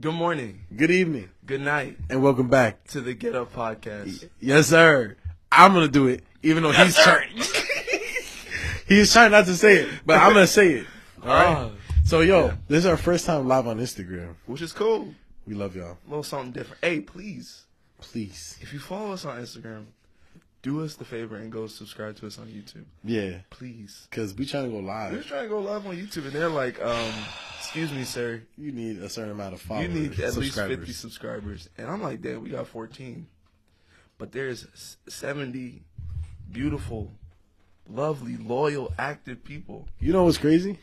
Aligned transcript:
Good 0.00 0.12
morning, 0.14 0.64
Good 0.74 0.90
evening, 0.90 1.30
good 1.46 1.60
night 1.60 1.96
and 2.10 2.20
welcome 2.22 2.48
back. 2.48 2.82
to 2.88 3.00
the 3.00 3.14
Get 3.14 3.34
Up 3.36 3.52
Podcast. 3.54 4.28
Yes, 4.40 4.66
sir. 4.68 5.16
I'm 5.52 5.72
gonna 5.72 5.86
do 5.88 6.08
it, 6.08 6.24
even 6.42 6.62
though 6.64 6.72
he's 6.72 6.96
trying. 6.96 7.30
he's 8.88 9.12
trying 9.12 9.30
not 9.30 9.46
to 9.46 9.54
say 9.54 9.76
it, 9.82 9.88
but 10.04 10.20
I'm 10.20 10.32
gonna 10.32 10.46
say 10.48 10.72
it. 10.72 10.86
All 11.22 11.28
right. 11.28 11.72
So, 12.04 12.20
yo, 12.20 12.46
Yeah. 12.46 12.54
this 12.68 12.78
is 12.80 12.86
our 12.86 12.96
first 12.96 13.24
time 13.24 13.46
live 13.46 13.66
on 13.68 13.78
Instagram. 13.78 14.34
which 14.46 14.62
is 14.62 14.72
cool. 14.72 15.14
We 15.46 15.54
love 15.54 15.76
y'all. 15.76 15.92
A 16.06 16.08
little 16.08 16.22
something 16.24 16.50
different. 16.52 16.84
Hey, 16.84 17.00
please, 17.00 17.62
Please, 18.00 18.58
if 18.60 18.72
you 18.72 18.80
follow 18.80 19.12
us 19.12 19.24
on 19.24 19.40
Instagram, 19.40 19.84
do 20.62 20.82
us 20.84 20.94
the 20.96 21.04
favor 21.04 21.36
and 21.36 21.50
go 21.52 21.66
subscribe 21.68 22.16
to 22.16 22.26
us 22.26 22.38
on 22.38 22.46
YouTube. 22.48 22.84
yeah, 23.04 23.38
Please. 23.48 24.08
cause 24.10 24.34
we 24.34 24.44
trying 24.44 24.64
to 24.64 24.70
go 24.70 24.78
live. 24.80 25.12
We're 25.12 25.22
trying 25.22 25.44
to 25.44 25.48
go 25.48 25.60
live 25.60 25.86
on 25.86 25.96
YouTube, 25.96 26.24
and 26.24 26.32
they're 26.32 26.48
like, 26.50 26.82
um, 26.84 27.12
"Excuse 27.74 27.92
me, 27.92 28.04
sir, 28.04 28.42
You 28.56 28.70
need 28.70 28.98
a 28.98 29.08
certain 29.08 29.32
amount 29.32 29.54
of 29.54 29.60
followers. 29.60 29.88
you 29.88 30.00
need 30.00 30.20
at 30.20 30.36
least 30.36 30.56
fifty 30.56 30.92
subscribers." 30.92 31.68
And 31.76 31.88
I'm 31.88 32.00
like, 32.02 32.22
"Damn, 32.22 32.42
we 32.42 32.50
got 32.50 32.68
14." 32.68 33.26
But 34.16 34.30
there's 34.30 34.96
70 35.08 35.82
beautiful, 36.52 37.10
lovely, 37.90 38.36
loyal, 38.36 38.92
active 38.96 39.42
people. 39.42 39.88
You 39.98 40.12
know 40.12 40.22
what's 40.24 40.38
crazy? 40.38 40.78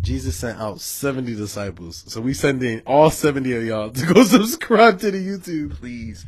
Jesus 0.00 0.34
sent 0.34 0.58
out 0.58 0.80
70 0.80 1.36
disciples. 1.36 2.04
So 2.08 2.20
we 2.20 2.34
send 2.34 2.62
in 2.64 2.82
all 2.86 3.10
70 3.10 3.52
of 3.54 3.64
y'all 3.64 3.90
to 3.92 4.06
go 4.12 4.24
subscribe 4.24 4.98
to 5.00 5.10
the 5.12 5.24
YouTube. 5.24 5.74
Please, 5.76 6.26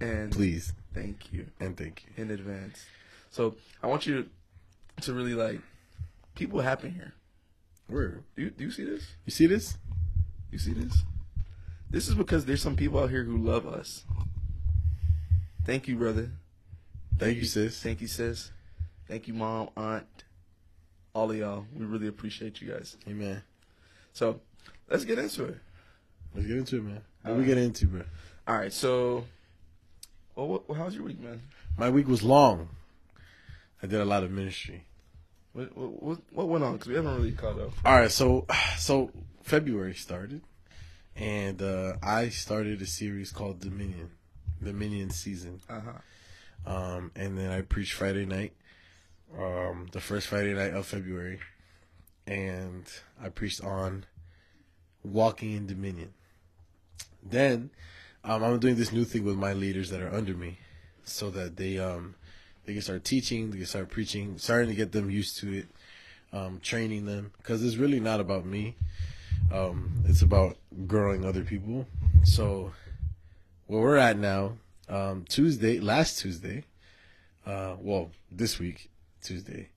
and 0.00 0.30
Please 0.32 0.74
thank 0.92 1.32
you. 1.32 1.46
and 1.60 1.76
thank 1.78 2.04
you. 2.04 2.22
in 2.24 2.30
advance. 2.30 2.84
So 3.30 3.54
I 3.82 3.86
want 3.86 4.06
you 4.06 4.28
to 5.00 5.14
really 5.14 5.34
like 5.34 5.60
people 6.34 6.60
happen 6.60 6.92
here. 6.92 7.14
Word. 7.88 8.24
Do 8.36 8.42
you, 8.42 8.50
do 8.50 8.64
you 8.64 8.70
see 8.70 8.84
this? 8.84 9.04
You 9.24 9.32
see 9.32 9.46
this? 9.46 9.76
You 10.50 10.58
see 10.58 10.72
this? 10.72 11.02
This 11.90 12.08
is 12.08 12.14
because 12.14 12.46
there's 12.46 12.62
some 12.62 12.76
people 12.76 13.00
out 13.00 13.10
here 13.10 13.24
who 13.24 13.36
love 13.36 13.66
us. 13.66 14.04
Thank 15.64 15.88
you, 15.88 15.96
brother. 15.96 16.30
Thank 17.18 17.36
you, 17.36 17.44
sis. 17.44 17.80
Thank 17.82 18.00
you, 18.00 18.06
sis. 18.06 18.50
Thank 19.06 19.28
you, 19.28 19.34
mom, 19.34 19.68
aunt, 19.76 20.24
all 21.14 21.30
of 21.30 21.36
y'all. 21.36 21.66
We 21.74 21.84
really 21.84 22.08
appreciate 22.08 22.60
you 22.60 22.72
guys. 22.72 22.96
Amen. 23.06 23.42
So 24.12 24.40
let's 24.88 25.04
get 25.04 25.18
into 25.18 25.44
it. 25.44 25.58
Let's 26.34 26.46
get 26.46 26.56
into 26.56 26.76
it, 26.78 26.84
man. 26.84 27.02
What 27.22 27.32
All 27.32 27.36
we 27.36 27.44
get 27.44 27.58
into, 27.58 27.86
bro? 27.86 28.02
All 28.48 28.56
right. 28.56 28.72
So, 28.72 29.24
well, 30.34 30.48
what, 30.48 30.68
well, 30.68 30.78
how's 30.78 30.94
your 30.94 31.04
week, 31.04 31.20
man? 31.20 31.42
My 31.76 31.90
week 31.90 32.08
was 32.08 32.22
long. 32.22 32.70
I 33.82 33.86
did 33.86 34.00
a 34.00 34.04
lot 34.04 34.22
of 34.24 34.30
ministry. 34.30 34.84
What 35.52 35.76
what, 35.76 36.02
what, 36.02 36.18
what 36.32 36.48
went 36.48 36.64
on? 36.64 36.72
Because 36.74 36.88
we 36.88 36.94
haven't 36.94 37.16
really 37.16 37.32
caught 37.32 37.58
up. 37.58 37.72
All 37.84 37.94
right, 37.94 38.10
so 38.10 38.46
so 38.78 39.10
February 39.42 39.94
started, 39.94 40.42
and 41.16 41.60
uh, 41.60 41.94
I 42.02 42.30
started 42.30 42.80
a 42.80 42.86
series 42.86 43.30
called 43.30 43.60
Dominion, 43.60 44.10
Dominion 44.62 45.10
season. 45.10 45.60
Uh 45.68 45.80
huh. 45.80 45.92
Um, 46.64 47.10
and 47.16 47.36
then 47.36 47.50
I 47.50 47.62
preached 47.62 47.94
Friday 47.94 48.24
night, 48.24 48.52
um, 49.36 49.88
the 49.92 50.00
first 50.00 50.28
Friday 50.28 50.54
night 50.54 50.74
of 50.74 50.86
February, 50.86 51.40
and 52.26 52.84
I 53.20 53.28
preached 53.28 53.62
on 53.62 54.06
walking 55.02 55.52
in 55.52 55.66
dominion. 55.66 56.14
Then, 57.22 57.70
um, 58.24 58.42
I'm 58.44 58.58
doing 58.60 58.76
this 58.76 58.92
new 58.92 59.04
thing 59.04 59.24
with 59.24 59.36
my 59.36 59.52
leaders 59.52 59.90
that 59.90 60.00
are 60.00 60.14
under 60.14 60.34
me, 60.34 60.58
so 61.04 61.30
that 61.30 61.56
they 61.56 61.78
um, 61.78 62.14
they 62.64 62.72
can 62.74 62.82
start 62.82 63.04
teaching, 63.04 63.50
they 63.50 63.58
can 63.58 63.66
start 63.66 63.90
preaching, 63.90 64.38
starting 64.38 64.68
to 64.68 64.74
get 64.74 64.92
them 64.92 65.10
used 65.10 65.38
to 65.38 65.52
it, 65.52 65.66
um, 66.32 66.60
training 66.62 67.06
them, 67.06 67.32
because 67.38 67.64
it's 67.64 67.76
really 67.76 68.00
not 68.00 68.20
about 68.20 68.44
me. 68.44 68.76
Um, 69.52 70.02
it's 70.06 70.22
about 70.22 70.56
growing 70.86 71.24
other 71.24 71.42
people. 71.42 71.86
So, 72.24 72.72
where 73.66 73.80
we're 73.82 73.96
at 73.96 74.16
now, 74.18 74.54
um, 74.88 75.24
Tuesday, 75.28 75.80
last 75.80 76.18
Tuesday, 76.20 76.64
uh, 77.46 77.76
well, 77.80 78.10
this 78.30 78.58
week, 78.58 78.90
Tuesday, 79.22 79.70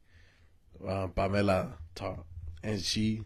uh, 0.88 1.07
Pamela 1.07 1.74
taught, 1.95 2.25
and 2.63 2.79
she 2.81 3.24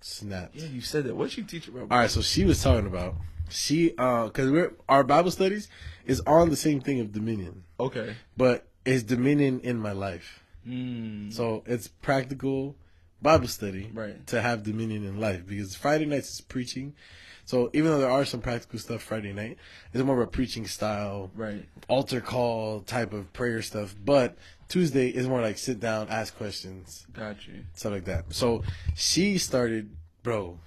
snapped. 0.00 0.54
Yeah, 0.54 0.66
you 0.66 0.80
said 0.80 1.04
that. 1.04 1.16
What 1.16 1.30
she 1.30 1.42
teach 1.42 1.68
about? 1.68 1.88
All 1.90 1.98
right, 1.98 2.10
so 2.10 2.20
she 2.20 2.44
was 2.44 2.62
talking 2.62 2.86
about 2.86 3.14
she, 3.48 3.94
uh, 3.96 4.26
because 4.26 4.50
we're 4.50 4.74
our 4.88 5.02
Bible 5.02 5.30
studies 5.30 5.68
is 6.06 6.20
on 6.26 6.50
the 6.50 6.56
same 6.56 6.80
thing 6.80 7.00
of 7.00 7.12
dominion, 7.12 7.64
Okay. 7.80 8.14
but 8.36 8.67
it's 8.88 9.02
dominion 9.02 9.60
in 9.60 9.78
my 9.78 9.92
life. 9.92 10.42
Mm. 10.66 11.32
So 11.32 11.62
it's 11.66 11.88
practical 11.88 12.74
Bible 13.20 13.48
study 13.48 13.90
Right. 13.92 14.26
to 14.28 14.40
have 14.40 14.62
dominion 14.62 15.04
in 15.04 15.20
life 15.20 15.46
because 15.46 15.74
Friday 15.74 16.06
nights 16.06 16.30
is 16.34 16.40
preaching. 16.40 16.94
So 17.44 17.70
even 17.72 17.90
though 17.90 17.98
there 17.98 18.10
are 18.10 18.24
some 18.24 18.40
practical 18.40 18.78
stuff 18.78 19.02
Friday 19.02 19.32
night, 19.32 19.56
it's 19.92 20.02
more 20.04 20.20
of 20.20 20.28
a 20.28 20.30
preaching 20.30 20.66
style 20.66 21.30
Right. 21.34 21.66
altar 21.88 22.20
call 22.20 22.80
type 22.80 23.12
of 23.12 23.32
prayer 23.32 23.62
stuff. 23.62 23.94
But 24.04 24.36
Tuesday 24.68 25.08
is 25.08 25.26
more 25.26 25.40
like 25.40 25.58
sit 25.58 25.80
down, 25.80 26.08
ask 26.08 26.36
questions, 26.36 27.06
gotcha, 27.12 27.50
stuff 27.74 27.92
like 27.92 28.04
that. 28.04 28.32
So 28.34 28.62
she 28.94 29.38
started, 29.38 29.90
bro. 30.22 30.60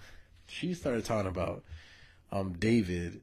She 0.47 0.73
started 0.73 1.05
talking 1.05 1.29
about 1.29 1.63
um 2.31 2.53
David 2.53 3.21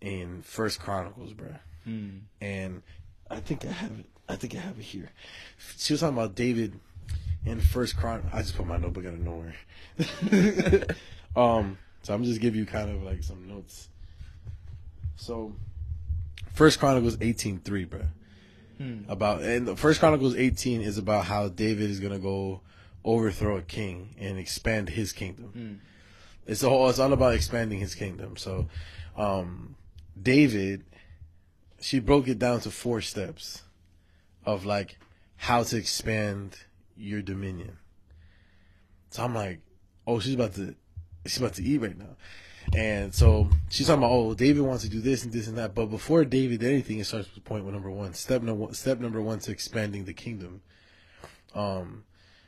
in 0.00 0.42
First 0.42 0.78
Chronicles, 0.80 1.32
bro. 1.32 1.54
Hmm. 1.84 2.18
And 2.40 2.82
I 3.30 3.40
think 3.40 3.64
I 3.66 3.72
have 3.72 3.92
it. 3.98 4.06
I 4.28 4.36
think 4.36 4.54
I 4.54 4.58
have 4.58 4.78
it 4.78 4.82
here. 4.82 5.10
She 5.78 5.92
was 5.94 6.00
talking 6.00 6.16
about 6.16 6.34
David 6.34 6.78
in 7.46 7.60
First 7.60 7.96
Chron. 7.96 8.28
I 8.32 8.42
just 8.42 8.56
put 8.56 8.66
my 8.66 8.76
notebook 8.76 9.06
out 9.06 9.14
of 9.14 9.20
nowhere. 9.20 9.54
um, 11.36 11.78
so 12.02 12.14
I'm 12.14 12.24
just 12.24 12.40
give 12.40 12.54
you 12.54 12.66
kind 12.66 12.90
of 12.90 13.02
like 13.02 13.22
some 13.22 13.48
notes. 13.48 13.88
So, 15.16 15.54
First 16.52 16.78
Chronicles 16.78 17.16
18:3, 17.16 17.88
bro. 17.88 18.00
Hmm. 18.76 19.00
About 19.08 19.42
and 19.42 19.66
the 19.66 19.76
First 19.76 19.98
Chronicles 19.98 20.36
18 20.36 20.82
is 20.82 20.98
about 20.98 21.24
how 21.24 21.48
David 21.48 21.90
is 21.90 21.98
gonna 21.98 22.18
go 22.18 22.60
overthrow 23.04 23.56
a 23.56 23.62
king 23.62 24.14
and 24.18 24.38
expand 24.38 24.90
his 24.90 25.12
kingdom. 25.12 25.46
Hmm. 25.46 25.74
It's 26.46 26.62
all 26.62 26.88
it's 26.88 26.98
all 26.98 27.12
about 27.12 27.34
expanding 27.34 27.80
his 27.80 27.94
kingdom. 27.94 28.36
So, 28.36 28.68
um, 29.16 29.74
David, 30.20 30.84
she 31.80 31.98
broke 31.98 32.28
it 32.28 32.38
down 32.38 32.60
to 32.60 32.70
four 32.70 33.00
steps 33.00 33.62
of 34.48 34.64
like 34.64 34.98
how 35.36 35.62
to 35.62 35.76
expand 35.76 36.56
your 36.96 37.20
dominion. 37.20 37.76
So 39.10 39.22
I'm 39.22 39.34
like, 39.34 39.60
oh, 40.06 40.20
she's 40.20 40.34
about 40.34 40.54
to, 40.54 40.74
she's 41.26 41.36
about 41.38 41.54
to 41.54 41.62
eat 41.62 41.78
right 41.82 41.96
now. 41.96 42.16
And 42.74 43.14
so 43.14 43.48
she's 43.68 43.86
talking 43.86 44.02
about, 44.02 44.12
oh, 44.12 44.34
David 44.34 44.62
wants 44.62 44.84
to 44.84 44.88
do 44.90 45.00
this 45.00 45.24
and 45.24 45.32
this 45.32 45.48
and 45.48 45.58
that. 45.58 45.74
But 45.74 45.86
before 45.86 46.24
David 46.24 46.60
did 46.60 46.70
anything, 46.70 46.98
it 46.98 47.04
starts 47.04 47.32
with 47.34 47.44
point 47.44 47.66
number 47.66 47.90
one. 47.90 48.14
Step 48.14 48.42
number 48.42 48.64
one, 48.64 48.74
step 48.74 49.00
number 49.00 49.20
one 49.20 49.38
to 49.40 49.52
expanding 49.52 50.06
the 50.06 50.14
kingdom. 50.14 50.62
Um, 51.54 52.04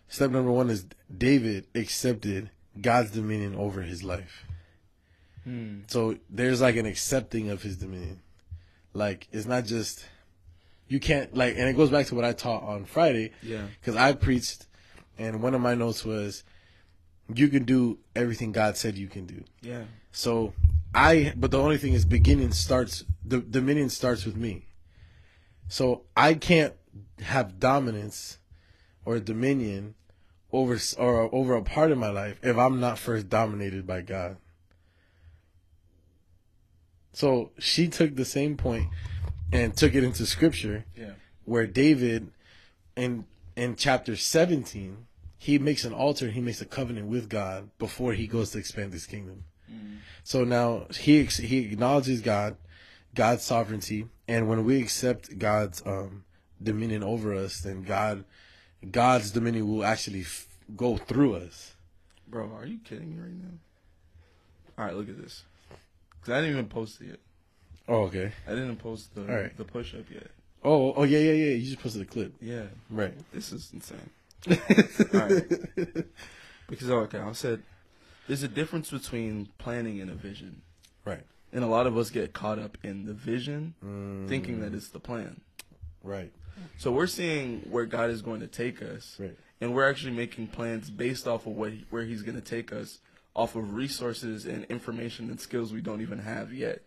step 0.09 0.31
number 0.31 0.50
one 0.50 0.71
is 0.71 0.87
David 1.15 1.66
accepted 1.75 2.50
God's 2.81 3.10
dominion 3.10 3.55
over 3.56 3.83
his 3.83 4.03
life. 4.03 4.47
Hmm. 5.44 5.81
So 5.87 6.16
there's 6.31 6.62
like 6.62 6.77
an 6.77 6.87
accepting 6.87 7.50
of 7.50 7.62
his 7.62 7.77
dominion. 7.77 8.21
Like 8.94 9.28
it's 9.33 9.47
not 9.47 9.66
just 9.66 10.05
you 10.91 11.01
can't 11.01 11.34
like, 11.34 11.55
and 11.56 11.69
it 11.69 11.77
goes 11.77 11.89
back 11.89 12.06
to 12.06 12.15
what 12.17 12.25
I 12.25 12.33
taught 12.33 12.65
on 12.65 12.84
Friday 12.84 13.31
Yeah. 13.43 13.62
because 13.81 13.95
I 13.97 14.12
preached, 14.12 14.67
and 15.17 15.41
one 15.41 15.55
of 15.55 15.61
my 15.61 15.75
notes 15.75 16.05
was, 16.05 16.43
you 17.33 17.49
can 17.49 17.65
do 17.65 17.99
everything 18.17 18.51
God 18.51 18.77
said 18.77 18.99
you 18.99 19.06
can 19.06 19.25
do. 19.25 19.45
Yeah. 19.62 19.84
So 20.11 20.53
I, 20.93 21.33
but 21.37 21.53
the 21.53 21.61
only 21.61 21.78
thing 21.78 21.93
is, 21.93 22.05
beginning 22.05 22.51
starts 22.53 23.05
the 23.25 23.39
dominion 23.41 23.89
starts 23.89 24.25
with 24.27 24.37
me. 24.37 24.67
So 25.69 26.03
I 26.17 26.34
can't 26.34 26.75
have 27.22 27.61
dominance 27.61 28.39
or 29.05 29.21
dominion 29.21 29.95
over 30.51 30.77
or 30.99 31.33
over 31.33 31.55
a 31.55 31.62
part 31.62 31.93
of 31.93 31.99
my 31.99 32.11
life 32.11 32.41
if 32.43 32.57
I'm 32.59 32.81
not 32.81 32.99
first 32.99 33.28
dominated 33.28 33.87
by 33.87 34.01
God. 34.01 34.39
So 37.13 37.53
she 37.59 37.86
took 37.86 38.16
the 38.16 38.25
same 38.25 38.57
point 38.57 38.89
and 39.52 39.76
took 39.76 39.94
it 39.94 40.04
into 40.04 40.26
scripture 40.26 40.84
Yeah. 40.97 41.12
where 41.44 41.66
David 41.66 42.30
in 42.97 43.24
in 43.56 43.76
chapter 43.76 44.16
17 44.16 45.06
he 45.38 45.58
makes 45.58 45.84
an 45.84 45.92
altar 45.92 46.28
he 46.30 46.41
makes 46.41 46.60
a 46.60 46.66
covenant 46.66 47.06
with 47.08 47.28
God 47.28 47.70
before 47.78 48.12
he 48.12 48.26
goes 48.26 48.50
to 48.52 48.58
expand 48.58 48.92
his 48.92 49.06
kingdom. 49.06 49.44
So 50.24 50.44
now 50.44 50.86
he 50.98 51.24
he 51.24 51.58
acknowledges 51.72 52.20
God, 52.20 52.56
God's 53.14 53.42
sovereignty, 53.42 54.06
and 54.28 54.48
when 54.48 54.64
we 54.64 54.80
accept 54.82 55.38
God's 55.38 55.82
um, 55.86 56.24
dominion 56.62 57.02
over 57.02 57.34
us, 57.34 57.60
then 57.60 57.82
God 57.82 58.24
God's 58.91 59.30
dominion 59.30 59.68
will 59.68 59.84
actually 59.84 60.20
f- 60.22 60.47
go 60.76 60.97
through 60.97 61.36
us. 61.36 61.74
Bro, 62.28 62.50
are 62.54 62.66
you 62.66 62.78
kidding 62.84 63.10
me 63.16 63.20
right 63.22 63.32
now? 63.32 63.58
All 64.78 64.84
right, 64.84 64.94
look 64.94 65.08
at 65.08 65.20
this. 65.20 65.44
Cause 66.22 66.32
I 66.34 66.41
didn't 66.41 66.52
even 66.52 66.66
post 66.68 67.00
it 67.00 67.06
yet. 67.08 67.18
Oh, 67.91 68.04
okay. 68.04 68.33
I 68.47 68.51
didn't 68.51 68.77
post 68.77 69.15
the 69.15 69.22
right. 69.22 69.57
the 69.57 69.65
push 69.65 69.95
up 69.95 70.04
yet. 70.10 70.28
Oh, 70.65 70.92
oh 70.95 71.03
yeah, 71.03 71.19
yeah, 71.19 71.33
yeah. 71.33 71.54
You 71.57 71.65
just 71.66 71.81
posted 71.83 72.03
a 72.03 72.04
clip, 72.04 72.33
Yeah, 72.41 72.65
right? 72.91 73.15
this 73.33 73.51
is 73.53 73.71
insane. 73.75 74.10
All 75.15 75.21
right. 75.21 76.04
Because 76.69 76.89
okay, 76.91 77.19
I 77.19 77.33
said 77.33 77.63
There's 78.28 78.42
a 78.42 78.48
difference 78.48 78.91
between 78.91 79.48
planning 79.59 80.01
and 80.01 80.10
a 80.10 80.15
vision. 80.15 80.63
Right. 81.04 81.22
And 81.53 81.65
a 81.65 81.66
lot 81.66 81.87
of 81.87 81.98
us 81.98 82.10
get 82.10 82.33
caught 82.33 82.59
up 82.60 82.78
in 82.84 83.07
the 83.07 83.13
vision, 83.13 83.75
Mm, 83.84 84.28
thinking 84.28 84.60
that 84.60 84.72
it's 84.72 84.89
the 84.89 85.01
plan. 85.01 85.41
right. 86.03 86.31
So 86.78 86.93
we're 86.93 87.07
seeing 87.07 87.60
where 87.71 87.86
God 87.86 88.10
is 88.10 88.21
going 88.22 88.41
to 88.41 88.47
take 88.47 88.83
us, 88.83 89.16
Right. 89.19 89.34
and 89.63 89.75
we're 89.75 89.89
actually 89.89 90.13
making 90.13 90.48
plans 90.48 90.91
based 90.91 91.27
off 91.27 91.47
of 91.47 91.54
what 91.57 91.72
where 91.91 92.04
He's 92.04 92.22
going 92.22 92.36
to 92.41 92.47
take 92.57 92.71
us, 92.72 92.98
off 93.34 93.57
of 93.57 93.75
resources 93.75 94.45
and 94.47 94.65
information 94.66 95.31
and 95.31 95.41
skills 95.41 95.72
we 95.72 95.81
don't 95.81 96.03
even 96.03 96.19
have 96.19 96.53
yet. 96.53 96.83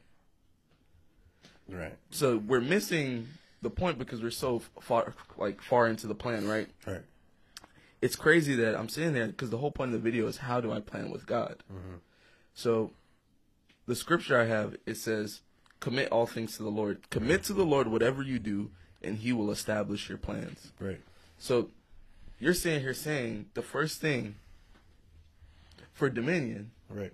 Right. 1.70 1.96
So 2.12 2.38
we're 2.38 2.62
missing 2.62 3.28
the 3.62 3.70
point 3.70 3.98
because 3.98 4.22
we're 4.22 4.32
so 4.32 4.62
far, 4.82 5.14
like 5.38 5.62
far 5.62 5.88
into 5.88 6.08
the 6.08 6.16
plan, 6.16 6.48
right? 6.48 6.68
Right. 6.86 7.02
It's 8.02 8.16
crazy 8.18 8.56
that 8.56 8.76
I'm 8.78 8.90
sitting 8.90 9.14
there 9.14 9.28
because 9.28 9.50
the 9.50 9.58
whole 9.58 9.72
point 9.72 9.94
of 9.94 10.04
the 10.04 10.12
video 10.12 10.28
is 10.28 10.38
how 10.38 10.60
do 10.60 10.72
I 10.74 10.82
plan 10.82 11.10
with 11.10 11.26
God. 11.26 11.64
Mm-hmm. 11.72 11.96
So 12.54 12.92
the 13.88 13.96
scripture 13.96 14.38
I 14.38 14.46
have 14.46 14.76
it 14.86 14.98
says, 14.98 15.42
"Commit 15.80 16.10
all 16.12 16.26
things 16.26 16.58
to 16.58 16.64
the 16.64 16.70
Lord. 16.70 17.10
Commit 17.10 17.44
to 17.44 17.54
the 17.54 17.66
Lord 17.66 17.88
whatever 17.88 18.22
you 18.22 18.40
do, 18.40 18.72
and 19.02 19.18
He 19.18 19.32
will 19.32 19.52
establish 19.52 20.10
your 20.10 20.18
plans." 20.18 20.74
Right. 20.80 21.00
So 21.38 21.70
you're 22.40 22.54
sitting 22.54 22.82
here 22.82 22.94
saying 22.94 23.46
the 23.54 23.62
first 23.62 24.02
thing 24.02 24.36
for 25.94 26.10
dominion 26.10 26.72
Right. 26.90 27.14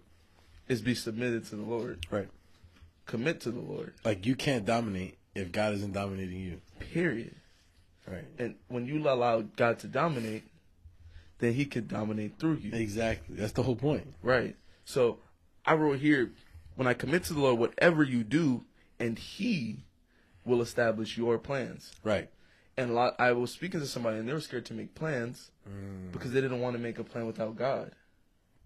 is 0.67 0.81
be 0.81 0.95
submitted 0.95 1.45
to 1.47 1.55
the 1.55 1.61
Lord. 1.61 2.05
Right. 2.09 2.29
Commit 3.09 3.41
to 3.41 3.51
the 3.51 3.59
Lord. 3.59 3.93
Like 4.05 4.27
you 4.27 4.35
can't 4.35 4.65
dominate 4.65 5.17
if 5.33 5.51
God 5.51 5.73
isn't 5.73 5.93
dominating 5.93 6.41
you. 6.41 6.61
Period. 6.93 7.35
Right. 8.07 8.25
And 8.37 8.55
when 8.67 8.85
you 8.85 8.99
allow 9.09 9.41
God 9.41 9.79
to 9.79 9.87
dominate, 9.87 10.43
then 11.39 11.53
He 11.53 11.65
can 11.65 11.87
dominate 11.87 12.37
through 12.37 12.59
you. 12.61 12.71
Exactly. 12.71 13.35
That's 13.35 13.53
the 13.53 13.63
whole 13.63 13.75
point. 13.75 14.13
Right. 14.21 14.55
So 14.85 15.17
I 15.65 15.73
wrote 15.73 15.99
here, 15.99 16.31
when 16.75 16.87
I 16.87 16.93
commit 16.93 17.23
to 17.25 17.33
the 17.33 17.39
Lord, 17.39 17.57
whatever 17.57 18.03
you 18.03 18.23
do, 18.23 18.65
and 18.99 19.17
He 19.17 19.85
will 20.45 20.61
establish 20.61 21.17
your 21.17 21.39
plans. 21.39 21.91
Right. 22.03 22.29
And 22.77 22.91
a 22.91 22.93
lot, 22.93 23.15
I 23.17 23.31
was 23.31 23.51
speaking 23.51 23.79
to 23.79 23.87
somebody, 23.87 24.19
and 24.19 24.29
they 24.29 24.33
were 24.33 24.39
scared 24.39 24.65
to 24.67 24.75
make 24.75 24.93
plans 24.93 25.49
mm. 25.67 26.11
because 26.11 26.31
they 26.31 26.41
didn't 26.41 26.61
want 26.61 26.75
to 26.75 26.81
make 26.81 26.99
a 26.99 27.03
plan 27.03 27.25
without 27.25 27.55
God. 27.55 27.91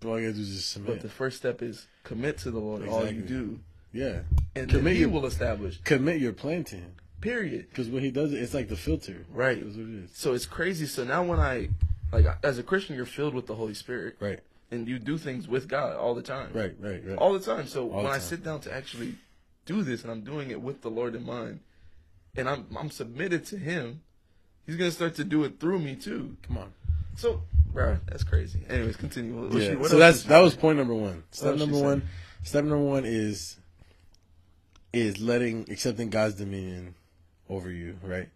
All 0.05 0.19
you 0.19 0.27
gotta 0.27 0.35
do 0.35 0.41
is 0.41 0.49
just 0.49 0.85
But 0.85 0.99
the 0.99 1.07
first 1.07 1.37
step 1.37 1.61
is 1.61 1.87
commit 2.03 2.37
to 2.39 2.51
the 2.51 2.59
Lord 2.59 2.85
all 2.89 3.09
you 3.09 3.21
do, 3.21 3.59
yeah. 3.93 4.21
and 4.55 4.69
Commit 4.69 4.97
your- 4.97 5.09
will 5.09 5.25
establish. 5.25 5.79
Commit 5.83 6.19
your 6.19 6.33
plan 6.33 6.63
to 6.65 6.75
Him. 6.75 6.91
Period. 7.21 7.67
Because 7.69 7.87
when 7.87 8.03
He 8.03 8.11
does 8.11 8.33
it, 8.33 8.41
it's 8.41 8.53
like 8.53 8.67
the 8.67 8.75
filter. 8.75 9.25
Right. 9.31 9.57
It 9.57 9.63
is. 9.77 10.11
So 10.13 10.33
it's 10.33 10.45
crazy. 10.45 10.85
So 10.85 11.03
now 11.05 11.23
when 11.23 11.39
I, 11.39 11.69
like, 12.11 12.25
as 12.43 12.57
a 12.59 12.63
Christian, 12.63 12.95
you're 12.97 13.05
filled 13.05 13.33
with 13.33 13.47
the 13.47 13.55
Holy 13.55 13.73
Spirit, 13.73 14.17
Right. 14.19 14.39
and 14.71 14.87
you 14.87 14.99
do 14.99 15.17
things 15.17 15.47
with 15.47 15.69
God 15.69 15.95
all 15.95 16.15
the 16.15 16.21
time. 16.21 16.49
Right. 16.53 16.75
Right. 16.79 17.01
Right. 17.05 17.17
all 17.17 17.31
the 17.31 17.39
time. 17.39 17.67
So 17.67 17.83
All 17.89 17.97
when 17.97 18.03
the 18.05 18.09
I 18.11 18.17
sit 18.19 18.43
down 18.43 18.59
to 18.61 18.73
actually 18.73 19.15
do 19.65 19.83
this, 19.83 20.03
and 20.03 20.11
I'm 20.11 20.21
doing 20.21 20.51
it 20.51 20.61
with 20.61 20.81
the 20.81 20.89
Lord 20.89 21.15
in 21.15 21.25
mind, 21.25 21.61
and 22.35 22.49
I'm 22.49 22.65
I'm 22.77 22.89
submitted 22.91 23.45
to 23.47 23.57
Him, 23.57 24.01
He's 24.65 24.75
gonna 24.75 24.91
start 24.91 25.15
to 25.15 25.23
do 25.23 25.43
it 25.43 25.59
through 25.59 25.79
me 25.79 25.95
too. 25.95 26.35
Come 26.47 26.57
on. 26.57 26.73
So, 27.15 27.41
bro, 27.71 27.97
that's 28.07 28.23
crazy. 28.23 28.61
Anyways, 28.69 28.95
continue. 28.97 29.35
What 29.47 29.53
yeah. 29.61 29.75
what 29.75 29.89
so 29.91 29.97
that's 29.97 30.23
that 30.23 30.39
was 30.39 30.55
point 30.55 30.77
number 30.77 30.93
one. 30.93 31.23
Step 31.31 31.55
number 31.57 31.77
one. 31.77 32.03
Step 32.43 32.63
number 32.63 32.83
one 32.83 33.05
is 33.05 33.57
is 34.93 35.19
letting 35.19 35.65
accepting 35.69 36.09
God's 36.09 36.35
dominion 36.35 36.95
over 37.49 37.69
you. 37.71 37.97
Right. 38.03 38.29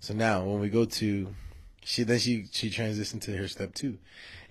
So 0.00 0.14
now 0.14 0.44
when 0.44 0.60
we 0.60 0.68
go 0.68 0.84
to 0.84 1.34
she 1.82 2.04
then 2.04 2.18
she 2.18 2.46
she 2.52 2.70
transitioned 2.70 3.22
to 3.22 3.36
her 3.36 3.48
step 3.48 3.74
two, 3.74 3.98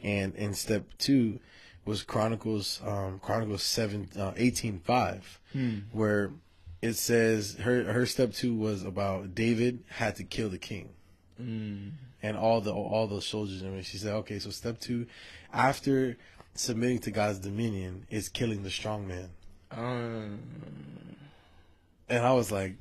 and 0.04 0.36
in 0.36 0.54
step 0.54 0.84
two 0.98 1.40
was 1.86 2.04
Chronicles 2.04 2.82
um 2.86 3.20
Chronicles 3.20 3.64
seven 3.64 4.10
uh, 4.18 4.34
eighteen 4.36 4.80
five 4.80 5.40
where 5.92 6.32
it 6.82 6.94
says 6.94 7.58
her 7.62 7.84
her 7.92 8.06
step 8.06 8.34
two 8.34 8.56
was 8.56 8.84
about 8.84 9.36
David 9.36 9.84
had 9.88 10.16
to 10.18 10.24
kill 10.24 10.50
the 10.50 10.58
king 10.58 10.90
Mm, 11.42 11.92
and 12.22 12.38
all 12.38 12.62
the 12.62 12.72
all 12.72 13.08
those 13.08 13.26
soldiers 13.26 13.62
and. 13.62 13.84
She 13.86 13.98
said, 13.98 14.14
okay, 14.14 14.38
so 14.40 14.52
step 14.52 14.80
two, 14.80 15.08
after 15.52 16.18
submitting 16.54 17.00
to 17.00 17.12
God's 17.12 17.40
dominion, 17.40 18.06
is 18.10 18.30
killing 18.30 18.62
the 18.64 18.70
strong 18.70 19.08
man. 19.08 19.30
um, 19.72 20.40
And 22.12 22.26
I 22.26 22.34
was 22.34 22.52
like, 22.52 22.76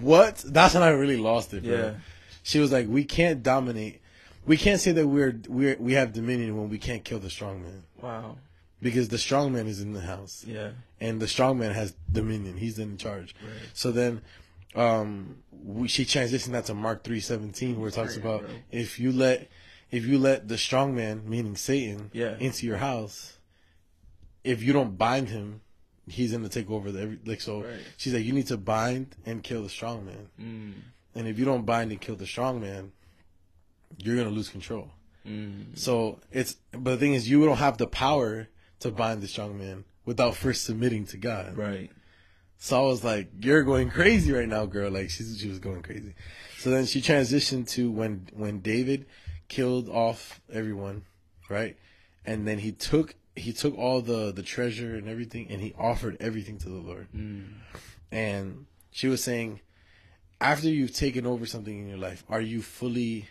what? 0.00 0.36
That's 0.46 0.74
when 0.74 0.82
I 0.82 0.90
really 0.90 1.16
lost 1.16 1.52
it, 1.54 1.64
bro. 1.64 1.72
Yeah. 1.72 1.94
She 2.42 2.58
was 2.58 2.72
like, 2.72 2.88
we 2.88 3.04
can't 3.04 3.42
dominate. 3.42 4.00
We 4.46 4.56
can't 4.56 4.80
say 4.80 4.92
that 4.92 5.06
we're 5.06 5.38
we're 5.48 5.76
we 5.78 5.92
have 5.94 6.12
dominion 6.12 6.56
when 6.56 6.68
we 6.70 6.78
can't 6.78 7.04
kill 7.04 7.18
the 7.18 7.30
strong 7.30 7.62
man 7.62 7.82
wow. 8.00 8.36
because 8.80 9.08
the 9.08 9.18
strong 9.18 9.52
man 9.52 9.66
is 9.66 9.80
in 9.82 9.92
the 9.92 10.00
house 10.00 10.44
Yeah. 10.46 10.70
and 10.98 11.20
the 11.20 11.28
strong 11.28 11.58
man 11.58 11.72
has 11.74 11.94
dominion. 12.10 12.56
He's 12.56 12.78
in 12.78 12.96
charge. 12.96 13.34
Right. 13.42 13.52
So 13.74 13.92
then, 13.92 14.22
um, 14.74 15.36
we, 15.52 15.88
she 15.88 16.04
transitioned 16.06 16.52
that 16.52 16.64
to 16.66 16.74
Mark 16.74 17.04
three 17.04 17.20
seventeen, 17.20 17.78
where 17.78 17.88
it 17.88 17.94
talks 17.94 18.16
about 18.16 18.40
bro. 18.40 18.50
if 18.72 18.98
you 18.98 19.12
let 19.12 19.48
if 19.90 20.06
you 20.06 20.18
let 20.18 20.48
the 20.48 20.56
strong 20.56 20.94
man, 20.94 21.22
meaning 21.28 21.56
Satan, 21.56 22.10
Yeah. 22.14 22.36
into 22.38 22.66
your 22.66 22.78
house, 22.78 23.36
if 24.42 24.62
you 24.62 24.72
don't 24.72 24.96
bind 24.96 25.28
him, 25.28 25.60
he's 26.08 26.32
gonna 26.32 26.48
take 26.48 26.70
over 26.70 26.90
the 26.92 27.00
every 27.02 27.18
like. 27.24 27.40
So 27.40 27.62
Right. 27.62 27.80
she's 27.96 28.14
like, 28.14 28.24
you 28.24 28.32
need 28.32 28.46
to 28.48 28.56
bind 28.56 29.16
and 29.26 29.42
kill 29.42 29.62
the 29.62 29.68
strong 29.68 30.06
man, 30.06 30.28
Mm, 30.40 30.72
and 31.14 31.28
if 31.28 31.38
you 31.38 31.44
don't 31.44 31.64
bind 31.66 31.90
and 31.92 32.00
kill 32.00 32.16
the 32.16 32.26
strong 32.26 32.60
man, 32.60 32.92
you're 33.98 34.16
gonna 34.16 34.30
lose 34.30 34.48
control. 34.48 34.90
mm, 35.26 35.76
So 35.76 36.20
it's 36.32 36.56
but 36.72 36.92
the 36.92 36.96
thing 36.98 37.14
is, 37.14 37.28
you 37.28 37.44
don't 37.44 37.56
have 37.58 37.78
the 37.78 37.86
power 37.86 38.48
to 38.80 38.90
bind 38.90 39.22
the 39.22 39.28
strong 39.28 39.58
man 39.58 39.84
without 40.04 40.34
first 40.36 40.64
submitting 40.64 41.04
to 41.06 41.16
God. 41.16 41.56
right. 41.56 41.90
So 42.62 42.78
I 42.78 42.86
was 42.86 43.02
like, 43.02 43.30
"You're 43.40 43.62
going 43.62 43.88
crazy 43.88 44.32
right 44.32 44.48
now, 44.48 44.66
girl." 44.66 44.90
Like 44.90 45.08
she's 45.10 45.38
she 45.40 45.48
was 45.48 45.58
going 45.58 45.82
crazy. 45.82 46.14
So 46.58 46.68
then 46.70 46.84
she 46.84 47.00
transitioned 47.00 47.68
to 47.70 47.90
when 47.90 48.28
when 48.34 48.60
David 48.60 49.06
killed 49.48 49.88
off 49.88 50.40
everyone, 50.52 51.04
right? 51.48 51.76
And 52.26 52.46
then 52.46 52.58
he 52.58 52.70
took 52.72 53.14
he 53.36 53.52
took 53.52 53.76
all 53.78 54.00
the 54.00 54.32
the 54.32 54.42
treasure 54.42 54.96
and 54.96 55.08
everything, 55.08 55.48
and 55.50 55.60
he 55.60 55.74
offered 55.78 56.16
everything 56.20 56.58
to 56.58 56.68
the 56.68 56.76
Lord. 56.78 57.08
Mm, 57.14 57.44
And 58.12 58.66
she 58.90 59.06
was 59.08 59.22
saying, 59.22 59.60
after 60.40 60.68
you've 60.68 60.94
taken 60.94 61.26
over 61.26 61.46
something 61.46 61.78
in 61.78 61.88
your 61.88 61.98
life, 61.98 62.24
are 62.28 62.40
you 62.40 62.62
fully 62.62 63.28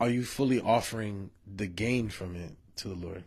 are 0.00 0.10
you 0.10 0.24
fully 0.24 0.60
offering 0.60 1.30
the 1.46 1.66
gain 1.66 2.08
from 2.08 2.34
it 2.36 2.52
to 2.76 2.88
the 2.88 2.94
Lord? 2.94 3.24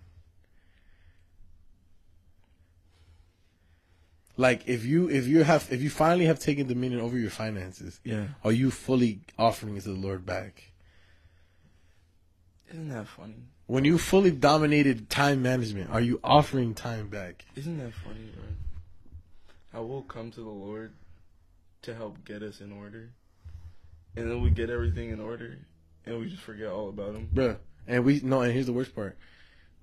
Like 4.36 4.68
if 4.68 4.86
you 4.86 5.10
if 5.10 5.26
you 5.28 5.44
have 5.44 5.68
if 5.72 5.82
you 5.82 5.90
finally 5.90 6.26
have 6.26 6.40
taken 6.40 6.68
dominion 6.68 7.02
over 7.02 7.18
your 7.18 7.32
finances, 7.32 8.00
yeah. 8.04 8.28
are 8.44 8.52
you 8.52 8.70
fully 8.70 9.22
offering 9.38 9.78
it 9.78 9.84
to 9.84 9.90
the 9.90 10.00
Lord 10.00 10.26
back? 10.26 10.72
Isn't 12.70 12.90
that 12.90 13.08
funny? 13.08 13.48
When 13.68 13.84
you 13.84 13.98
fully 13.98 14.32
dominated 14.32 15.10
time 15.10 15.42
management, 15.42 15.90
are 15.92 16.00
you 16.02 16.20
offering 16.24 16.74
time 16.74 17.10
back? 17.10 17.46
Isn't 17.56 17.78
that 17.80 17.94
funny, 17.94 18.32
bro? 18.34 18.44
How 19.74 19.84
we'll 19.84 20.04
come 20.04 20.32
to 20.32 20.40
the 20.40 20.50
Lord 20.50 20.94
to 21.82 21.94
help 21.94 22.24
get 22.26 22.42
us 22.44 22.62
in 22.62 22.72
order, 22.72 23.10
and 24.16 24.30
then 24.32 24.42
we 24.42 24.50
get 24.50 24.70
everything 24.70 25.10
in 25.10 25.20
order, 25.20 25.58
and 26.06 26.20
we 26.20 26.30
just 26.30 26.42
forget 26.44 26.68
all 26.70 26.90
about 26.90 27.16
Him. 27.16 27.30
bro. 27.32 27.58
And 27.86 28.04
we 28.06 28.20
no 28.24 28.42
and 28.42 28.52
here's 28.54 28.66
the 28.66 28.74
worst 28.74 28.96
part. 28.96 29.18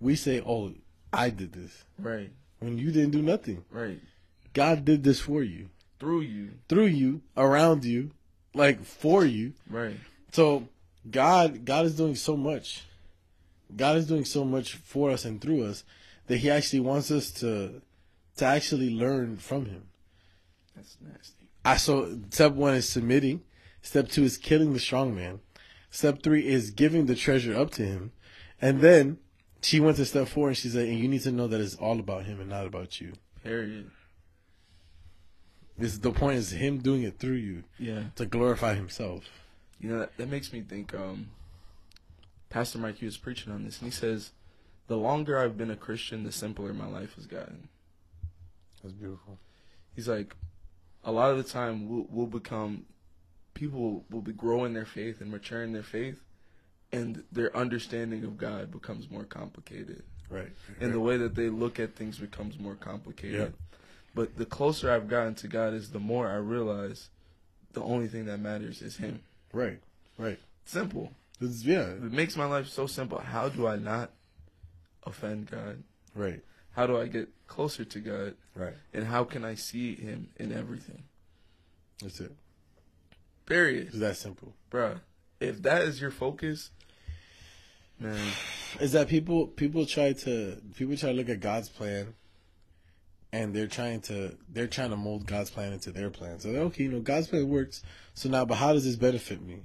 We 0.00 0.16
say, 0.16 0.42
Oh, 0.44 0.72
I 1.12 1.30
did 1.30 1.52
this. 1.52 1.84
Right, 1.98 2.30
When 2.58 2.76
you 2.78 2.90
didn't 2.90 3.10
do 3.12 3.22
nothing. 3.22 3.64
right. 3.70 4.00
God 4.52 4.84
did 4.84 5.02
this 5.04 5.20
for 5.20 5.42
you. 5.42 5.68
Through 5.98 6.20
you, 6.22 6.50
Through 6.68 6.86
you, 6.86 7.22
around 7.36 7.84
you, 7.84 8.10
like 8.54 8.84
for 8.84 9.24
you. 9.24 9.52
right. 9.68 9.96
So 10.32 10.68
God 11.10 11.64
God 11.66 11.84
is 11.86 11.96
doing 11.96 12.14
so 12.14 12.36
much. 12.36 12.82
God 13.76 13.97
is 13.97 14.07
doing 14.07 14.25
so 14.25 14.45
much 14.45 14.75
for 14.75 15.11
us 15.11 15.25
and 15.25 15.40
through 15.40 15.64
us 15.64 15.85
that 16.26 16.38
he 16.38 16.50
actually 16.50 16.81
wants 16.81 17.11
us 17.11 17.31
to 17.33 17.83
to 18.37 18.45
actually 18.45 18.90
learn 18.90 19.37
from 19.37 19.66
him. 19.66 19.85
That's 20.75 20.97
nasty. 21.00 21.49
I 21.64 21.76
so 21.76 22.19
step 22.31 22.52
one 22.52 22.75
is 22.75 22.88
submitting. 22.88 23.43
Step 23.83 24.09
two 24.09 24.25
is 24.25 24.37
killing 24.38 24.73
the 24.73 24.81
strong 24.81 25.14
man. 25.14 25.40
Step 25.90 26.23
three 26.23 26.47
is 26.47 26.71
giving 26.71 27.07
the 27.07 27.14
treasure 27.14 27.57
up 27.57 27.71
to 27.73 27.85
him. 27.87 28.12
And 28.61 28.81
then 28.81 29.19
she 29.62 29.78
went 29.81 29.97
to 29.99 30.04
step 30.04 30.28
four 30.28 30.49
and 30.49 30.57
she 30.57 30.69
said, 30.69 30.88
and 30.88 30.99
you 30.99 31.07
need 31.09 31.23
to 31.23 31.33
know 31.33 31.47
that 31.47 31.61
it's 31.61 31.76
all 31.76 32.00
about 32.00 32.25
him 32.25 32.40
and 32.40 32.50
not 32.50 32.66
about 32.66 33.00
you. 33.00 33.12
Period. 33.43 33.90
This 35.76 35.99
the 35.99 36.12
point 36.12 36.38
is 36.38 36.50
him 36.50 36.78
doing 36.78 37.02
it 37.02 37.19
through 37.19 37.37
you 37.37 37.64
Yeah. 37.78 38.04
to 38.16 38.26
glorify 38.26 38.75
himself. 38.75 39.25
You 39.81 39.90
know 39.90 39.99
that, 40.00 40.16
that 40.16 40.28
makes 40.28 40.52
me 40.52 40.62
think. 40.62 40.95
Um, 40.95 41.31
Pastor 42.54 42.78
Mike 42.78 42.99
he 42.99 43.04
was 43.04 43.16
preaching 43.16 43.52
on 43.52 43.64
this, 43.64 43.80
and 43.80 43.92
he 43.92 43.92
says, 43.92 44.30
"The 44.87 44.96
longer 44.96 45.37
I've 45.37 45.58
been 45.58 45.73
a 45.73 45.76
Christian, 45.76 46.23
the 46.23 46.30
simpler 46.30 46.73
my 46.73 46.87
life 46.87 47.16
has 47.16 47.26
gotten." 47.26 47.68
That's 48.80 48.94
beautiful. 48.94 49.40
He's 49.96 50.06
like, 50.06 50.37
a 51.02 51.11
lot 51.11 51.32
of 51.32 51.37
the 51.37 51.42
time 51.42 51.88
we'll, 51.88 52.06
we'll 52.08 52.26
become, 52.28 52.87
people 53.54 54.04
will 54.08 54.20
be 54.20 54.32
growing 54.32 54.73
their 54.73 54.84
faith 54.84 55.20
and 55.20 55.32
maturing 55.32 55.73
their 55.73 55.82
faith, 55.82 56.23
and 56.92 57.25
their 57.32 57.54
understanding 57.56 58.23
of 58.23 58.38
God 58.38 58.70
becomes 58.70 59.11
more 59.11 59.25
complicated. 59.25 60.04
Right. 60.30 60.52
and 60.80 60.94
the 60.94 61.00
way 61.00 61.16
that 61.16 61.34
they 61.34 61.49
look 61.49 61.80
at 61.80 61.96
things 61.96 62.18
becomes 62.18 62.56
more 62.56 62.76
complicated. 62.76 63.40
Yeah. 63.40 63.78
But 64.14 64.37
the 64.37 64.46
closer 64.46 64.92
I've 64.92 65.08
gotten 65.08 65.34
to 65.37 65.49
God 65.49 65.75
is 65.75 65.90
the 65.90 65.99
more 65.99 66.28
I 66.28 66.37
realize 66.37 67.08
the 67.73 67.82
only 67.82 68.06
thing 68.06 68.26
that 68.26 68.38
matters 68.38 68.80
is 68.80 68.99
Him. 68.99 69.23
Right. 69.52 69.80
Right. 70.18 70.38
Simple. 70.64 71.11
It's, 71.40 71.64
yeah. 71.64 71.82
It 71.82 72.12
makes 72.12 72.36
my 72.36 72.44
life 72.44 72.68
so 72.68 72.86
simple. 72.86 73.18
How 73.18 73.48
do 73.48 73.66
I 73.66 73.76
not 73.76 74.10
offend 75.04 75.50
God? 75.50 75.82
Right. 76.14 76.40
How 76.72 76.86
do 76.86 76.98
I 76.98 77.06
get 77.06 77.28
closer 77.46 77.84
to 77.84 78.00
God? 78.00 78.34
Right. 78.54 78.74
And 78.92 79.06
how 79.06 79.24
can 79.24 79.44
I 79.44 79.54
see 79.54 79.94
Him 79.94 80.28
in 80.36 80.52
everything? 80.52 81.04
That's 82.00 82.20
it. 82.20 82.32
Period. 83.46 83.88
It's 83.88 83.98
that 83.98 84.16
simple. 84.16 84.54
Bruh, 84.70 85.00
if 85.40 85.62
that 85.62 85.82
is 85.82 86.00
your 86.00 86.10
focus, 86.10 86.70
man, 88.00 88.32
Is 88.80 88.92
that 88.92 89.08
people 89.08 89.46
people 89.46 89.86
try 89.86 90.12
to 90.12 90.60
people 90.76 90.96
try 90.96 91.10
to 91.10 91.16
look 91.16 91.28
at 91.28 91.40
God's 91.40 91.68
plan 91.68 92.14
and 93.32 93.54
they're 93.54 93.66
trying 93.66 94.00
to 94.02 94.36
they're 94.48 94.66
trying 94.66 94.90
to 94.90 94.96
mold 94.96 95.26
God's 95.26 95.50
plan 95.50 95.72
into 95.72 95.92
their 95.92 96.10
plan. 96.10 96.40
So 96.40 96.48
okay, 96.50 96.84
you 96.84 96.90
know, 96.90 97.00
God's 97.00 97.28
plan 97.28 97.48
works. 97.48 97.82
So 98.14 98.28
now 98.28 98.44
but 98.44 98.56
how 98.56 98.72
does 98.72 98.84
this 98.84 98.96
benefit 98.96 99.42
me? 99.42 99.62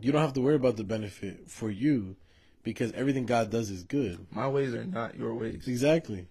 You 0.00 0.12
don't 0.12 0.22
have 0.22 0.32
to 0.34 0.40
worry 0.40 0.56
about 0.56 0.76
the 0.76 0.84
benefit 0.84 1.50
for 1.50 1.70
you 1.70 2.16
because 2.62 2.92
everything 2.92 3.26
God 3.26 3.50
does 3.50 3.70
is 3.70 3.82
good. 3.82 4.26
my 4.30 4.48
ways 4.48 4.74
are 4.74 4.84
not 4.84 5.16
your 5.16 5.34
ways. 5.34 5.68
Exactly. 5.68 6.26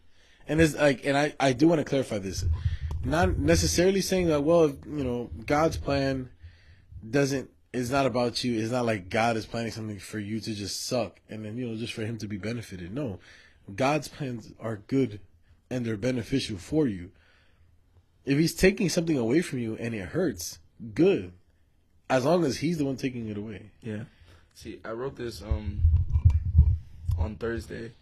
And 0.47 0.59
it's 0.59 0.75
like, 0.75 1.05
and 1.05 1.17
I, 1.17 1.33
I 1.39 1.53
do 1.53 1.67
want 1.67 1.79
to 1.79 1.85
clarify 1.85 2.17
this. 2.17 2.43
Not 3.05 3.37
necessarily 3.37 4.01
saying 4.01 4.27
that, 4.27 4.43
well, 4.43 4.67
you 4.67 5.03
know, 5.03 5.29
God's 5.45 5.77
plan 5.77 6.29
doesn't, 7.07 7.49
is 7.71 7.91
not 7.91 8.05
about 8.05 8.43
you. 8.43 8.59
It's 8.59 8.71
not 8.71 8.85
like 8.85 9.09
God 9.09 9.37
is 9.37 9.45
planning 9.45 9.71
something 9.71 9.99
for 9.99 10.19
you 10.19 10.39
to 10.41 10.53
just 10.53 10.85
suck 10.85 11.19
and 11.29 11.45
then, 11.45 11.57
you 11.57 11.67
know, 11.67 11.75
just 11.75 11.93
for 11.93 12.05
him 12.05 12.17
to 12.17 12.27
be 12.27 12.37
benefited. 12.37 12.93
No. 12.93 13.19
God's 13.73 14.07
plans 14.07 14.51
are 14.59 14.77
good 14.87 15.21
and 15.69 15.85
they're 15.85 15.97
beneficial 15.97 16.57
for 16.57 16.87
you. 16.87 17.11
If 18.25 18.37
he's 18.37 18.53
taking 18.53 18.89
something 18.89 19.17
away 19.17 19.41
from 19.41 19.59
you 19.59 19.75
and 19.77 19.93
it 19.93 20.09
hurts, 20.09 20.59
good. 20.93 21.33
As 22.13 22.25
long 22.25 22.45
as 22.45 22.57
he's 22.57 22.77
the 22.77 22.85
one 22.85 22.95
taking 22.95 23.27
it 23.29 23.37
away. 23.37 23.71
Yeah. 23.81 24.03
See, 24.53 24.79
I 24.85 24.91
wrote 24.91 25.15
this 25.15 25.41
um 25.41 25.81
on 27.17 27.37
Thursday 27.37 27.93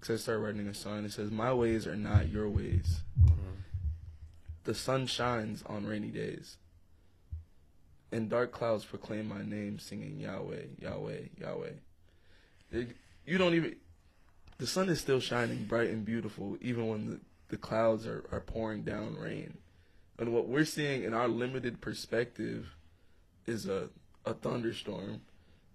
because 0.00 0.18
I 0.18 0.22
started 0.22 0.40
writing 0.40 0.66
a 0.66 0.72
song. 0.72 1.04
It 1.04 1.12
says, 1.12 1.30
"My 1.30 1.52
ways 1.52 1.86
are 1.86 1.94
not 1.94 2.30
your 2.30 2.48
ways. 2.48 3.00
The 4.64 4.74
sun 4.74 5.06
shines 5.06 5.62
on 5.66 5.84
rainy 5.84 6.08
days, 6.08 6.56
and 8.10 8.30
dark 8.30 8.50
clouds 8.50 8.86
proclaim 8.86 9.28
my 9.28 9.42
name, 9.42 9.78
singing 9.78 10.18
Yahweh, 10.18 10.80
Yahweh, 10.80 11.20
Yahweh." 11.38 11.72
It- 12.72 12.96
you 13.26 13.36
don't 13.36 13.52
even. 13.52 13.76
The 14.56 14.66
sun 14.66 14.88
is 14.88 15.02
still 15.02 15.20
shining 15.20 15.66
bright 15.66 15.90
and 15.90 16.02
beautiful, 16.02 16.56
even 16.62 16.88
when 16.88 17.10
the, 17.10 17.20
the 17.48 17.58
clouds 17.58 18.06
are, 18.06 18.24
are 18.32 18.40
pouring 18.40 18.84
down 18.84 19.18
rain. 19.18 19.58
And 20.18 20.32
what 20.32 20.48
we're 20.48 20.64
seeing 20.64 21.02
in 21.02 21.12
our 21.12 21.28
limited 21.28 21.82
perspective 21.82 22.74
is 23.46 23.66
a, 23.66 23.88
a 24.24 24.34
thunderstorm 24.34 25.20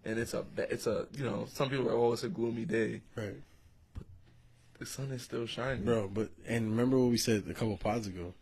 and 0.05 0.17
it's 0.19 0.33
a 0.33 0.45
it's 0.57 0.87
a 0.87 1.07
you 1.13 1.23
know 1.23 1.45
some 1.51 1.69
people 1.69 1.89
are 1.89 1.93
oh 1.93 2.13
it's 2.13 2.23
a 2.23 2.29
gloomy 2.29 2.65
day 2.65 3.01
Right. 3.15 3.41
But 3.93 4.05
the 4.79 4.85
sun 4.85 5.11
is 5.11 5.21
still 5.23 5.45
shining 5.45 5.83
Bro, 5.85 6.09
but 6.13 6.29
and 6.47 6.69
remember 6.71 6.97
what 6.99 7.09
we 7.09 7.17
said 7.17 7.43
a 7.49 7.53
couple 7.53 7.75
pods 7.77 8.07
ago. 8.07 8.33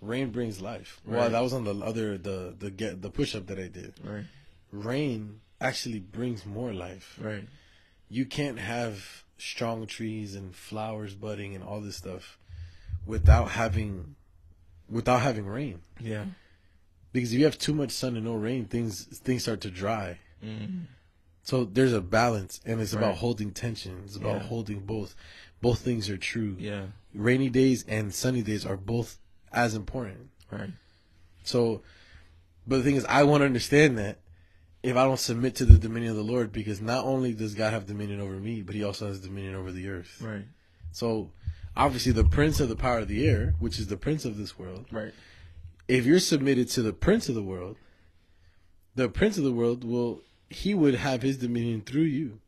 Rain 0.00 0.30
brings 0.30 0.60
life. 0.60 1.00
Well, 1.06 1.30
that 1.30 1.40
was 1.40 1.52
on 1.54 1.64
the 1.64 1.74
other 1.76 2.18
the 2.18 2.54
the 2.58 2.70
get 2.70 3.00
the 3.02 3.10
push 3.10 3.34
up 3.34 3.46
that 3.46 3.58
I 3.58 3.68
did. 3.68 3.94
right 4.02 4.24
Rain 4.72 5.40
actually 5.60 6.00
brings 6.00 6.44
more 6.44 6.72
life. 6.72 7.18
right 7.20 7.44
You 8.08 8.26
can't 8.26 8.58
have 8.58 9.24
strong 9.38 9.86
trees 9.86 10.34
and 10.34 10.54
flowers 10.54 11.14
budding 11.14 11.54
and 11.54 11.64
all 11.64 11.80
this 11.80 11.96
stuff 11.96 12.38
without 13.06 13.50
having 13.50 14.14
without 14.88 15.20
having 15.22 15.46
rain. 15.46 15.80
yeah 16.00 16.24
Because 17.14 17.32
if 17.32 17.38
you 17.38 17.44
have 17.46 17.56
too 17.56 17.72
much 17.72 17.92
sun 17.92 18.16
and 18.16 18.24
no 18.26 18.34
rain, 18.34 18.66
things 18.66 19.04
things 19.04 19.42
start 19.44 19.62
to 19.62 19.70
dry. 19.70 20.18
mm. 20.44 20.82
So 21.44 21.64
there's 21.64 21.92
a 21.92 22.00
balance, 22.00 22.60
and 22.66 22.80
it's 22.80 22.92
about 22.94 23.16
holding 23.16 23.50
tension. 23.52 24.02
It's 24.04 24.16
about 24.16 24.36
Yeah. 24.42 24.46
holding 24.48 24.80
both. 24.80 25.14
Both 25.62 25.80
things 25.80 26.10
are 26.10 26.16
true. 26.18 26.56
yeah 26.58 26.86
Rainy 27.14 27.48
days 27.50 27.84
and 27.86 28.12
sunny 28.12 28.42
days 28.42 28.66
are 28.66 28.76
both 28.76 29.18
as 29.52 29.74
important. 29.74 30.30
right 30.50 30.70
So, 31.44 31.82
but 32.66 32.78
the 32.78 32.82
thing 32.82 32.96
is, 32.96 33.04
I 33.04 33.22
want 33.24 33.42
to 33.42 33.46
understand 33.46 33.96
that 33.98 34.18
if 34.82 34.96
I 34.96 35.04
don't 35.04 35.18
submit 35.20 35.54
to 35.56 35.64
the 35.64 35.78
dominion 35.78 36.10
of 36.10 36.16
the 36.16 36.24
Lord, 36.32 36.50
because 36.52 36.80
not 36.80 37.04
only 37.04 37.32
does 37.32 37.54
God 37.54 37.72
have 37.72 37.86
dominion 37.86 38.20
over 38.20 38.34
me, 38.40 38.60
but 38.62 38.74
He 38.74 38.82
also 38.82 39.06
has 39.06 39.20
dominion 39.20 39.54
over 39.54 39.70
the 39.70 39.88
earth. 39.88 40.20
right 40.20 40.46
So, 40.92 41.30
obviously, 41.76 42.12
the 42.12 42.24
prince 42.24 42.58
of 42.58 42.68
the 42.68 42.76
power 42.76 42.98
of 43.00 43.08
the 43.08 43.26
air, 43.28 43.54
which 43.60 43.78
is 43.78 43.86
the 43.86 43.96
prince 43.96 44.24
of 44.24 44.36
this 44.36 44.58
world, 44.58 44.86
right 44.90 45.12
if 45.88 46.06
you're 46.06 46.18
submitted 46.18 46.68
to 46.70 46.82
the 46.82 46.92
prince 46.92 47.28
of 47.28 47.34
the 47.34 47.42
world, 47.42 47.76
the 48.94 49.08
prince 49.08 49.38
of 49.38 49.44
the 49.44 49.52
world 49.52 49.84
will, 49.84 50.22
he 50.48 50.74
would 50.74 50.94
have 50.94 51.22
his 51.22 51.38
dominion 51.38 51.82
through 51.82 52.02
you. 52.02 52.40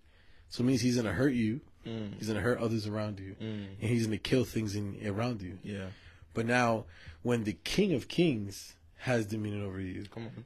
So 0.49 0.63
it 0.63 0.67
means 0.67 0.81
he's 0.81 0.95
going 0.95 1.07
to 1.07 1.13
hurt 1.13 1.33
you. 1.33 1.61
mm. 1.87 2.15
He's 2.19 2.29
going 2.29 2.37
to 2.37 2.43
hurt 2.43 2.59
others 2.59 2.87
around 2.87 3.19
you. 3.21 3.37
Mm. 3.41 3.67
And 3.81 3.91
he's 3.91 4.07
going 4.07 4.19
to 4.19 4.23
kill 4.23 4.45
things 4.45 4.77
in, 4.77 4.97
around 5.05 5.43
you. 5.43 5.59
yeah 5.63 5.87
But 6.35 6.47
now, 6.47 6.85
when 7.23 7.45
the 7.45 7.55
King 7.65 7.93
of 7.93 8.09
Kings 8.09 8.75
has 8.99 9.27
dominion 9.27 9.65
over 9.65 9.81
you, 9.81 10.05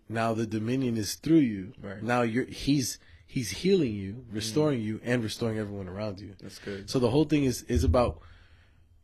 now 0.08 0.34
the 0.34 0.46
dominion 0.46 0.96
is 0.96 1.14
through 1.14 1.36
you. 1.38 1.72
Right. 1.82 2.02
Now 2.02 2.22
you're 2.22 2.46
he's 2.46 2.98
he's 3.26 3.50
healing 3.50 3.94
you, 3.94 4.24
restoring 4.32 4.80
you, 4.80 5.00
and 5.04 5.22
restoring 5.22 5.58
everyone 5.58 5.88
around 5.88 6.20
you. 6.20 6.34
that's 6.40 6.58
good 6.58 6.90
So 6.90 6.98
the 6.98 7.10
whole 7.10 7.24
thing 7.24 7.44
is 7.44 7.62
is 7.64 7.84
about 7.84 8.20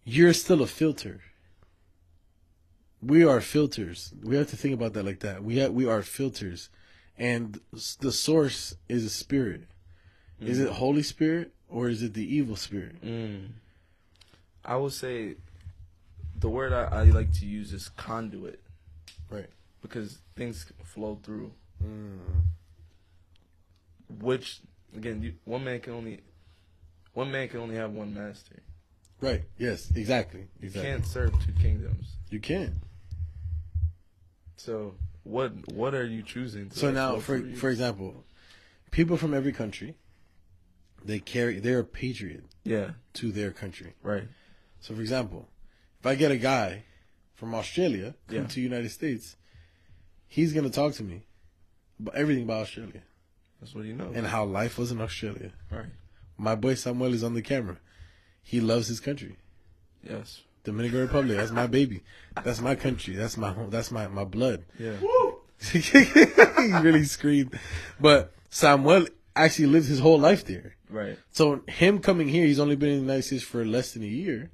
you're 0.04 0.32
still 0.32 0.62
a 0.62 0.66
filter. 0.66 1.20
We 3.06 3.24
are 3.24 3.40
filters. 3.40 4.12
We 4.22 4.36
have 4.36 4.48
to 4.50 4.56
think 4.56 4.74
about 4.74 4.94
that 4.94 5.04
like 5.04 5.20
that. 5.20 5.44
We 5.44 5.58
have, 5.58 5.72
we 5.72 5.86
are 5.86 6.02
filters, 6.02 6.70
and 7.16 7.60
the 8.00 8.10
source 8.12 8.74
is 8.88 9.04
a 9.04 9.10
spirit. 9.10 9.62
Is 10.40 10.58
it 10.60 10.70
Holy 10.70 11.02
Spirit 11.02 11.52
or 11.68 11.88
is 11.88 12.02
it 12.02 12.12
the 12.14 12.24
evil 12.36 12.56
spirit? 12.56 13.00
mm. 13.04 13.48
I 14.64 14.76
would 14.76 14.92
say 14.92 15.36
the 16.38 16.48
word 16.48 16.72
I, 16.72 16.82
I 16.84 17.02
like 17.04 17.32
to 17.34 17.46
use 17.46 17.72
is 17.72 17.88
conduit 17.90 18.60
Right. 19.30 19.48
because 19.80 20.18
things 20.34 20.66
flow 20.82 21.18
through 21.22 21.52
Mm. 21.82 22.18
which 24.20 24.60
again 24.96 25.22
you, 25.22 25.34
one 25.44 25.62
man 25.64 25.80
can 25.80 25.92
only 25.94 26.20
one 27.14 27.30
man 27.30 27.48
can 27.48 27.60
only 27.60 27.76
have 27.76 27.92
one 27.92 28.12
master 28.14 28.62
Right. 29.20 29.44
Yes. 29.58 29.90
Exactly. 29.94 30.48
you 30.60 30.70
can't 30.70 31.06
serve 31.06 31.32
two 31.44 31.52
kingdoms 31.52 32.16
You 32.28 32.40
can. 32.40 32.80
So 34.56 34.94
what 35.24 35.52
what 35.72 35.94
are 35.94 36.06
you 36.06 36.22
choosing? 36.22 36.70
To 36.70 36.78
So 36.78 36.90
now, 36.90 37.12
flow 37.12 37.20
for 37.20 37.56
for 37.56 37.70
example, 37.70 38.24
people 38.90 39.16
from 39.16 39.34
every 39.34 39.52
country, 39.52 39.96
they 41.04 41.18
carry 41.18 41.58
they're 41.58 41.80
a 41.80 41.84
patriot 41.84 42.44
yeah, 42.64 42.90
to 43.14 43.30
their 43.32 43.50
country. 43.52 43.94
right, 44.02 44.24
So, 44.80 44.94
for 44.94 45.00
example, 45.00 45.48
if 46.00 46.06
I 46.06 46.14
get 46.14 46.30
a 46.32 46.36
guy 46.38 46.84
from 47.34 47.54
Australia 47.54 48.14
come 48.28 48.36
Yeah. 48.38 48.46
to 48.46 48.60
United 48.60 48.90
States, 48.90 49.36
he's 50.26 50.52
gonna 50.52 50.70
talk 50.70 50.94
to 50.94 51.02
me 51.04 51.26
about 52.00 52.14
everything 52.16 52.44
about 52.44 52.62
Australia 52.62 53.02
that's 53.60 53.74
what 53.74 53.84
you 53.84 53.94
know. 53.94 54.10
and 54.14 54.26
how 54.26 54.44
life 54.44 54.78
was 54.78 54.90
in 54.90 55.00
Australia. 55.00 55.52
right, 55.70 55.92
My 56.38 56.54
boy 56.54 56.74
Samuel 56.74 57.14
is 57.14 57.22
on 57.22 57.34
the 57.34 57.42
camera. 57.42 57.78
He 58.42 58.60
loves 58.60 58.88
his 58.88 59.00
country. 59.00 59.36
yes, 60.02 60.42
Dominican 60.66 61.00
Republic, 61.00 61.38
that's 61.38 61.50
my 61.52 61.66
baby. 61.66 62.02
That's 62.44 62.60
my 62.60 62.74
country. 62.74 63.14
That's 63.14 63.36
my 63.38 63.50
home. 63.52 63.70
That's 63.70 63.90
my, 63.90 64.06
my 64.08 64.24
blood. 64.24 64.64
yeah, 64.78 64.96
he 65.72 66.72
really 66.82 67.04
screamed. 67.04 67.58
But 67.98 68.32
Samuel 68.50 69.06
actually 69.34 69.66
lived 69.66 69.86
his 69.88 70.00
whole 70.00 70.18
life 70.18 70.44
there. 70.44 70.76
right. 70.90 71.18
So 71.30 71.62
him 71.68 72.00
coming 72.00 72.28
here, 72.28 72.44
he's 72.46 72.58
only 72.60 72.76
been 72.76 72.90
in 72.90 72.96
the 72.96 73.02
United 73.02 73.22
States 73.22 73.42
for 73.42 73.64
less 73.64 73.92
than 73.94 74.02
a 74.02 74.06
year. 74.06 74.50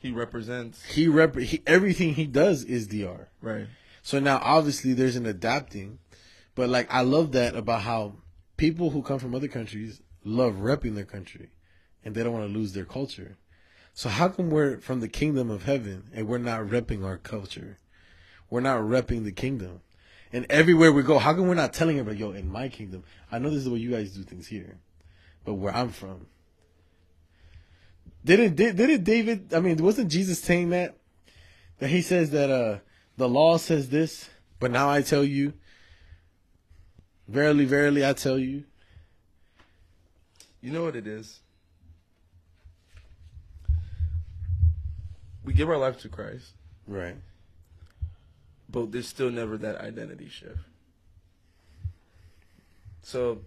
He 0.00 0.10
represents 0.10 0.84
He 0.84 1.06
rep 1.08 1.36
he, 1.36 1.62
everything 1.66 2.14
he 2.14 2.26
does 2.26 2.64
is 2.64 2.88
DR. 2.88 3.28
right, 3.40 3.66
So 4.02 4.18
now 4.18 4.40
obviously 4.42 4.92
there's 4.94 5.14
an 5.16 5.26
adapting, 5.26 5.98
but 6.56 6.68
like 6.68 6.92
I 6.92 7.02
love 7.02 7.32
that 7.32 7.54
about 7.54 7.82
how 7.82 8.14
people 8.56 8.90
who 8.90 9.02
come 9.02 9.18
from 9.20 9.34
other 9.34 9.48
countries 9.48 10.02
love 10.24 10.54
repping 10.54 10.94
their 10.96 11.04
country, 11.04 11.50
and 12.04 12.14
they 12.14 12.22
don't 12.24 12.32
want 12.32 12.46
to 12.52 12.58
lose 12.58 12.72
their 12.72 12.84
culture. 12.84 13.36
So 13.94 14.08
how 14.08 14.28
come 14.28 14.50
we're 14.50 14.78
from 14.78 15.00
the 15.00 15.08
kingdom 15.08 15.50
of 15.50 15.64
heaven 15.64 16.04
and 16.14 16.26
we're 16.26 16.38
not 16.38 16.62
repping 16.62 17.04
our 17.04 17.18
culture? 17.18 17.78
We're 18.48 18.60
not 18.60 18.80
repping 18.80 19.24
the 19.24 19.32
kingdom. 19.32 19.80
And 20.32 20.46
everywhere 20.48 20.92
we 20.92 21.02
go, 21.02 21.18
how 21.18 21.34
come 21.34 21.46
we're 21.46 21.54
not 21.54 21.74
telling 21.74 21.98
everybody, 21.98 22.20
yo, 22.20 22.30
in 22.32 22.50
my 22.50 22.68
kingdom, 22.68 23.04
I 23.30 23.38
know 23.38 23.50
this 23.50 23.58
is 23.58 23.64
the 23.66 23.70
way 23.70 23.80
you 23.80 23.90
guys 23.90 24.12
do 24.12 24.22
things 24.22 24.46
here, 24.46 24.78
but 25.44 25.54
where 25.54 25.74
I'm 25.74 25.90
from. 25.90 26.26
Didn't 28.24 28.54
did, 28.56 28.76
didn't 28.76 29.04
David? 29.04 29.52
I 29.52 29.60
mean, 29.60 29.76
wasn't 29.76 30.10
Jesus 30.10 30.40
saying 30.40 30.70
that? 30.70 30.96
That 31.80 31.88
he 31.88 32.00
says 32.00 32.30
that 32.30 32.50
uh 32.50 32.78
the 33.18 33.28
law 33.28 33.58
says 33.58 33.90
this, 33.90 34.30
but 34.58 34.70
now 34.70 34.88
I 34.88 35.02
tell 35.02 35.24
you, 35.24 35.52
verily, 37.28 37.66
verily, 37.66 38.06
I 38.06 38.14
tell 38.14 38.38
you. 38.38 38.64
you 40.62 40.72
know 40.72 40.84
what 40.84 40.96
it 40.96 41.06
is. 41.06 41.41
We 45.44 45.52
give 45.52 45.68
our 45.68 45.76
life 45.78 45.98
to 46.02 46.08
Christ, 46.08 46.52
Right. 46.86 47.16
but 48.68 48.92
there's 48.92 49.08
still 49.08 49.30
never 49.30 49.56
that 49.58 49.80
identity 49.80 50.28
shift. 50.28 50.58
So, 53.02 53.40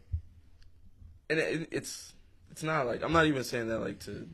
and 1.30 1.40
it, 1.40 1.70
it's 1.72 2.14
it's 2.52 2.64
not 2.64 2.86
like 2.88 3.04
I'm 3.04 3.14
not 3.14 3.26
even 3.26 3.44
saying 3.44 3.68
that 3.70 3.80
like 3.80 4.00
to 4.02 4.28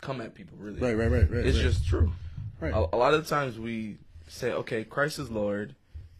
come 0.00 0.20
at 0.20 0.34
people 0.34 0.56
really. 0.58 0.80
Right. 0.80 0.96
Right. 0.96 1.10
Right. 1.10 1.30
Right. 1.30 1.46
It's 1.46 1.56
right. 1.58 1.64
just 1.66 1.86
true. 1.86 2.12
right. 2.60 2.72
A, 2.72 2.78
a 2.94 2.96
lot 2.96 3.14
of 3.14 3.22
the 3.24 3.28
times 3.28 3.58
we 3.58 3.98
say, 4.28 4.52
okay, 4.52 4.84
Christ 4.84 5.18
is 5.18 5.30
Lord, 5.30 5.74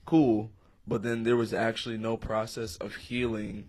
cool, 0.05 0.51
but 0.87 1.03
then 1.03 1.23
there 1.23 1.37
was 1.37 1.53
actually 1.55 1.97
no 1.99 2.17
process 2.17 2.77
of 2.77 2.95
healing 2.95 3.67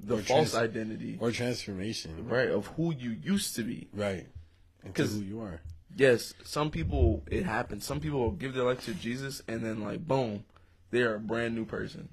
the 0.00 0.16
Or 0.16 0.22
false 0.22 0.52
trans- 0.52 0.54
identity, 0.70 1.16
or 1.20 1.30
transformation. 1.30 2.26
right, 2.28 2.48
of 2.50 2.66
who 2.68 2.92
you 2.94 3.10
used 3.10 3.54
to 3.56 3.62
be. 3.62 3.88
Right. 3.92 4.26
Into 4.84 5.02
'Cause- 5.02 5.12
who 5.14 5.20
you 5.20 5.40
are. 5.40 5.60
Yes, 5.96 6.34
some 6.44 6.70
people 6.70 7.22
it 7.30 7.44
happens. 7.44 7.84
Some 7.84 8.00
people 8.00 8.20
will 8.20 8.30
give 8.32 8.54
their 8.54 8.64
life 8.64 8.84
to 8.86 8.94
Jesus 8.94 9.42
and 9.46 9.64
then 9.64 9.82
like 9.82 10.06
boom, 10.06 10.44
they're 10.90 11.14
a 11.16 11.20
brand 11.20 11.54
new 11.54 11.64
person 11.64 12.08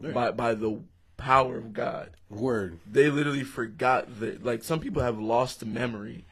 Right. 0.00 0.14
by 0.14 0.30
by 0.32 0.54
the 0.54 0.80
power 1.16 1.56
of 1.58 1.72
God. 1.72 2.10
Word. 2.30 2.78
They 2.90 3.10
literally 3.10 3.44
forgot 3.44 4.20
that 4.20 4.44
like 4.44 4.62
some 4.64 4.80
people 4.80 5.02
have 5.02 5.18
lost 5.18 5.60
the 5.60 5.66
memory 5.66 6.24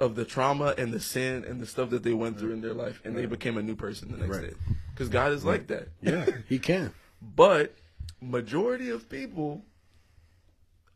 of 0.00 0.14
the 0.14 0.24
trauma 0.26 0.74
and 0.76 0.92
the 0.92 1.00
sin 1.00 1.44
and 1.44 1.60
the 1.60 1.66
stuff 1.66 1.88
that 1.90 2.02
they 2.02 2.12
went 2.12 2.38
through 2.38 2.52
in 2.52 2.60
their 2.60 2.74
life 2.74 3.00
and 3.04 3.16
they 3.16 3.24
became 3.26 3.56
a 3.56 3.62
new 3.62 3.74
person 3.76 4.10
the 4.10 4.18
next 4.18 4.36
Right. 4.38 4.50
day. 4.50 4.56
Cuz 4.94 5.08
God 5.08 5.32
is 5.32 5.44
like 5.44 5.66
that. 5.68 5.88
Yeah. 6.02 6.26
he 6.48 6.58
can. 6.58 6.92
But 7.22 7.74
majority 8.20 8.88
of 8.90 9.08
people 9.08 9.64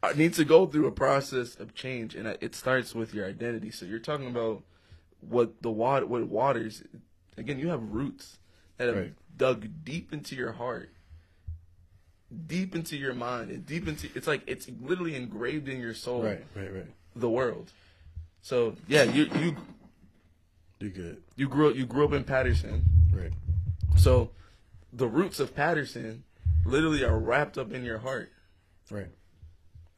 are- 0.02 0.14
need 0.14 0.32
to 0.34 0.44
go 0.44 0.66
through 0.66 0.86
a 0.86 0.92
process 0.92 1.54
of 1.56 1.74
change, 1.74 2.14
and 2.14 2.26
it 2.40 2.54
starts 2.54 2.94
with 2.94 3.12
your 3.14 3.26
identity. 3.26 3.70
So 3.70 3.84
you're 3.86 3.98
talking 3.98 4.28
about 4.28 4.62
what 5.20 5.62
the 5.62 5.70
water, 5.70 6.06
what 6.06 6.26
waters. 6.28 6.82
Again, 7.36 7.58
you 7.58 7.68
have 7.68 7.82
roots 7.82 8.38
that 8.76 8.88
have 8.88 8.96
Right. 8.96 9.14
dug 9.36 9.68
deep 9.84 10.12
into 10.12 10.34
your 10.36 10.52
heart, 10.52 10.92
deep 12.46 12.74
into 12.74 12.96
your 12.96 13.14
mind, 13.14 13.50
and 13.50 13.64
deep 13.66 13.88
into. 13.88 14.08
It's 14.14 14.26
like 14.26 14.42
it's 14.46 14.68
literally 14.80 15.14
engraved 15.16 15.68
in 15.68 15.80
your 15.80 15.94
soul. 15.94 16.22
Right. 16.22 16.44
Right. 16.54 16.72
Right. 16.72 16.86
The 17.16 17.30
world. 17.30 17.72
So 18.42 18.76
yeah, 18.88 19.04
you 19.04 19.24
you 19.38 19.56
You're 20.78 20.90
good. 20.90 21.22
you 21.36 21.48
grew 21.48 21.70
up 21.70 21.76
you 21.76 21.86
grew 21.86 22.04
up 22.04 22.12
in 22.12 22.24
Paterson. 22.24 22.84
Right. 23.12 23.32
So 23.96 24.30
the 24.92 25.06
roots 25.08 25.40
of 25.40 25.54
Paterson 25.54 26.24
literally 26.64 27.04
are 27.04 27.18
wrapped 27.18 27.58
up 27.58 27.72
in 27.72 27.84
your 27.84 27.98
heart. 27.98 28.30
Right. 28.90 29.08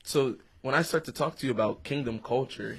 So 0.05 0.37
when 0.62 0.75
I 0.75 0.83
start 0.83 1.05
to 1.07 1.12
talk 1.12 1.37
to 1.37 1.47
you 1.47 1.52
about 1.52 1.83
kingdom 1.85 2.19
culture 2.19 2.79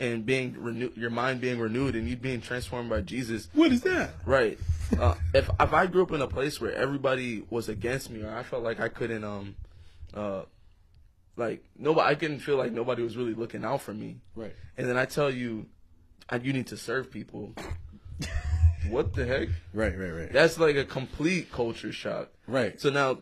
and 0.00 0.26
being 0.26 0.56
renewed, 0.58 0.96
your 0.96 1.10
mind 1.10 1.40
being 1.40 1.60
renewed 1.60 1.94
and 1.94 2.08
you 2.08 2.16
being 2.16 2.40
transformed 2.40 2.88
by 2.90 3.00
Jesus, 3.02 3.48
What 3.52 3.70
is 3.70 3.82
that? 3.82 4.10
right? 4.26 4.58
Uh, 4.98 5.14
if 5.32 5.48
if 5.60 5.72
I 5.72 5.86
grew 5.86 6.02
up 6.02 6.10
in 6.10 6.20
a 6.20 6.26
place 6.26 6.60
where 6.60 6.72
everybody 6.74 7.44
was 7.50 7.68
against 7.68 8.10
me 8.10 8.22
or 8.22 8.34
I 8.34 8.42
felt 8.42 8.64
like 8.64 8.80
I 8.80 8.88
couldn't 8.88 9.22
um 9.22 9.54
uh 10.14 10.42
like 11.36 11.62
nobody 11.78 12.08
I 12.10 12.14
couldn't 12.16 12.40
feel 12.40 12.56
like 12.56 12.72
nobody 12.72 13.02
was 13.02 13.16
really 13.16 13.34
looking 13.34 13.64
out 13.64 13.82
for 13.82 13.94
me, 13.94 14.16
Right. 14.34 14.54
and 14.76 14.88
then 14.88 14.96
I 14.96 15.04
tell 15.04 15.30
you, 15.30 15.66
I, 16.28 16.36
you 16.36 16.52
need 16.52 16.66
to 16.68 16.76
serve 16.76 17.10
people. 17.10 17.52
what 18.88 19.14
the 19.14 19.26
heck? 19.26 19.48
Right. 19.72 19.96
Right. 19.96 20.10
Right. 20.10 20.32
That's 20.32 20.58
like 20.58 20.76
a 20.76 20.84
complete 20.84 21.52
culture 21.52 21.92
shock. 21.92 22.28
Right. 22.46 22.80
So 22.80 22.90
now 22.90 23.18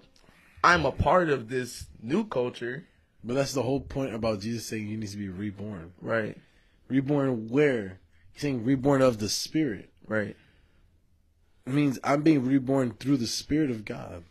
I'm 0.65 0.87
a 0.87 0.93
part 0.93 1.29
of 1.29 1.49
this 1.49 1.87
new 2.03 2.25
culture. 2.25 2.85
But 3.25 3.35
that's 3.35 3.53
the 3.53 3.63
whole 3.63 3.81
point 3.81 4.15
about 4.15 4.41
Jesus 4.41 4.65
saying 4.67 4.87
you 4.87 4.97
need 4.97 5.09
to 5.09 5.17
be 5.17 5.29
reborn. 5.29 5.93
Right. 6.01 6.37
Reborn 6.89 7.49
where? 7.49 8.01
He's 8.33 8.43
saying 8.43 8.65
reborn 8.65 9.03
of 9.03 9.19
the 9.19 9.29
Spirit. 9.29 9.91
Right. 10.07 10.37
It 11.67 11.73
means 11.73 11.99
I'm 12.03 12.23
being 12.23 12.47
reborn 12.47 12.93
through 12.93 13.19
the 13.19 13.27
Spirit 13.27 13.71
of 13.71 13.85
God. 13.85 14.25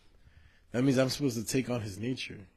That 0.72 0.82
means 0.82 0.98
I'm 0.98 1.08
supposed 1.08 1.36
to 1.36 1.44
take 1.44 1.70
on 1.70 1.82
His 1.82 1.98
nature. 1.98 2.48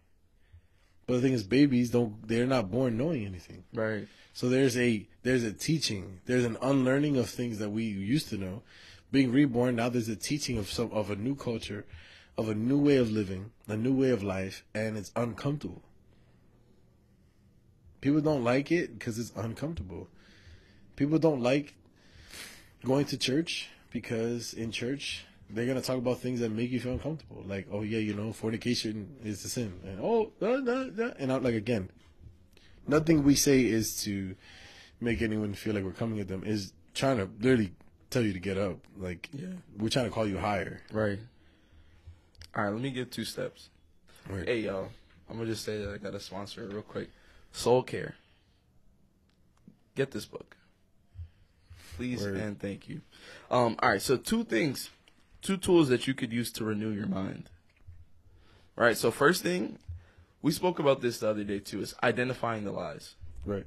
But 1.06 1.15
the 1.15 1.21
thing 1.21 1.34
is, 1.34 1.43
babies 1.43 1.91
don't. 1.91 2.28
They're 2.28 2.47
not 2.47 2.71
born 2.71 2.97
knowing 2.97 3.25
anything. 3.25 3.63
Right. 3.73 4.08
So 4.34 4.49
there's 4.49 4.78
a 4.78 5.08
there's 5.23 5.43
a 5.43 5.52
teaching. 5.52 6.21
There's 6.25 6.45
an 6.45 6.58
unlearning 6.62 7.17
of 7.17 7.30
things 7.30 7.60
that 7.60 7.69
we 7.69 7.84
used 7.84 8.30
to 8.30 8.38
know. 8.38 8.63
Being 9.12 9.32
reborn 9.32 9.75
now, 9.75 9.89
there's 9.89 10.08
a 10.08 10.15
teaching 10.15 10.58
of 10.58 10.71
some 10.71 10.89
of 10.91 11.12
a 11.12 11.15
new 11.15 11.36
culture, 11.36 11.86
of 12.38 12.47
a 12.47 12.56
new 12.56 12.80
way 12.80 12.95
of 12.95 13.12
living, 13.12 13.52
a 13.67 13.75
new 13.75 13.93
way 13.93 14.10
of 14.10 14.23
life, 14.23 14.63
and 14.73 14.97
it's 14.97 15.12
uncomfortable. 15.15 15.84
People 18.01 18.21
don't 18.21 18.43
like 18.43 18.71
it 18.71 18.97
because 18.97 19.19
it's 19.19 19.31
uncomfortable. 19.35 20.07
People 20.95 21.19
don't 21.19 21.41
like 21.41 21.75
going 22.83 23.05
to 23.05 23.17
church 23.17 23.69
because 23.91 24.53
in 24.53 24.71
church 24.71 25.25
they're 25.49 25.67
gonna 25.67 25.81
talk 25.81 25.97
about 25.97 26.19
things 26.19 26.39
that 26.39 26.49
make 26.49 26.71
you 26.71 26.79
feel 26.79 26.93
uncomfortable. 26.93 27.43
Like, 27.45 27.67
oh 27.71 27.81
yeah, 27.81 27.99
you 27.99 28.13
know, 28.13 28.31
fornication 28.33 29.17
is 29.23 29.43
a 29.45 29.49
sin, 29.49 29.73
and 29.85 29.99
oh, 30.01 30.31
and 31.19 31.31
I'm 31.31 31.43
like 31.43 31.55
again, 31.55 31.89
nothing 32.87 33.23
we 33.23 33.35
say 33.35 33.65
is 33.65 34.01
to 34.03 34.35
make 34.99 35.21
anyone 35.21 35.53
feel 35.53 35.73
like 35.75 35.83
we're 35.83 35.91
coming 35.91 36.19
at 36.19 36.27
them. 36.27 36.43
Is 36.45 36.73
trying 36.93 37.17
to 37.17 37.29
literally 37.39 37.71
tell 38.09 38.21
you 38.21 38.33
to 38.33 38.39
get 38.39 38.57
up. 38.57 38.77
Like, 38.97 39.29
Yeah. 39.33 39.47
we're 39.77 39.89
trying 39.89 40.05
to 40.05 40.11
call 40.11 40.27
you 40.27 40.37
higher. 40.37 40.81
Right. 40.91 41.19
All 42.55 42.63
right. 42.65 42.69
Let 42.71 42.81
me 42.81 42.91
give 42.91 43.09
two 43.09 43.23
steps. 43.25 43.69
Right. 44.29 44.47
Hey, 44.47 44.59
y'all. 44.61 44.89
I'm 45.29 45.37
gonna 45.37 45.49
just 45.49 45.63
say 45.65 45.77
that 45.83 45.93
I 45.93 45.97
got 45.97 46.13
a 46.15 46.19
sponsor 46.19 46.67
real 46.67 46.81
quick. 46.81 47.09
Soul 47.51 47.83
Care. 47.83 48.15
Get 49.95 50.11
this 50.11 50.25
book, 50.25 50.55
please 51.97 52.21
Word. 52.21 52.37
and 52.37 52.59
thank 52.59 52.87
you. 52.87 53.01
Um. 53.49 53.75
All 53.79 53.89
right. 53.89 54.01
So 54.01 54.17
two 54.17 54.43
things, 54.43 54.89
two 55.41 55.57
tools 55.57 55.89
that 55.89 56.07
you 56.07 56.13
could 56.13 56.31
use 56.31 56.51
to 56.53 56.63
renew 56.63 56.91
your 56.91 57.07
mind. 57.07 57.49
All 58.77 58.85
right. 58.85 58.97
So 58.97 59.11
first 59.11 59.43
thing, 59.43 59.79
we 60.41 60.51
spoke 60.51 60.79
about 60.79 61.01
this 61.01 61.19
the 61.19 61.29
other 61.29 61.43
day 61.43 61.59
too. 61.59 61.81
Is 61.81 61.93
identifying 62.01 62.63
the 62.63 62.71
lies. 62.71 63.15
Right. 63.45 63.65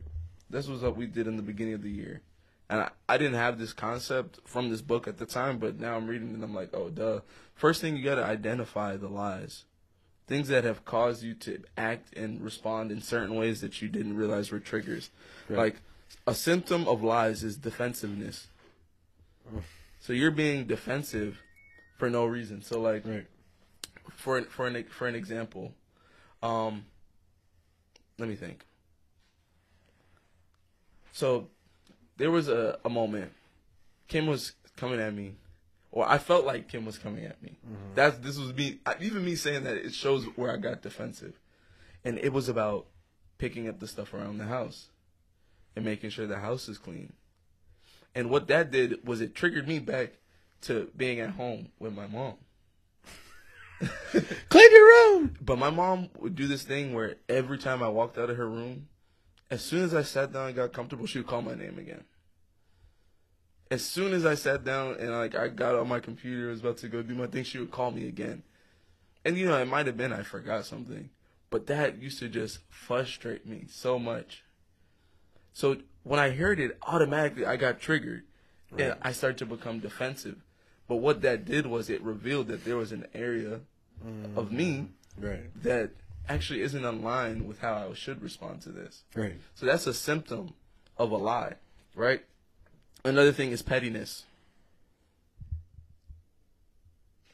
This 0.48 0.66
was 0.66 0.82
what 0.82 0.96
we 0.96 1.06
did 1.06 1.26
in 1.26 1.36
the 1.36 1.42
beginning 1.42 1.74
of 1.74 1.82
the 1.82 1.90
year. 1.90 2.22
And 2.70 2.80
I, 2.80 2.90
I 3.08 3.18
didn't 3.18 3.34
have 3.34 3.58
this 3.58 3.72
concept 3.72 4.40
from 4.46 4.70
this 4.70 4.80
book 4.80 5.06
at 5.06 5.18
the 5.18 5.26
time, 5.26 5.58
but 5.58 5.78
now 5.78 5.96
I'm 5.96 6.06
reading 6.06 6.30
it 6.30 6.34
and 6.34 6.44
I'm 6.44 6.54
like, 6.54 6.70
oh, 6.72 6.88
duh. 6.88 7.20
First 7.54 7.80
thing, 7.80 7.96
you 7.96 8.02
got 8.02 8.14
to 8.14 8.24
identify 8.24 8.96
the 8.96 9.08
lies. 9.08 9.64
Things 10.26 10.48
that 10.48 10.64
have 10.64 10.84
caused 10.84 11.22
you 11.22 11.34
to 11.34 11.62
act 11.76 12.16
and 12.16 12.40
respond 12.40 12.90
in 12.90 13.02
certain 13.02 13.34
ways 13.36 13.60
that 13.60 13.82
you 13.82 13.88
didn't 13.88 14.16
realize 14.16 14.50
were 14.50 14.58
triggers. 14.60 15.10
Right. 15.48 15.58
Like, 15.58 15.76
a 16.26 16.34
symptom 16.34 16.88
of 16.88 17.02
lies 17.02 17.42
is 17.44 17.56
defensiveness. 17.56 18.46
So 20.00 20.12
you're 20.14 20.30
being 20.30 20.66
defensive 20.66 21.42
for 21.98 22.08
no 22.08 22.24
reason. 22.24 22.62
So, 22.62 22.80
like, 22.80 23.04
Right. 23.04 23.26
for 24.10 24.38
an, 24.38 24.44
for 24.46 24.66
an 24.66 24.84
for 24.84 25.06
an 25.06 25.14
example, 25.14 25.74
um, 26.42 26.86
let 28.18 28.28
me 28.28 28.34
think. 28.36 28.64
So, 31.12 31.48
there 32.16 32.30
was 32.30 32.48
a, 32.48 32.78
a 32.84 32.88
moment. 32.90 33.32
Kim 34.08 34.26
was 34.26 34.52
coming 34.76 35.00
at 35.00 35.12
me, 35.14 35.34
or 35.94 36.10
I 36.10 36.18
felt 36.18 36.44
like 36.44 36.68
Kim 36.68 36.84
was 36.84 36.98
coming 36.98 37.24
at 37.24 37.40
me. 37.40 37.56
Mm-hmm. 37.64 37.94
That's 37.94 38.18
this 38.18 38.36
was 38.36 38.52
me. 38.52 38.80
Even 39.00 39.24
me 39.24 39.36
saying 39.36 39.62
that 39.62 39.76
it 39.76 39.94
shows 39.94 40.24
where 40.34 40.52
I 40.52 40.56
got 40.56 40.82
defensive, 40.82 41.38
and 42.04 42.18
it 42.18 42.32
was 42.32 42.48
about 42.48 42.86
picking 43.38 43.68
up 43.68 43.78
the 43.78 43.86
stuff 43.86 44.12
around 44.12 44.38
the 44.38 44.46
house 44.46 44.88
and 45.76 45.84
making 45.84 46.10
sure 46.10 46.26
the 46.26 46.40
house 46.40 46.68
is 46.68 46.78
clean. 46.78 47.12
And 48.12 48.28
what 48.28 48.48
that 48.48 48.72
did 48.72 49.06
was 49.06 49.20
it 49.20 49.36
triggered 49.36 49.68
me 49.68 49.78
back 49.78 50.14
to 50.62 50.90
being 50.96 51.20
at 51.20 51.30
home 51.30 51.68
with 51.78 51.94
my 51.94 52.08
mom. 52.08 52.34
Clean 54.48 54.72
your 54.72 54.86
room. 54.86 55.36
But 55.40 55.58
my 55.58 55.70
mom 55.70 56.08
would 56.18 56.34
do 56.34 56.48
this 56.48 56.64
thing 56.64 56.94
where 56.94 57.16
every 57.28 57.58
time 57.58 57.84
I 57.84 57.88
walked 57.88 58.18
out 58.18 58.30
of 58.30 58.36
her 58.36 58.48
room, 58.48 58.88
as 59.48 59.62
soon 59.62 59.84
as 59.84 59.94
I 59.94 60.02
sat 60.02 60.32
down 60.32 60.48
and 60.48 60.56
got 60.56 60.72
comfortable, 60.72 61.06
she 61.06 61.18
would 61.18 61.26
call 61.26 61.42
my 61.42 61.54
name 61.54 61.78
again. 61.78 62.02
As 63.70 63.84
soon 63.84 64.12
as 64.12 64.26
I 64.26 64.34
sat 64.34 64.64
down 64.64 64.96
and 64.98 65.10
like 65.10 65.34
I 65.34 65.48
got 65.48 65.74
on 65.74 65.88
my 65.88 66.00
computer, 66.00 66.48
was 66.48 66.60
about 66.60 66.78
to 66.78 66.88
go 66.88 67.02
do 67.02 67.14
my 67.14 67.26
thing, 67.26 67.44
she 67.44 67.58
would 67.58 67.70
call 67.70 67.90
me 67.90 68.06
again. 68.06 68.42
And 69.24 69.36
you 69.38 69.46
know, 69.46 69.60
it 69.60 69.66
might 69.66 69.86
have 69.86 69.96
been 69.96 70.12
I 70.12 70.22
forgot 70.22 70.66
something, 70.66 71.10
but 71.50 71.66
that 71.66 72.00
used 72.00 72.18
to 72.18 72.28
just 72.28 72.58
frustrate 72.68 73.46
me 73.46 73.64
so 73.68 73.98
much. 73.98 74.44
So 75.52 75.78
when 76.02 76.20
I 76.20 76.30
heard 76.30 76.60
it, 76.60 76.76
automatically 76.82 77.46
I 77.46 77.56
got 77.56 77.80
triggered, 77.80 78.24
and 78.76 78.96
I 79.02 79.12
started 79.12 79.38
to 79.38 79.46
become 79.46 79.80
defensive. 79.80 80.42
But 80.86 80.96
what 80.96 81.22
that 81.22 81.44
did 81.44 81.66
was 81.66 81.88
it 81.88 82.02
revealed 82.02 82.48
that 82.48 82.64
there 82.64 82.76
was 82.76 82.92
an 82.92 83.06
area 83.14 83.60
mm-hmm. 84.04 84.38
of 84.38 84.52
me 84.52 84.88
Right. 85.18 85.62
that 85.62 85.90
actually 86.28 86.62
isn't 86.62 86.84
in 86.84 87.02
line 87.02 87.46
with 87.46 87.60
how 87.60 87.88
I 87.90 87.94
should 87.94 88.22
respond 88.22 88.62
to 88.62 88.70
this. 88.70 89.04
Right. 89.14 89.36
So 89.54 89.66
that's 89.66 89.86
a 89.86 89.94
symptom 89.94 90.54
of 90.96 91.10
a 91.10 91.16
lie, 91.16 91.54
right? 91.94 92.24
Another 93.04 93.32
thing 93.32 93.50
is 93.50 93.60
pettiness. 93.62 94.24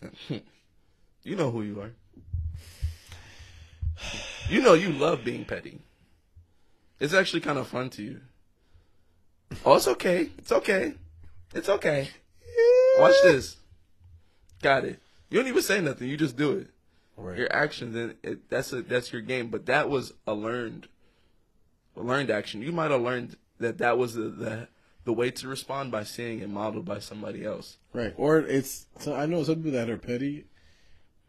you 0.29 1.37
know 1.37 1.51
who 1.51 1.63
you 1.63 1.81
are. 1.81 1.93
You 4.49 4.63
know 4.63 4.75
you 4.75 4.91
love 4.91 5.25
being 5.25 5.45
petty. 5.45 5.79
It's 6.99 7.15
actually 7.15 7.41
kind 7.41 7.59
of 7.59 7.69
fun 7.69 7.89
to 7.91 8.03
you. 8.03 8.21
Oh, 9.65 9.77
it's 9.77 9.87
okay. 9.87 10.31
It's 10.39 10.51
okay. 10.53 10.95
It's 11.55 11.69
okay. 11.69 12.09
Watch 12.99 13.15
this. 13.23 13.57
Got 14.63 14.85
it. 14.85 15.01
You 15.29 15.39
don't 15.39 15.49
even 15.49 15.63
say 15.63 15.81
nothing. 15.81 16.09
You 16.09 16.17
just 16.17 16.37
do 16.37 16.53
it. 16.53 16.69
Right. 17.17 17.39
Your 17.39 17.53
actions, 17.53 17.95
and 17.95 18.15
it, 18.23 18.49
that's 18.51 18.73
a, 18.73 18.83
that's 18.83 19.13
your 19.13 19.23
game. 19.23 19.49
But 19.49 19.67
that 19.67 19.89
was 19.89 20.15
a 20.27 20.35
learned, 20.35 20.89
a 21.97 22.01
learned 22.01 22.31
action. 22.31 22.63
You 22.63 22.73
might 22.73 22.91
have 22.91 23.03
learned 23.03 23.37
that 23.59 23.79
that 23.79 23.99
was 23.99 24.15
the, 24.15 24.23
the 24.23 24.69
the 25.05 25.13
way 25.13 25.31
to 25.31 25.49
respond 25.49 25.91
by 25.91 26.05
seeing 26.05 26.41
it 26.41 26.49
modeled 26.49 26.85
by 26.85 26.99
somebody 26.99 27.45
else. 27.45 27.79
Right. 27.93 28.13
Or 28.17 28.39
it's 28.39 28.87
so 28.99 29.15
I 29.15 29.27
know 29.27 29.43
some 29.45 29.57
people 29.57 29.73
that 29.73 29.89
are 29.91 29.97
petty 29.97 30.45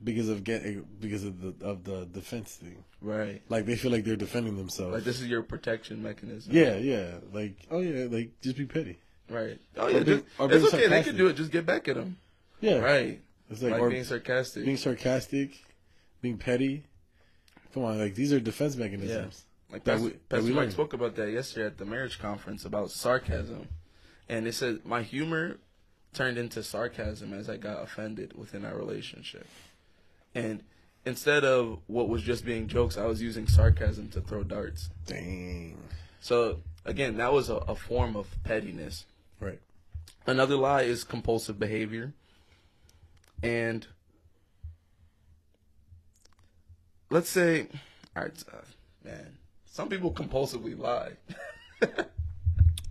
because 0.03 0.29
of 0.29 0.43
getting 0.43 0.85
because 0.99 1.23
of 1.23 1.41
the 1.41 1.65
of 1.65 1.83
the 1.83 2.05
defense 2.05 2.55
thing. 2.55 2.83
Right. 3.01 3.41
Like 3.49 3.65
they 3.65 3.75
feel 3.75 3.91
like 3.91 4.03
they're 4.03 4.15
defending 4.15 4.57
themselves. 4.57 4.93
Like 4.93 5.03
this 5.03 5.21
is 5.21 5.27
your 5.27 5.41
protection 5.43 6.03
mechanism. 6.03 6.53
yeah, 6.55 6.75
yeah. 6.77 7.15
Like 7.31 7.55
oh 7.71 7.79
yeah, 7.79 8.07
like 8.09 8.39
just 8.41 8.57
be 8.57 8.65
petty. 8.65 8.97
Right. 9.29 9.59
Oh 9.77 9.87
yeah. 9.87 9.99
Or 9.99 10.03
Just, 10.03 10.07
being- 10.07 10.51
it's 10.65 10.73
okay. 10.73 10.87
They 10.87 11.03
can 11.03 11.15
do 11.17 11.27
it. 11.27 11.33
Just 11.37 11.51
get 11.51 11.65
back 11.65 11.87
at 11.87 11.95
them. 11.95 12.17
Yeah. 12.59 12.79
Right. 12.79 13.21
It's 13.49 13.61
Like, 13.61 13.79
like, 13.79 13.89
being 13.89 14.03
sarcastic. 14.05 14.63
being 14.65 14.77
sarcastic, 14.77 15.61
being 16.21 16.37
petty. 16.37 16.83
Come 17.73 17.83
on, 17.83 17.97
like 17.99 18.15
these 18.15 18.31
are 18.33 18.39
defense 18.39 18.75
mechanisms. 18.75 19.45
Like 19.71 19.83
that 19.85 19.99
we- 19.99 20.17
that 20.29 20.43
we 20.43 20.51
Mike 20.51 20.71
spoke 20.71 20.93
about 20.93 21.15
that 21.15 21.31
yesterday 21.31 21.65
at 21.65 21.77
the 21.77 21.85
marriage 21.85 22.19
conference 22.19 22.65
about 22.65 22.91
sarcasm, 22.91 23.69
and 24.27 24.47
it 24.47 24.53
said 24.53 24.85
my 24.85 25.01
humor 25.01 25.57
turned 26.13 26.37
into 26.37 26.61
sarcasm 26.61 27.33
as 27.33 27.49
I 27.49 27.57
got 27.57 27.81
offended 27.81 28.37
within 28.37 28.65
our 28.65 28.75
relationship, 28.75 29.47
and 30.35 30.63
instead 31.05 31.45
of 31.45 31.79
what 31.87 32.09
was 32.09 32.21
just 32.21 32.43
being 32.43 32.67
jokes, 32.67 32.97
I 32.97 33.05
was 33.05 33.21
using 33.21 33.47
sarcasm 33.47 34.09
to 34.09 34.21
throw 34.21 34.43
darts. 34.43 34.89
Dang. 35.05 35.77
So 36.19 36.61
again, 36.85 37.17
that 37.17 37.31
was 37.31 37.49
a, 37.49 37.55
a 37.55 37.75
form 37.75 38.15
of 38.15 38.27
pettiness. 38.43 39.05
Right. 39.39 39.59
Another 40.27 40.55
lie 40.55 40.83
is 40.83 41.03
compulsive 41.03 41.57
behavior. 41.57 42.13
And 43.41 43.87
let's 47.09 47.29
say, 47.29 47.67
all 48.15 48.23
right, 48.23 48.43
uh, 48.53 48.57
man, 49.03 49.37
some 49.71 49.89
people 49.89 50.11
compulsively 50.11 50.77
lie. 50.77 51.13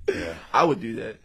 Yeah. 0.09 0.35
I 0.53 0.65
would 0.65 0.81
do 0.81 0.97
that. 0.97 1.17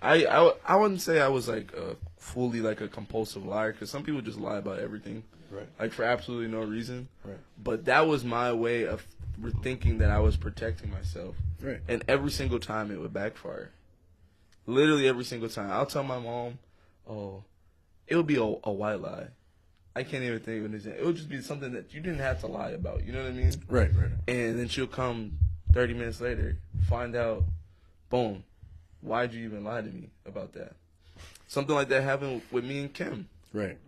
I, 0.00 0.24
I, 0.26 0.52
I 0.66 0.76
wouldn't 0.76 1.00
say 1.00 1.20
I 1.20 1.28
was 1.28 1.48
like 1.48 1.72
a, 1.74 1.96
fully 2.16 2.60
like 2.60 2.80
a 2.80 2.88
compulsive 2.88 3.44
liar 3.44 3.72
because 3.72 3.90
some 3.90 4.02
people 4.02 4.20
just 4.22 4.38
lie 4.38 4.56
about 4.58 4.78
everything, 4.78 5.24
Right. 5.50 5.66
like 5.78 5.92
for 5.92 6.04
absolutely 6.04 6.48
no 6.48 6.62
reason. 6.62 7.08
Right. 7.24 7.38
But 7.62 7.84
that 7.86 8.06
was 8.06 8.24
my 8.24 8.52
way 8.52 8.86
of 8.86 9.06
thinking 9.62 9.98
that 9.98 10.10
I 10.10 10.20
was 10.20 10.36
protecting 10.36 10.90
myself. 10.90 11.34
Right. 11.60 11.80
And 11.88 12.04
every 12.08 12.30
single 12.30 12.58
time 12.60 12.90
it 12.90 13.00
would 13.00 13.12
backfire. 13.12 13.70
Literally 14.66 15.06
every 15.08 15.24
single 15.24 15.48
time. 15.48 15.70
I'll 15.70 15.84
tell 15.86 16.04
my 16.04 16.18
mom, 16.18 16.58
oh, 17.08 17.42
it 18.06 18.16
would 18.16 18.26
be 18.26 18.36
a, 18.36 18.42
a 18.42 18.72
white 18.72 19.00
lie. 19.00 19.28
I 19.96 20.02
can't 20.02 20.24
even 20.24 20.40
think 20.40 20.60
of 20.60 20.64
an 20.66 20.74
example. 20.74 21.02
It 21.02 21.06
would 21.06 21.16
just 21.16 21.28
be 21.28 21.40
something 21.40 21.72
that 21.72 21.94
you 21.94 22.00
didn't 22.00 22.18
have 22.18 22.40
to 22.40 22.46
lie 22.46 22.70
about. 22.70 23.04
You 23.04 23.12
know 23.12 23.22
what 23.22 23.28
I 23.28 23.32
mean? 23.32 23.52
Right. 23.68 23.90
Right. 23.94 24.10
And 24.26 24.58
then 24.58 24.68
she'll 24.68 24.86
come 24.86 25.38
30 25.72 25.94
minutes 25.94 26.20
later, 26.20 26.58
find 26.88 27.14
out, 27.14 27.44
boom, 28.10 28.44
why'd 29.00 29.32
you 29.32 29.44
even 29.44 29.64
lie 29.64 29.82
to 29.82 29.88
me 29.88 30.10
about 30.26 30.52
that? 30.54 30.74
Something 31.46 31.74
like 31.74 31.88
that 31.88 32.02
happened 32.02 32.42
with 32.50 32.64
me 32.64 32.80
and 32.80 32.92
Kim. 32.92 33.28
Right. 33.52 33.78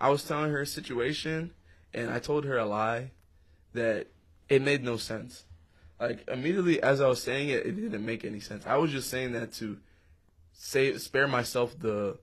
I 0.00 0.08
was 0.08 0.24
telling 0.24 0.50
her 0.50 0.62
a 0.62 0.66
situation, 0.66 1.50
and 1.92 2.10
I 2.10 2.18
told 2.18 2.44
her 2.46 2.56
a 2.56 2.64
lie 2.64 3.10
that 3.74 4.06
it 4.48 4.62
made 4.62 4.82
no 4.82 4.96
sense. 4.96 5.44
Like 6.00 6.26
immediately 6.28 6.82
as 6.82 7.00
I 7.00 7.08
was 7.08 7.22
saying 7.22 7.50
it, 7.50 7.66
it 7.66 7.72
didn't 7.76 8.04
make 8.04 8.24
any 8.24 8.40
sense. 8.40 8.66
I 8.66 8.76
was 8.76 8.90
just 8.90 9.10
saying 9.10 9.32
that 9.32 9.52
to 9.54 9.78
say 10.54 10.96
spare 10.96 11.28
myself 11.28 11.78
the 11.78 12.18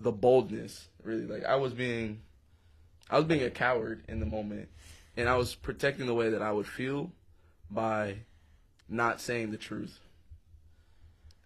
the 0.00 0.12
boldness. 0.12 0.88
Really, 1.02 1.26
like 1.26 1.44
I 1.44 1.56
was 1.56 1.72
being, 1.72 2.22
I 3.10 3.16
was 3.16 3.24
being 3.26 3.42
a 3.42 3.50
coward 3.50 4.02
in 4.08 4.20
the 4.20 4.26
moment, 4.26 4.68
and 5.16 5.28
I 5.28 5.36
was 5.36 5.54
protecting 5.54 6.06
the 6.06 6.14
way 6.14 6.30
that 6.30 6.42
I 6.42 6.52
would 6.52 6.66
feel 6.66 7.12
by 7.70 8.16
not 8.88 9.20
saying 9.20 9.50
the 9.50 9.56
truth. 9.56 9.98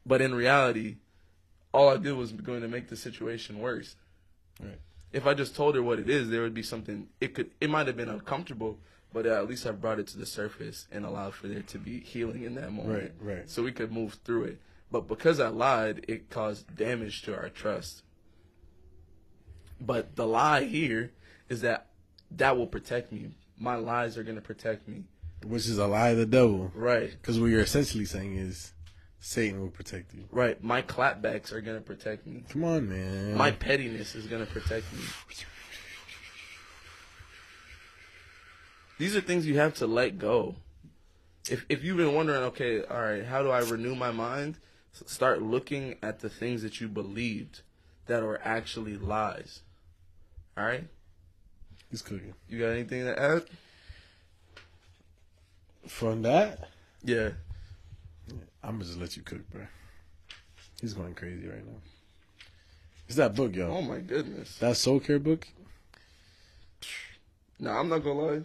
But 0.07 0.21
in 0.21 0.35
reality, 0.35 0.97
all 1.73 1.89
I 1.89 1.97
did 1.97 2.13
was 2.15 2.33
going 2.33 2.63
to 2.63 2.69
make 2.69 2.89
the 2.89 2.97
situation 2.97 3.59
worse 3.61 3.97
Right. 4.61 4.79
if 5.13 5.27
I 5.27 5.35
just 5.35 5.55
told 5.55 5.75
her 5.75 5.83
what 5.83 5.99
it 5.99 6.09
is, 6.11 6.29
there 6.29 6.43
would 6.43 6.55
be 6.55 6.63
something. 6.63 7.09
It 7.21 7.35
could. 7.35 7.51
It 7.61 7.71
might 7.71 7.87
have 7.87 7.97
been 7.97 8.09
uncomfortable, 8.09 8.79
but 9.13 9.27
at 9.27 9.49
least 9.49 9.67
I 9.67 9.71
brought 9.73 9.99
it 9.99 10.07
to 10.09 10.19
the 10.19 10.27
surface 10.27 10.87
and 10.91 11.05
allowed 11.05 11.35
for 11.35 11.49
there 11.49 11.63
to 11.63 11.79
be 11.79 12.01
healing 12.01 12.43
in 12.45 12.55
that 12.57 12.73
moment. 12.73 13.13
Right, 13.21 13.37
right. 13.37 13.51
So 13.51 13.63
we 13.63 13.73
could 13.73 13.93
move 13.93 14.19
through 14.25 14.45
it. 14.45 14.61
But 14.91 15.07
because 15.07 15.39
I 15.39 15.49
lied, 15.49 16.05
it 16.09 16.31
caused 16.31 16.77
damage 16.77 17.23
to 17.23 17.37
our 17.37 17.49
trust. 17.49 18.03
But 19.81 20.17
the 20.17 20.27
lie 20.27 20.65
here 20.65 21.13
is 21.51 21.61
that 21.61 21.89
that 22.31 22.57
will 22.57 22.67
protect 22.67 23.13
me. 23.13 23.33
My 23.59 23.75
lies 23.75 24.17
are 24.17 24.23
gonna 24.23 24.41
protect 24.41 24.89
me. 24.89 25.05
Which 25.45 25.67
is 25.67 25.77
a 25.77 25.87
lie 25.87 26.11
of 26.11 26.17
the 26.17 26.27
devil. 26.27 26.71
Right. 26.75 27.11
Because 27.11 27.39
what 27.39 27.47
you're 27.47 27.61
essentially 27.61 28.07
saying 28.07 28.37
is 28.37 28.73
Satan 29.19 29.61
will 29.61 29.71
protect 29.71 30.15
you. 30.15 30.25
Right. 30.31 30.63
My 30.63 30.81
clapbacks 30.81 31.53
are 31.53 31.61
gonna 31.61 31.81
protect 31.81 32.27
me. 32.27 32.45
Come 32.49 32.65
on, 32.65 32.89
man. 32.89 33.37
My 33.37 33.51
pettiness 33.51 34.15
is 34.15 34.27
gonna 34.27 34.47
protect 34.47 34.91
me. 34.95 35.01
These 38.99 39.17
are 39.17 39.21
things 39.21 39.47
you 39.47 39.59
have 39.59 39.75
to 39.75 39.87
let 39.87 40.19
go. 40.19 40.57
If 41.49 41.67
if 41.69 41.83
you've 41.83 41.97
been 41.97 42.15
wondering, 42.15 42.43
okay, 42.45 42.85
all 42.85 43.01
right, 43.01 43.25
how 43.25 43.43
do 43.43 43.51
I 43.51 43.61
renew 43.61 43.95
my 43.95 44.13
mind? 44.13 44.59
Start 44.93 45.43
looking 45.43 45.97
at 46.03 46.21
the 46.21 46.29
things 46.29 46.63
that 46.63 46.81
you 46.81 46.89
believed 46.89 47.63
that 48.07 48.23
are 48.23 48.41
actually 48.45 48.97
lies. 48.97 49.63
All 50.57 50.65
right, 50.65 50.85
He's 51.91 52.03
cooking. 52.03 52.35
you 52.49 52.59
got 52.61 52.69
anything 52.69 53.05
to 53.05 53.21
add? 53.21 53.45
From 55.87 56.23
that, 56.23 56.69
Yeah. 57.03 57.31
I'm 58.63 58.73
gonna 58.73 58.85
just 58.85 58.99
let 59.01 59.17
you 59.17 59.23
cook, 59.23 59.49
bro. 59.51 59.67
He's 60.81 60.93
going 60.93 61.15
crazy 61.15 61.49
right 61.49 61.65
now. 61.67 61.81
It's 63.07 63.17
that 63.17 63.35
book, 63.35 63.57
yo. 63.57 63.69
Oh 63.71 63.83
my 63.83 63.99
goodness. 63.99 64.59
That 64.59 64.77
soul 64.77 65.01
care 65.01 65.19
book. 65.19 65.49
No, 67.59 67.71
I'm 67.71 67.89
not 67.89 68.05
gonna 68.05 68.21
lie. 68.21 68.43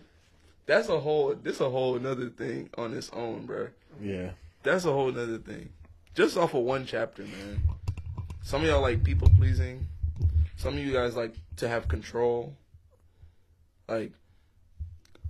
That's 0.65 0.89
a 0.89 0.99
whole. 0.99 1.35
This 1.35 1.59
a 1.59 1.69
whole 1.69 1.97
another 1.97 2.29
thing 2.29 2.69
on 2.77 2.93
its 2.93 3.09
own, 3.11 3.45
bro. 3.45 3.67
Yeah. 4.01 4.31
That's 4.63 4.85
a 4.85 4.91
whole 4.91 5.09
another 5.09 5.37
thing. 5.37 5.69
Just 6.15 6.37
off 6.37 6.53
of 6.53 6.63
one 6.63 6.85
chapter, 6.85 7.23
man. 7.23 7.61
Some 8.41 8.61
of 8.63 8.67
y'all 8.67 8.81
like 8.81 9.03
people 9.03 9.29
pleasing. 9.37 9.85
Some 10.55 10.73
of 10.75 10.79
you 10.79 10.93
guys 10.93 11.15
like 11.15 11.35
to 11.57 11.67
have 11.67 11.87
control. 11.87 12.55
Like 13.87 14.13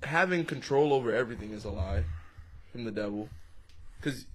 having 0.03 0.45
control 0.45 0.93
over 0.93 1.13
everything 1.13 1.51
is 1.51 1.65
a 1.65 1.69
lie 1.69 2.03
from 2.71 2.85
the 2.85 2.91
devil. 2.91 3.29
Cuz 4.01 4.25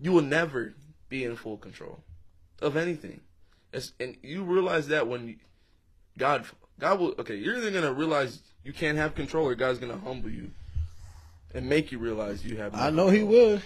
you 0.00 0.12
will 0.12 0.22
never 0.22 0.74
be 1.08 1.24
in 1.24 1.36
full 1.36 1.56
control 1.56 2.00
of 2.60 2.76
anything. 2.76 3.20
It's, 3.72 3.92
and 4.00 4.16
you 4.22 4.44
realize 4.44 4.88
that 4.88 5.06
when 5.08 5.28
you, 5.28 5.36
God 6.16 6.46
God 6.78 7.00
will 7.00 7.14
okay, 7.18 7.36
you're 7.36 7.56
either 7.56 7.70
going 7.70 7.84
to 7.84 7.92
realize 7.92 8.40
you 8.64 8.72
can't 8.72 8.96
have 8.98 9.14
control 9.14 9.46
or 9.46 9.54
God's 9.54 9.78
going 9.78 9.92
to 9.92 9.98
humble 9.98 10.30
you 10.30 10.50
and 11.54 11.68
make 11.68 11.90
you 11.92 11.98
realize 11.98 12.44
you 12.44 12.56
have 12.56 12.72
no 12.72 12.78
I 12.78 12.90
know 12.90 13.08
he 13.08 13.18
control. 13.18 13.36
will. 13.38 13.52
You 13.52 13.62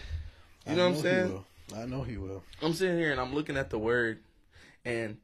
I 0.67 0.75
know 0.75 0.89
what 0.89 0.97
I'm 0.97 1.03
saying? 1.03 1.45
I 1.75 1.87
know 1.87 2.03
he 2.03 2.17
will. 2.17 2.43
I'm 2.61 2.73
sitting 2.75 2.99
here 2.99 3.11
and 3.11 3.21
I'm 3.21 3.35
looking 3.35 3.57
at 3.57 3.71
the 3.71 3.79
word, 3.79 4.21
and 4.85 5.19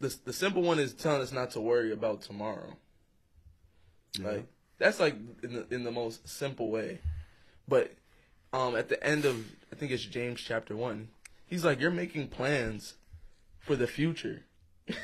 the 0.00 0.14
the 0.24 0.32
simple 0.32 0.62
one 0.62 0.78
is 0.78 0.92
telling 0.94 1.22
us 1.22 1.32
not 1.32 1.50
to 1.52 1.60
worry 1.60 1.92
about 1.92 2.22
tomorrow. 2.22 2.76
Like 4.18 4.46
that's 4.78 4.98
like 4.98 5.14
in 5.42 5.54
the 5.54 5.66
in 5.74 5.84
the 5.84 5.92
most 5.92 6.28
simple 6.28 6.70
way, 6.70 6.98
but 7.68 7.92
um 8.52 8.74
at 8.76 8.88
the 8.88 9.02
end 9.06 9.24
of 9.24 9.44
I 9.72 9.76
think 9.76 9.92
it's 9.92 10.04
James 10.04 10.40
chapter 10.40 10.76
one, 10.76 11.08
he's 11.46 11.64
like 11.64 11.80
you're 11.80 11.90
making 11.90 12.28
plans 12.28 12.94
for 13.60 13.76
the 13.76 13.86
future, 13.86 14.42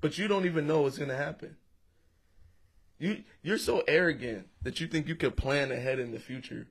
but 0.00 0.18
you 0.18 0.28
don't 0.28 0.46
even 0.46 0.66
know 0.66 0.82
what's 0.82 0.98
gonna 0.98 1.16
happen. 1.16 1.56
You 2.98 3.24
you're 3.42 3.58
so 3.58 3.82
arrogant 3.88 4.48
that 4.62 4.80
you 4.80 4.86
think 4.86 5.08
you 5.08 5.16
could 5.16 5.36
plan 5.36 5.72
ahead 5.72 5.98
in 5.98 6.12
the 6.12 6.20
future. 6.20 6.68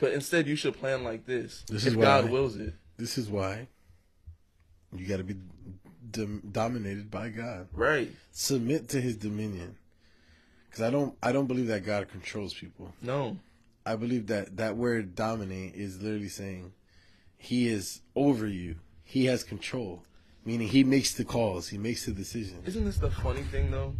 But 0.00 0.12
instead, 0.12 0.46
you 0.46 0.56
should 0.56 0.78
plan 0.78 1.04
like 1.04 1.26
this. 1.26 1.64
This 1.68 1.84
if 1.86 1.92
is 1.92 1.96
God 1.96 2.24
why- 2.24 2.30
wills 2.30 2.56
it. 2.56 2.74
This 2.98 3.18
is 3.18 3.28
why 3.28 3.68
you 4.94 5.06
got 5.06 5.16
to 5.16 5.24
be 5.24 5.34
dom- 6.10 6.42
dominated 6.50 7.10
by 7.10 7.28
God. 7.28 7.68
Right. 7.72 8.10
Submit 8.30 8.88
to 8.90 9.00
His 9.00 9.16
dominion. 9.16 9.76
Because 10.68 10.82
I 10.82 10.90
don't, 10.90 11.16
I 11.22 11.32
don't 11.32 11.46
believe 11.46 11.66
that 11.66 11.84
God 11.84 12.08
controls 12.08 12.54
people. 12.54 12.94
No. 13.02 13.36
I 13.84 13.96
believe 13.96 14.28
that 14.28 14.56
that 14.56 14.76
word 14.76 15.14
dominate 15.14 15.74
is 15.74 16.00
literally 16.00 16.28
saying 16.28 16.72
He 17.36 17.68
is 17.68 18.00
over 18.14 18.46
you. 18.46 18.76
He 19.04 19.26
has 19.26 19.44
control, 19.44 20.04
meaning 20.44 20.68
He 20.68 20.84
makes 20.84 21.14
the 21.14 21.24
calls. 21.24 21.68
He 21.68 21.78
makes 21.78 22.06
the 22.06 22.12
decisions. 22.12 22.66
Isn't 22.66 22.84
this 22.84 22.98
the 22.98 23.10
funny 23.10 23.42
thing, 23.42 23.70
though? 23.70 23.94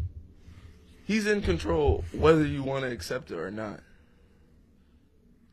He's 1.05 1.27
in 1.27 1.43
control 1.43 2.05
whether 2.13 2.47
you 2.47 2.63
want 2.63 2.85
to 2.85 2.91
accept 2.91 3.31
it 3.31 3.39
or 3.39 3.51
not. 3.51 3.81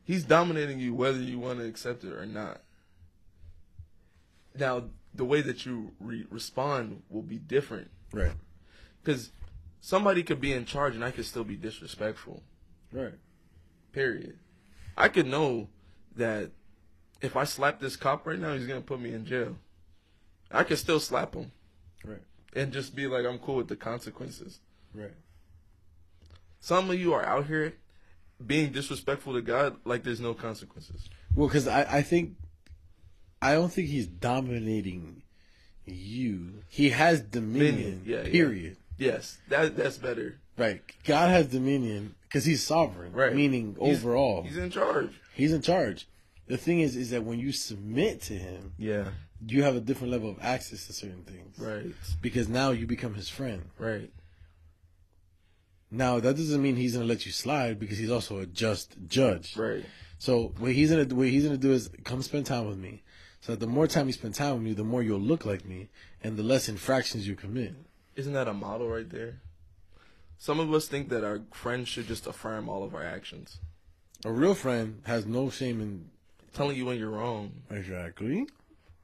He's 0.04 0.24
dominating 0.24 0.78
you 0.80 0.94
whether 0.94 1.18
you 1.18 1.38
want 1.38 1.58
to 1.58 1.66
accept 1.66 2.02
it 2.04 2.12
or 2.12 2.26
not. 2.26 2.62
Now, 4.58 4.84
the 5.14 5.24
way 5.24 5.40
that 5.40 5.66
you 5.66 5.92
re- 6.00 6.26
respond 6.30 7.02
will 7.08 7.22
be 7.22 7.36
different 7.38 7.90
Right. 8.12 8.32
because 9.02 9.32
somebody 9.80 10.22
could 10.22 10.40
be 10.40 10.52
in 10.52 10.64
charge 10.64 10.94
and 10.94 11.04
I 11.04 11.10
could 11.10 11.24
still 11.26 11.44
be 11.44 11.56
disrespectful. 11.56 12.42
Right. 12.92 13.14
Period. 13.92 14.38
I 14.96 15.08
could 15.08 15.26
know 15.26 15.68
that 16.16 16.50
if 17.20 17.36
I 17.36 17.44
slap 17.44 17.80
this 17.80 17.96
cop 17.96 18.26
right 18.26 18.38
now, 18.38 18.54
he's 18.54 18.66
gonna 18.66 18.80
put 18.80 19.00
me 19.00 19.12
in 19.12 19.24
jail. 19.26 19.56
I 20.50 20.64
could 20.64 20.78
still 20.78 21.00
slap 21.00 21.34
him 21.34 21.52
Right. 22.04 22.22
and 22.54 22.72
just 22.72 22.94
be 22.94 23.06
like, 23.06 23.24
I'm 23.26 23.38
cool 23.38 23.56
with 23.56 23.68
the 23.68 23.76
consequences. 23.76 24.60
Right. 24.94 25.14
Some 26.60 26.90
of 26.90 26.98
you 26.98 27.14
are 27.14 27.24
out 27.24 27.46
here 27.46 27.74
being 28.44 28.72
disrespectful 28.72 29.34
to 29.34 29.42
God 29.42 29.76
like 29.84 30.02
there's 30.02 30.20
no 30.20 30.34
consequences. 30.34 31.08
Well, 31.34 31.48
because 31.48 31.66
I, 31.68 31.98
I 31.98 32.02
think, 32.02 32.36
I 33.42 33.52
don't 33.54 33.72
think 33.72 33.88
he's 33.88 34.06
dominating 34.06 35.22
you. 35.86 36.62
He 36.68 36.90
has 36.90 37.20
dominion. 37.22 37.74
Dominion, 37.76 38.02
yeah, 38.06 38.22
yeah. 38.22 38.30
period. 38.30 38.76
Yes, 38.98 39.38
that 39.48 39.76
that's 39.76 39.96
better. 39.96 40.38
Right. 40.58 40.82
God 41.04 41.30
has 41.30 41.46
dominion 41.46 42.14
because 42.28 42.44
he's 42.44 42.62
sovereign. 42.62 43.12
Right. 43.12 43.34
Meaning 43.34 43.76
He's- 43.80 43.98
overall, 43.98 44.42
He's 44.42 44.58
in 44.58 44.70
charge. 44.70 45.10
he's 45.34 45.52
in 45.54 45.62
charge. 45.62 46.06
The 46.48 46.58
thing 46.58 46.80
is, 46.80 46.96
is 46.96 47.10
that 47.10 47.24
when 47.24 47.38
you 47.38 47.52
submit 47.52 48.20
to 48.22 48.34
him, 48.34 48.74
Yeah. 48.76 49.08
you 49.46 49.62
have 49.62 49.74
a 49.76 49.80
different 49.80 50.12
level 50.12 50.28
of 50.28 50.38
access 50.42 50.86
to 50.88 50.92
certain 50.92 51.22
things. 51.22 51.58
Right. 51.58 51.94
Because 52.20 52.48
now 52.48 52.72
you 52.72 52.86
become 52.86 53.14
his 53.14 53.28
friend. 53.30 53.62
Right. 53.78 54.10
Now 55.90 56.20
that 56.20 56.36
doesn't 56.36 56.62
mean 56.62 56.76
he's 56.76 56.92
gonna 56.94 57.06
let 57.06 57.24
you 57.26 57.32
slide 57.32 57.78
because 57.80 57.98
he's 57.98 58.10
also 58.10 58.38
a 58.38 58.46
just 58.46 58.96
judge. 59.08 59.56
Right. 59.56 59.84
So 60.18 60.52
what 60.58 60.72
he's 60.72 60.90
gonna 60.90 61.12
what 61.14 61.28
he's 61.28 61.44
gonna 61.44 61.56
do 61.56 61.72
is 61.72 61.88
come 62.04 62.22
spend 62.22 62.46
time 62.46 62.66
with 62.68 62.78
me. 62.78 63.02
So 63.40 63.56
the 63.56 63.66
more 63.66 63.86
time 63.86 64.06
you 64.06 64.12
spend 64.12 64.34
time 64.34 64.54
with 64.54 64.62
me, 64.62 64.72
the 64.74 64.84
more 64.84 65.02
you'll 65.02 65.18
look 65.18 65.46
like 65.46 65.64
me, 65.64 65.88
and 66.22 66.36
the 66.36 66.42
less 66.42 66.68
infractions 66.68 67.26
you 67.26 67.34
commit. 67.34 67.74
Isn't 68.16 68.34
that 68.34 68.48
a 68.48 68.52
model 68.52 68.88
right 68.88 69.08
there? 69.08 69.40
Some 70.38 70.60
of 70.60 70.72
us 70.72 70.88
think 70.88 71.08
that 71.08 71.24
our 71.24 71.40
friends 71.52 71.88
should 71.88 72.06
just 72.06 72.26
affirm 72.26 72.68
all 72.68 72.82
of 72.82 72.94
our 72.94 73.04
actions, 73.04 73.58
A 74.24 74.32
real 74.32 74.54
friend 74.54 75.02
has 75.04 75.26
no 75.26 75.50
shame 75.50 75.80
in 75.80 76.10
telling 76.52 76.76
you 76.76 76.86
when 76.86 76.98
you're 76.98 77.10
wrong, 77.10 77.52
exactly 77.70 78.46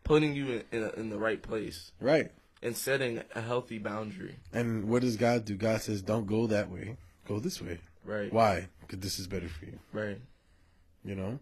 putting 0.07 0.35
you 0.35 0.47
in 0.47 0.63
in, 0.73 0.83
a, 0.85 0.91
in 1.01 1.11
the 1.11 1.19
right 1.19 1.43
place, 1.43 1.93
right. 2.01 2.31
and 2.63 2.77
setting 2.77 3.23
a 3.35 3.41
healthy 3.41 3.79
boundary. 3.79 4.37
And 4.53 4.89
what 4.89 5.03
does 5.03 5.17
God 5.17 5.45
do? 5.45 5.57
God 5.57 5.83
says, 5.83 6.01
"Don't 6.01 6.27
go 6.27 6.47
that 6.47 6.71
way. 6.71 6.97
Go 7.27 7.39
this 7.39 7.61
way." 7.61 7.81
Right. 8.05 8.33
Why? 8.33 8.69
Because 8.81 9.01
this 9.01 9.19
is 9.19 9.27
better 9.27 9.49
for 9.49 9.67
you. 9.67 9.79
Right. 9.93 10.19
You 11.05 11.17
know, 11.17 11.39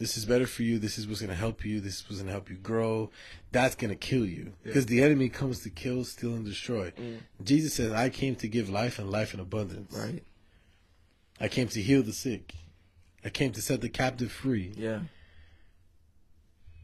this 0.00 0.16
is 0.16 0.24
better 0.24 0.46
for 0.46 0.62
you. 0.62 0.78
This 0.78 0.98
is 0.98 1.06
what's 1.06 1.20
gonna 1.20 1.34
help 1.34 1.64
you. 1.64 1.78
This 1.78 1.96
is 2.00 2.04
what's 2.08 2.20
gonna 2.20 2.32
help 2.32 2.48
you 2.48 2.56
grow. 2.56 3.10
That's 3.52 3.74
gonna 3.74 3.94
kill 3.94 4.24
you 4.24 4.54
because 4.64 4.86
the 4.86 5.02
enemy 5.02 5.28
comes 5.28 5.60
to 5.60 5.70
kill, 5.70 6.04
steal, 6.04 6.34
and 6.34 6.44
destroy. 6.44 6.90
Mm. 6.92 7.18
Jesus 7.44 7.74
says, 7.74 7.92
"I 7.92 8.08
came 8.08 8.34
to 8.36 8.48
give 8.48 8.70
life 8.70 8.98
and 8.98 9.10
life 9.10 9.34
in 9.34 9.40
abundance. 9.40 9.94
Right. 9.94 10.24
I 11.38 11.48
came 11.48 11.68
to 11.68 11.82
heal 11.82 12.02
the 12.02 12.14
sick. 12.14 12.54
I 13.24 13.28
came 13.28 13.52
to 13.52 13.60
set 13.60 13.82
the 13.82 13.90
captive 13.90 14.32
free." 14.32 14.72
Yeah. 14.74 15.02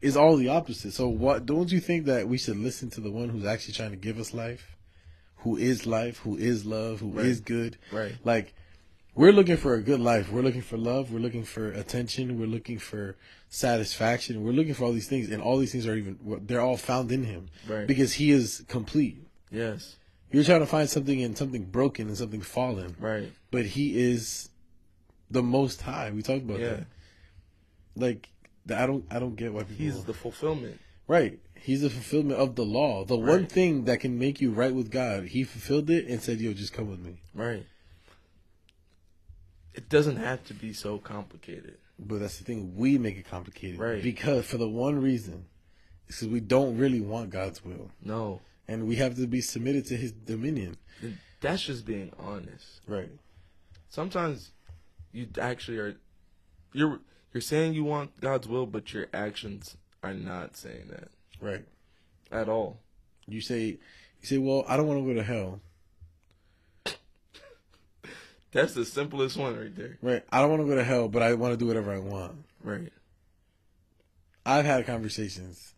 Is 0.03 0.15
all 0.17 0.37
the 0.37 0.49
opposite. 0.49 0.93
So 0.93 1.09
what? 1.09 1.47
Don't 1.47 1.73
you 1.73 1.81
think 1.81 2.05
that 2.05 2.29
we 2.29 2.37
should 2.37 2.59
listen 2.59 2.91
to 2.91 3.01
the 3.01 3.11
one 3.11 3.31
who's 3.31 3.47
actually 3.47 3.75
trying 3.75 3.93
to 3.93 3.97
give 3.97 4.19
us 4.21 4.35
life, 4.35 4.77
who 5.39 5.57
is 5.57 5.87
life, 5.87 6.19
who 6.19 6.37
is 6.37 6.67
love, 6.67 7.01
who 7.01 7.19
is 7.19 7.39
Right. 7.39 7.45
good? 7.47 7.79
Right. 7.91 8.15
Like, 8.23 8.53
we're 9.17 9.33
looking 9.33 9.57
for 9.57 9.75
a 9.75 9.83
good 9.83 9.99
life. 10.01 10.31
We're 10.31 10.43
looking 10.43 10.63
for 10.63 10.77
love. 10.77 11.11
We're 11.13 11.19
looking 11.21 11.45
for 11.45 11.71
attention. 11.73 12.39
We're 12.39 12.47
looking 12.47 12.79
for 12.79 13.17
satisfaction. 13.49 14.45
We're 14.45 14.53
looking 14.53 14.75
for 14.75 14.85
all 14.85 14.93
these 14.93 15.09
things, 15.09 15.31
and 15.31 15.43
all 15.43 15.57
these 15.59 15.73
things 15.73 15.87
are 15.87 15.95
even 15.97 16.19
they're 16.47 16.61
all 16.61 16.77
found 16.77 17.11
in 17.11 17.25
Him 17.25 17.49
Right. 17.69 17.87
because 17.87 18.13
He 18.15 18.31
is 18.31 18.65
complete. 18.69 19.19
Yes. 19.51 19.97
You're 20.31 20.45
trying 20.45 20.61
to 20.61 20.67
find 20.67 20.89
something 20.91 21.19
in 21.21 21.35
something 21.37 21.65
broken 21.65 22.09
and 22.09 22.17
something 22.17 22.41
fallen, 22.43 22.95
Right. 22.99 23.33
but 23.51 23.65
He 23.67 23.99
is 23.99 24.51
the 25.31 25.43
Most 25.43 25.83
High. 25.83 26.11
We 26.11 26.23
talked 26.23 26.43
about 26.43 26.61
Yeah. 26.61 26.69
that. 26.75 26.87
Like, 27.97 28.29
I 28.69 28.87
don't, 28.87 29.05
I 29.11 29.19
don't 29.19 29.37
get 29.37 29.53
why 29.53 29.63
people. 29.63 29.77
He's 29.77 30.05
the 30.05 30.13
fulfillment. 30.15 30.79
Right. 31.09 31.39
He's 31.55 31.83
the 31.83 31.91
fulfillment 31.91 32.39
of 32.39 32.55
the 32.57 32.65
law. 32.65 33.05
The 33.05 33.17
one 33.17 33.47
thing 33.47 33.85
that 33.85 34.01
can 34.01 34.19
make 34.19 34.41
you 34.41 34.51
right 34.51 34.75
with 34.75 34.91
God, 34.91 35.25
he 35.29 35.45
fulfilled 35.45 35.89
it 35.91 36.07
and 36.07 36.21
said, 36.21 36.41
Yo, 36.41 36.53
just 36.53 36.73
come 36.73 36.91
with 36.91 37.01
me. 37.01 37.21
Right. 37.35 37.65
It 39.77 39.89
doesn't 39.89 40.17
have 40.17 40.43
to 40.47 40.55
be 40.55 40.73
so 40.73 40.99
complicated. 40.99 41.77
But 41.99 42.21
that's 42.21 42.39
the 42.39 42.45
thing, 42.45 42.75
we 42.77 42.99
make 42.99 43.17
it 43.17 43.29
complicated. 43.29 43.79
Right. 43.79 44.03
Because 44.03 44.45
for 44.47 44.57
the 44.59 44.69
one 44.69 45.01
reason, 45.01 45.47
is 46.09 46.19
'cause 46.19 46.29
we 46.29 46.41
don't 46.41 46.77
really 46.77 47.01
want 47.01 47.31
God's 47.31 47.65
will. 47.65 47.91
No. 48.03 48.41
And 48.69 48.87
we 48.89 48.97
have 48.97 49.17
to 49.17 49.27
be 49.27 49.41
submitted 49.41 49.87
to 49.87 49.97
his 49.97 50.13
dominion. 50.13 50.77
That's 51.41 51.63
just 51.63 51.85
being 51.87 52.13
honest. 52.19 52.81
Right. 52.87 53.11
Sometimes 53.89 54.51
you 55.13 55.29
actually 55.39 55.79
are 55.79 55.97
you're 56.73 57.01
you're 57.33 57.41
saying 57.41 57.75
you 57.75 57.85
want 57.85 58.21
God's 58.21 58.49
will, 58.49 58.67
but 58.67 58.93
your 58.93 59.07
actions 59.15 59.77
are 60.03 60.15
not 60.15 60.57
saying 60.57 60.89
that 60.89 61.09
Right. 61.41 61.65
at 62.33 62.49
all. 62.49 62.81
You 63.27 63.41
say 63.41 63.79
you 64.21 64.27
say, 64.27 64.39
Well, 64.39 64.65
I 64.67 64.77
don't 64.77 64.87
want 64.87 65.01
to 65.01 65.07
go 65.07 65.15
to 65.15 65.23
hell. 65.23 65.61
That's 68.57 68.73
the 68.73 68.87
simplest 68.87 69.37
one 69.37 69.55
right 69.55 69.77
there. 69.77 69.99
Right. 70.01 70.23
I 70.33 70.41
don't 70.41 70.49
want 70.49 70.63
to 70.63 70.67
go 70.67 70.77
to 70.77 70.83
hell, 70.83 71.09
but 71.09 71.23
I 71.23 71.35
want 71.35 71.53
to 71.53 71.59
do 71.59 71.67
whatever 71.67 71.93
I 71.93 71.99
want. 71.99 72.43
Right. 72.65 72.91
I've 74.47 74.65
had 74.65 74.87
conversations 74.87 75.75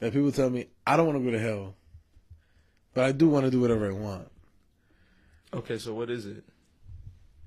that 0.00 0.12
people 0.12 0.32
tell 0.32 0.50
me, 0.50 0.66
I 0.84 0.96
don't 0.96 1.06
want 1.06 1.18
to 1.20 1.24
go 1.24 1.30
to 1.30 1.38
hell, 1.38 1.76
but 2.94 3.04
I 3.04 3.12
do 3.12 3.28
want 3.28 3.44
to 3.44 3.52
do 3.52 3.60
whatever 3.60 3.86
I 3.86 3.92
want. 3.92 4.28
Okay, 5.54 5.78
so 5.78 5.94
what 5.94 6.10
is 6.10 6.26
it? 6.26 6.42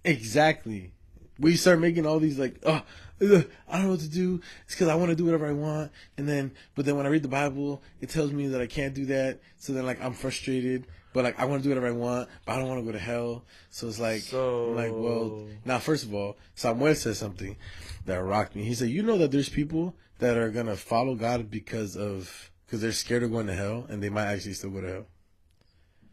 Exactly. 0.05 0.93
We 1.37 1.57
start 1.57 1.81
making 1.81 2.05
all 2.05 2.19
these 2.19 2.39
like, 2.39 2.57
oh, 2.65 2.81
ugh, 3.21 3.49
I 3.67 3.73
don't 3.73 3.83
know 3.83 3.91
what 3.91 3.99
to 3.99 4.09
do. 4.09 4.39
It's 4.63 4.75
because 4.75 4.87
I 4.87 4.95
want 4.95 5.09
to 5.09 5.15
do 5.15 5.25
whatever 5.25 5.45
I 5.45 5.51
want, 5.51 5.91
and 6.17 6.25
then, 6.25 6.53
but 6.73 6.85
then 6.85 6.95
when 6.95 7.05
I 7.05 7.09
read 7.09 7.23
the 7.23 7.27
Bible, 7.27 7.81
it 7.99 8.09
tells 8.09 8.31
me 8.31 8.47
that 8.47 8.61
I 8.61 8.67
can't 8.67 8.93
do 8.93 9.07
that. 9.07 9.41
So 9.57 9.73
then, 9.73 9.85
like, 9.85 10.01
I'm 10.01 10.13
frustrated. 10.13 10.87
But 11.13 11.23
like, 11.23 11.39
I 11.39 11.45
want 11.45 11.61
to 11.61 11.63
do 11.63 11.69
whatever 11.69 11.87
I 11.87 11.97
want, 11.97 12.29
but 12.45 12.53
I 12.53 12.59
don't 12.59 12.67
want 12.67 12.81
to 12.81 12.85
go 12.85 12.91
to 12.91 12.99
hell. 12.99 13.43
So 13.71 13.87
it's 13.87 13.99
like, 13.99 14.21
So- 14.21 14.71
like, 14.71 14.91
well, 14.91 15.47
now 15.65 15.79
first 15.79 16.03
of 16.05 16.13
all, 16.13 16.37
Samuel 16.55 16.93
said 16.95 17.15
something 17.15 17.57
that 18.05 18.17
rocked 18.23 18.55
me. 18.55 18.63
He 18.63 18.75
said, 18.75 18.89
you 18.89 19.01
know 19.01 19.17
that 19.17 19.31
there's 19.31 19.49
people 19.49 19.95
that 20.19 20.37
are 20.37 20.49
gonna 20.51 20.75
follow 20.75 21.15
God 21.15 21.49
because 21.49 21.95
of 21.97 22.51
because 22.65 22.81
they're 22.81 22.91
scared 22.91 23.23
of 23.23 23.31
going 23.31 23.47
to 23.47 23.55
hell, 23.55 23.87
and 23.89 24.03
they 24.03 24.09
might 24.09 24.27
actually 24.27 24.53
still 24.53 24.69
go 24.69 24.81
to 24.81 24.87
hell. 24.87 25.05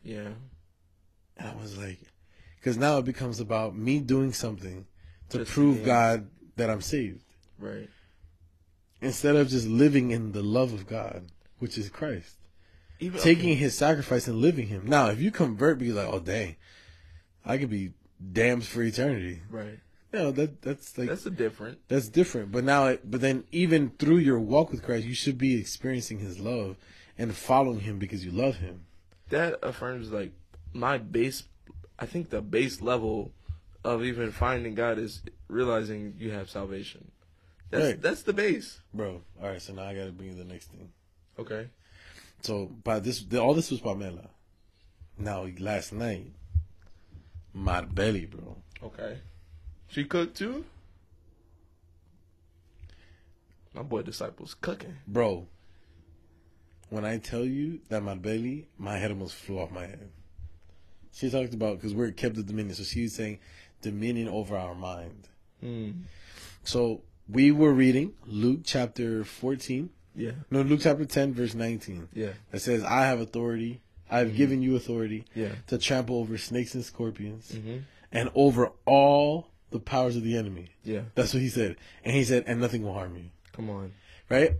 Yeah. 0.02 0.30
And 1.36 1.48
I 1.48 1.54
was 1.60 1.76
like, 1.76 1.98
because 2.56 2.78
now 2.78 2.96
it 2.96 3.04
becomes 3.04 3.40
about 3.40 3.76
me 3.76 4.00
doing 4.00 4.32
something 4.32 4.86
to 5.28 5.38
Just 5.40 5.50
prove 5.50 5.84
God 5.84 6.30
that 6.56 6.70
I'm 6.70 6.80
saved 6.80 7.24
Right. 7.58 7.90
instead 9.02 9.36
of 9.36 9.48
just 9.50 9.66
living 9.66 10.12
in 10.12 10.32
the 10.32 10.42
love 10.42 10.72
of 10.72 10.86
God, 10.86 11.26
which 11.58 11.76
is 11.76 11.90
Christ. 11.90 12.36
Even 12.98 13.20
Taking 13.20 13.50
okay, 13.50 13.54
his 13.54 13.76
sacrifice 13.76 14.26
and 14.26 14.38
living 14.38 14.68
him. 14.68 14.86
Now, 14.86 15.08
if 15.10 15.20
you 15.20 15.30
convert, 15.30 15.78
be 15.78 15.92
like, 15.92 16.08
oh, 16.08 16.18
dang, 16.20 16.56
I 17.44 17.58
could 17.58 17.68
be 17.70 17.92
damned 18.32 18.64
for 18.64 18.82
eternity. 18.82 19.42
right. 19.50 19.78
No, 20.12 20.30
that 20.30 20.62
that's 20.62 20.96
like 20.96 21.08
That's 21.08 21.24
that's, 21.24 21.34
a 21.34 21.36
different. 21.36 21.78
That's 21.88 22.08
different. 22.08 22.50
But 22.50 22.64
now, 22.64 22.86
it, 22.86 23.10
but 23.10 23.20
then 23.20 23.44
even 23.52 23.90
through 23.98 24.18
your 24.18 24.38
walk 24.38 24.70
with 24.70 24.82
Christ, 24.82 25.04
you 25.04 25.14
should 25.14 25.36
be 25.36 25.58
experiencing 25.60 26.20
His 26.20 26.38
love 26.38 26.76
and 27.18 27.34
following 27.34 27.80
Him 27.80 27.98
because 27.98 28.24
you 28.24 28.30
love 28.30 28.56
Him. 28.56 28.86
That 29.28 29.58
affirms 29.62 30.12
like 30.12 30.32
my 30.72 30.96
base. 30.96 31.42
I 31.98 32.06
think 32.06 32.30
the 32.30 32.40
base 32.40 32.80
level 32.80 33.32
of 33.84 34.04
even 34.04 34.30
finding 34.32 34.74
God 34.74 34.96
is 34.98 35.20
realizing 35.48 36.14
you 36.18 36.30
have 36.30 36.48
salvation. 36.48 37.10
That's 37.70 37.84
Right. 37.84 38.00
that's 38.00 38.22
the 38.22 38.32
base. 38.32 38.80
Bro, 38.94 39.20
all 39.42 39.48
right. 39.50 39.60
So 39.60 39.74
now 39.74 39.82
I 39.82 39.94
got 39.94 40.06
to 40.06 40.12
bring 40.12 40.30
you 40.30 40.36
the 40.36 40.44
next 40.44 40.68
thing. 40.70 40.88
Okay. 41.38 41.68
So 42.46 42.66
by 42.84 43.00
this, 43.00 43.24
the, 43.24 43.42
all 43.42 43.54
this 43.54 43.72
was 43.72 43.80
Pamela. 43.80 44.30
Now 45.18 45.48
last 45.58 45.92
night, 45.92 46.32
Marbelli, 47.56 48.30
bro. 48.30 48.56
Okay. 48.84 49.18
She 49.88 50.04
cooked 50.04 50.36
too. 50.36 50.64
My 53.74 53.82
boy 53.82 54.02
disciples 54.02 54.54
cooking. 54.54 54.94
Bro, 55.08 55.48
when 56.88 57.04
I 57.04 57.18
tell 57.18 57.44
you 57.44 57.80
that 57.88 58.04
Marbelli, 58.04 58.66
my 58.78 58.96
head 58.96 59.10
almost 59.10 59.34
flew 59.34 59.58
off 59.58 59.72
my 59.72 59.86
head. 59.86 60.08
She 61.12 61.28
talked 61.28 61.52
about 61.52 61.78
because 61.78 61.94
we're 61.94 62.12
kept 62.12 62.36
the 62.36 62.44
dominion, 62.44 62.76
so 62.76 62.84
she 62.84 63.02
was 63.02 63.14
saying 63.14 63.40
dominion 63.82 64.28
over 64.28 64.56
our 64.56 64.76
mind. 64.76 65.26
Hmm. 65.60 65.90
So 66.62 67.02
we 67.28 67.50
were 67.50 67.72
reading 67.72 68.12
Luke 68.24 68.60
chapter 68.62 69.24
fourteen, 69.24 69.90
Yeah. 70.16 70.32
no 70.50 70.62
Luke 70.62 70.80
chapter 70.82 71.04
ten, 71.04 71.34
verse 71.34 71.54
nineteen. 71.54 72.08
Yeah. 72.14 72.32
That 72.50 72.60
says, 72.60 72.82
"I 72.82 73.02
have 73.06 73.20
authority. 73.20 73.80
I 74.10 74.18
have 74.20 74.34
given 74.36 74.62
you 74.62 74.74
authority 74.76 75.24
Yeah. 75.34 75.50
to 75.68 75.78
trample 75.78 76.16
over 76.18 76.38
snakes 76.38 76.74
and 76.74 76.84
scorpions." 76.84 77.52
Mm-hmm. 77.52 77.78
and 78.12 78.30
over 78.34 78.72
all 78.86 79.48
the 79.70 79.80
powers 79.80 80.16
of 80.16 80.22
the 80.22 80.36
enemy. 80.36 80.70
Yeah. 80.84 81.02
That's 81.16 81.34
what 81.34 81.42
he 81.42 81.48
said. 81.48 81.76
And 82.04 82.14
he 82.14 82.22
said, 82.24 82.44
and 82.46 82.60
nothing 82.60 82.82
will 82.84 82.94
harm 82.94 83.16
you. 83.16 83.24
Come 83.52 83.68
on. 83.68 83.92
Right? 84.30 84.52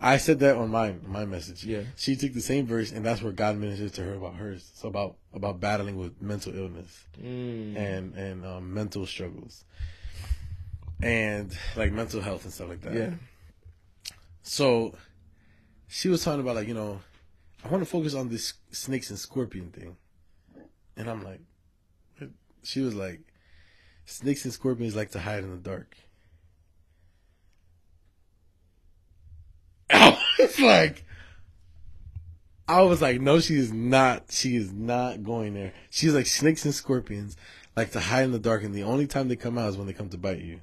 I 0.00 0.16
said 0.18 0.40
that 0.40 0.56
on 0.56 0.68
my 0.70 0.94
my 1.06 1.24
message. 1.24 1.64
Yeah. 1.64 1.82
She 1.96 2.16
took 2.16 2.32
the 2.34 2.40
same 2.40 2.66
verse 2.66 2.90
and 2.92 3.04
that's 3.06 3.22
where 3.22 3.32
God 3.32 3.56
ministered 3.56 3.94
to 3.94 4.02
her 4.04 4.14
about 4.14 4.34
hers. 4.34 4.68
So 4.74 4.88
about 4.88 5.16
about 5.32 5.58
battling 5.60 5.96
with 5.96 6.20
mental 6.20 6.54
illness 6.54 7.04
Mm. 7.22 7.76
and 7.76 8.14
and 8.14 8.44
um, 8.44 8.74
mental 8.74 9.06
struggles. 9.06 9.64
And 11.02 11.56
like 11.76 11.92
mental 11.92 12.20
health 12.20 12.44
and 12.44 12.52
stuff 12.52 12.68
like 12.68 12.80
that. 12.82 12.94
yeah. 12.94 13.10
So 14.48 14.94
she 15.86 16.08
was 16.08 16.24
talking 16.24 16.40
about 16.40 16.56
like, 16.56 16.68
you 16.68 16.74
know, 16.74 17.00
I 17.62 17.68
want 17.68 17.84
to 17.84 17.90
focus 17.90 18.14
on 18.14 18.30
this 18.30 18.54
snakes 18.70 19.10
and 19.10 19.18
scorpion 19.18 19.70
thing. 19.70 19.96
And 20.96 21.08
I'm 21.08 21.22
like 21.22 21.40
she 22.62 22.80
was 22.80 22.94
like 22.94 23.20
snakes 24.06 24.44
and 24.44 24.52
scorpions 24.52 24.96
like 24.96 25.10
to 25.10 25.20
hide 25.20 25.44
in 25.44 25.50
the 25.50 25.56
dark. 25.56 25.96
It's 30.40 30.60
like 30.60 31.04
I 32.66 32.82
was 32.82 33.02
like, 33.02 33.20
no, 33.20 33.40
she 33.40 33.56
is 33.56 33.72
not. 33.72 34.30
She 34.30 34.56
is 34.56 34.72
not 34.72 35.24
going 35.24 35.54
there. 35.54 35.72
She's 35.90 36.14
like 36.14 36.26
snakes 36.26 36.64
and 36.64 36.74
scorpions 36.74 37.36
like 37.76 37.92
to 37.92 38.00
hide 38.00 38.24
in 38.24 38.32
the 38.32 38.38
dark, 38.38 38.62
and 38.62 38.74
the 38.74 38.84
only 38.84 39.06
time 39.06 39.28
they 39.28 39.36
come 39.36 39.58
out 39.58 39.68
is 39.68 39.76
when 39.76 39.86
they 39.86 39.92
come 39.92 40.08
to 40.08 40.18
bite 40.18 40.40
you. 40.40 40.60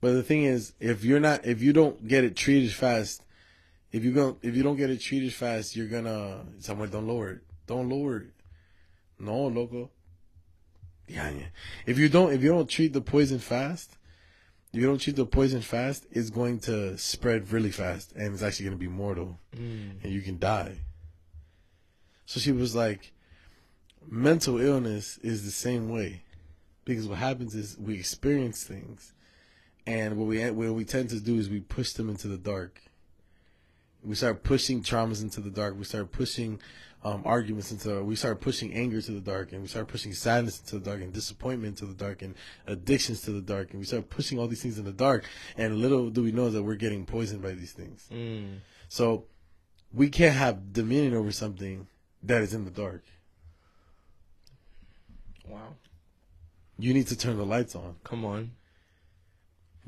But 0.00 0.12
the 0.12 0.22
thing 0.22 0.44
is, 0.44 0.72
if 0.80 1.04
you're 1.04 1.20
not, 1.20 1.44
if 1.44 1.60
you 1.62 1.72
don't 1.72 2.08
get 2.08 2.24
it 2.24 2.34
treated 2.36 2.72
fast, 2.72 3.22
if 3.92 4.04
you 4.04 4.12
go, 4.12 4.38
if 4.42 4.56
you 4.56 4.62
don't 4.62 4.76
get 4.76 4.90
it 4.90 5.00
treated 5.00 5.32
fast, 5.34 5.76
you're 5.76 5.88
gonna 5.88 6.44
somewhere. 6.58 6.88
Don't 6.88 7.06
lower 7.06 7.30
it. 7.32 7.40
Don't 7.66 7.88
lower 7.88 8.18
it. 8.18 8.30
No, 9.18 9.46
loco. 9.48 9.90
Yeah, 11.06 11.28
yeah. 11.30 11.46
If 11.86 11.98
you 11.98 12.08
don't, 12.08 12.32
if 12.32 12.42
you 12.42 12.50
don't 12.50 12.68
treat 12.68 12.92
the 12.92 13.00
poison 13.00 13.38
fast, 13.40 13.98
if 14.72 14.80
you 14.80 14.86
don't 14.86 15.00
treat 15.00 15.16
the 15.16 15.26
poison 15.26 15.60
fast, 15.60 16.06
it's 16.10 16.30
going 16.30 16.60
to 16.60 16.96
spread 16.96 17.50
really 17.52 17.72
fast, 17.72 18.12
and 18.12 18.32
it's 18.32 18.42
actually 18.42 18.66
going 18.66 18.78
to 18.78 18.80
be 18.80 18.88
mortal, 18.88 19.38
Mm. 19.56 20.02
and 20.04 20.12
you 20.12 20.22
can 20.22 20.38
die. 20.38 20.78
So 22.26 22.38
she 22.38 22.52
was 22.52 22.74
like, 22.76 23.12
mental 24.08 24.60
illness 24.60 25.18
is 25.18 25.44
the 25.44 25.50
same 25.50 25.88
way, 25.90 26.22
because 26.84 27.08
what 27.08 27.18
happens 27.18 27.54
is 27.56 27.76
we 27.76 27.96
experience 27.96 28.62
things, 28.62 29.12
and 29.86 30.16
what 30.16 30.26
we 30.26 30.42
what 30.50 30.74
we 30.74 30.84
tend 30.84 31.10
to 31.10 31.20
do 31.20 31.36
is 31.36 31.48
we 31.48 31.60
push 31.60 31.92
them 31.92 32.08
into 32.08 32.28
the 32.28 32.38
dark. 32.38 32.82
We 34.02 34.14
start 34.14 34.42
pushing 34.42 34.82
traumas 34.82 35.22
into 35.22 35.40
the 35.40 35.50
dark. 35.50 35.76
We 35.76 35.84
start 35.84 36.10
pushing 36.10 36.60
um, 37.04 37.22
arguments 37.24 37.70
into. 37.70 38.02
We 38.02 38.16
start 38.16 38.40
pushing 38.40 38.72
anger 38.72 39.00
to 39.00 39.12
the 39.12 39.20
dark, 39.20 39.52
and 39.52 39.62
we 39.62 39.68
start 39.68 39.88
pushing 39.88 40.12
sadness 40.12 40.60
into 40.60 40.78
the 40.78 40.90
dark, 40.90 41.02
and 41.02 41.12
disappointment 41.12 41.80
into 41.80 41.92
the 41.92 41.98
dark, 41.98 42.22
and 42.22 42.34
addictions 42.66 43.22
to 43.22 43.32
the 43.32 43.40
dark, 43.40 43.70
and 43.70 43.80
we 43.80 43.86
start 43.86 44.10
pushing 44.10 44.38
all 44.38 44.46
these 44.46 44.62
things 44.62 44.78
in 44.78 44.84
the 44.84 44.92
dark. 44.92 45.24
And 45.56 45.78
little 45.78 46.10
do 46.10 46.22
we 46.22 46.32
know 46.32 46.50
that 46.50 46.62
we're 46.62 46.76
getting 46.76 47.04
poisoned 47.04 47.42
by 47.42 47.52
these 47.52 47.72
things. 47.72 48.06
Mm. 48.12 48.58
So 48.88 49.24
we 49.92 50.08
can't 50.08 50.36
have 50.36 50.72
dominion 50.72 51.14
over 51.14 51.32
something 51.32 51.86
that 52.22 52.42
is 52.42 52.54
in 52.54 52.64
the 52.64 52.70
dark. 52.70 53.04
Wow. 55.46 55.74
You 56.78 56.94
need 56.94 57.08
to 57.08 57.16
turn 57.16 57.36
the 57.36 57.44
lights 57.44 57.74
on. 57.74 57.96
Come 58.04 58.24
on. 58.24 58.52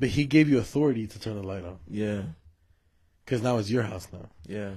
But 0.03 0.09
he 0.09 0.25
gave 0.25 0.49
you 0.49 0.57
authority 0.57 1.07
to 1.07 1.17
turn 1.17 1.37
the 1.37 1.43
light 1.47 1.63
on 1.63 1.79
Yeah. 1.87 2.23
because 3.23 3.41
now 3.41 3.57
it's 3.57 3.69
your 3.69 3.83
house 3.83 4.05
now. 4.11 4.27
Yeah. 4.45 4.71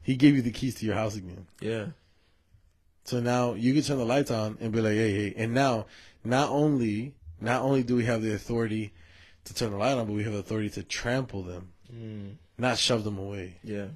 He 0.00 0.14
gave 0.14 0.36
you 0.36 0.42
the 0.42 0.52
keys 0.52 0.76
to 0.76 0.86
your 0.86 0.94
house 0.94 1.16
again. 1.16 1.48
Yeah. 1.60 1.86
So 3.02 3.18
now 3.18 3.54
you 3.54 3.74
can 3.74 3.82
turn 3.82 3.98
the 3.98 4.04
lights 4.04 4.30
on 4.30 4.58
and 4.60 4.70
be 4.72 4.80
like, 4.80 4.92
hey, 4.92 5.12
hey. 5.12 5.34
And 5.36 5.52
now, 5.54 5.86
not 6.22 6.50
only, 6.50 7.14
not 7.40 7.62
only 7.62 7.82
do 7.82 7.96
we 7.96 8.04
have 8.04 8.22
the 8.22 8.32
authority 8.32 8.92
to 9.42 9.52
turn 9.52 9.72
the 9.72 9.76
light 9.76 9.98
on, 9.98 10.06
but 10.06 10.12
we 10.12 10.22
have 10.22 10.34
the 10.34 10.38
authority 10.38 10.70
to 10.70 10.84
trample 10.84 11.42
them, 11.42 11.72
Mm. 11.92 12.36
not 12.58 12.78
shove 12.78 13.02
them 13.02 13.18
away. 13.18 13.56
Yeah. 13.64 13.86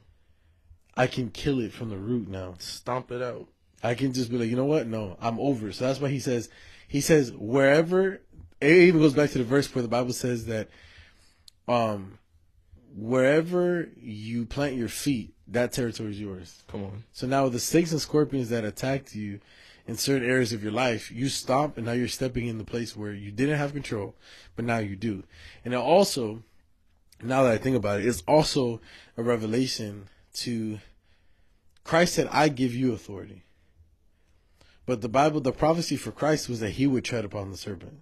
I 0.96 1.06
can 1.06 1.30
kill 1.30 1.60
it 1.60 1.72
from 1.72 1.90
the 1.90 1.98
root 1.98 2.26
now. 2.26 2.56
Stomp 2.58 3.12
it 3.12 3.22
out. 3.22 3.46
I 3.80 3.94
can 3.94 4.12
just 4.12 4.28
be 4.28 4.38
like, 4.38 4.48
you 4.50 4.56
know 4.56 4.64
what? 4.64 4.88
No, 4.88 5.16
I'm 5.20 5.38
over. 5.38 5.70
So 5.70 5.86
that's 5.86 6.00
why 6.00 6.08
he 6.08 6.18
says, 6.18 6.48
he 6.88 7.00
says, 7.00 7.30
wherever, 7.30 8.20
it 8.60 8.72
even 8.72 9.00
goes 9.00 9.14
back 9.14 9.30
to 9.30 9.38
the 9.38 9.44
verse 9.44 9.72
where 9.74 9.82
the 9.82 9.88
Bible 9.88 10.12
says 10.12 10.46
that, 10.46 10.68
um, 11.66 12.18
wherever 12.94 13.88
you 14.00 14.44
plant 14.44 14.74
your 14.74 14.88
feet, 14.88 15.34
that 15.48 15.72
territory 15.72 16.10
is 16.10 16.20
yours. 16.20 16.62
Come 16.68 16.84
on. 16.84 17.04
So 17.12 17.26
now 17.26 17.44
with 17.44 17.54
the 17.54 17.60
snakes 17.60 17.92
and 17.92 18.00
scorpions 18.00 18.48
that 18.50 18.64
attacked 18.64 19.14
you 19.14 19.40
in 19.86 19.96
certain 19.96 20.28
areas 20.28 20.52
of 20.52 20.62
your 20.62 20.72
life, 20.72 21.10
you 21.10 21.28
stop 21.28 21.76
and 21.76 21.86
now 21.86 21.92
you're 21.92 22.08
stepping 22.08 22.46
in 22.46 22.58
the 22.58 22.64
place 22.64 22.96
where 22.96 23.12
you 23.12 23.30
didn't 23.30 23.58
have 23.58 23.72
control, 23.72 24.14
but 24.56 24.64
now 24.64 24.78
you 24.78 24.96
do. 24.96 25.24
And 25.64 25.74
it 25.74 25.78
also, 25.78 26.42
now 27.22 27.44
that 27.44 27.52
I 27.52 27.58
think 27.58 27.76
about 27.76 28.00
it, 28.00 28.06
it's 28.06 28.22
also 28.26 28.80
a 29.16 29.22
revelation 29.22 30.08
to 30.34 30.78
Christ 31.84 32.14
said, 32.14 32.28
I 32.30 32.48
give 32.48 32.74
you 32.74 32.92
authority. 32.92 33.44
But 34.86 35.00
the 35.00 35.08
Bible, 35.08 35.40
the 35.40 35.52
prophecy 35.52 35.96
for 35.96 36.12
Christ 36.12 36.48
was 36.48 36.60
that 36.60 36.70
he 36.70 36.86
would 36.86 37.04
tread 37.04 37.24
upon 37.24 37.50
the 37.50 37.56
serpent. 37.56 38.00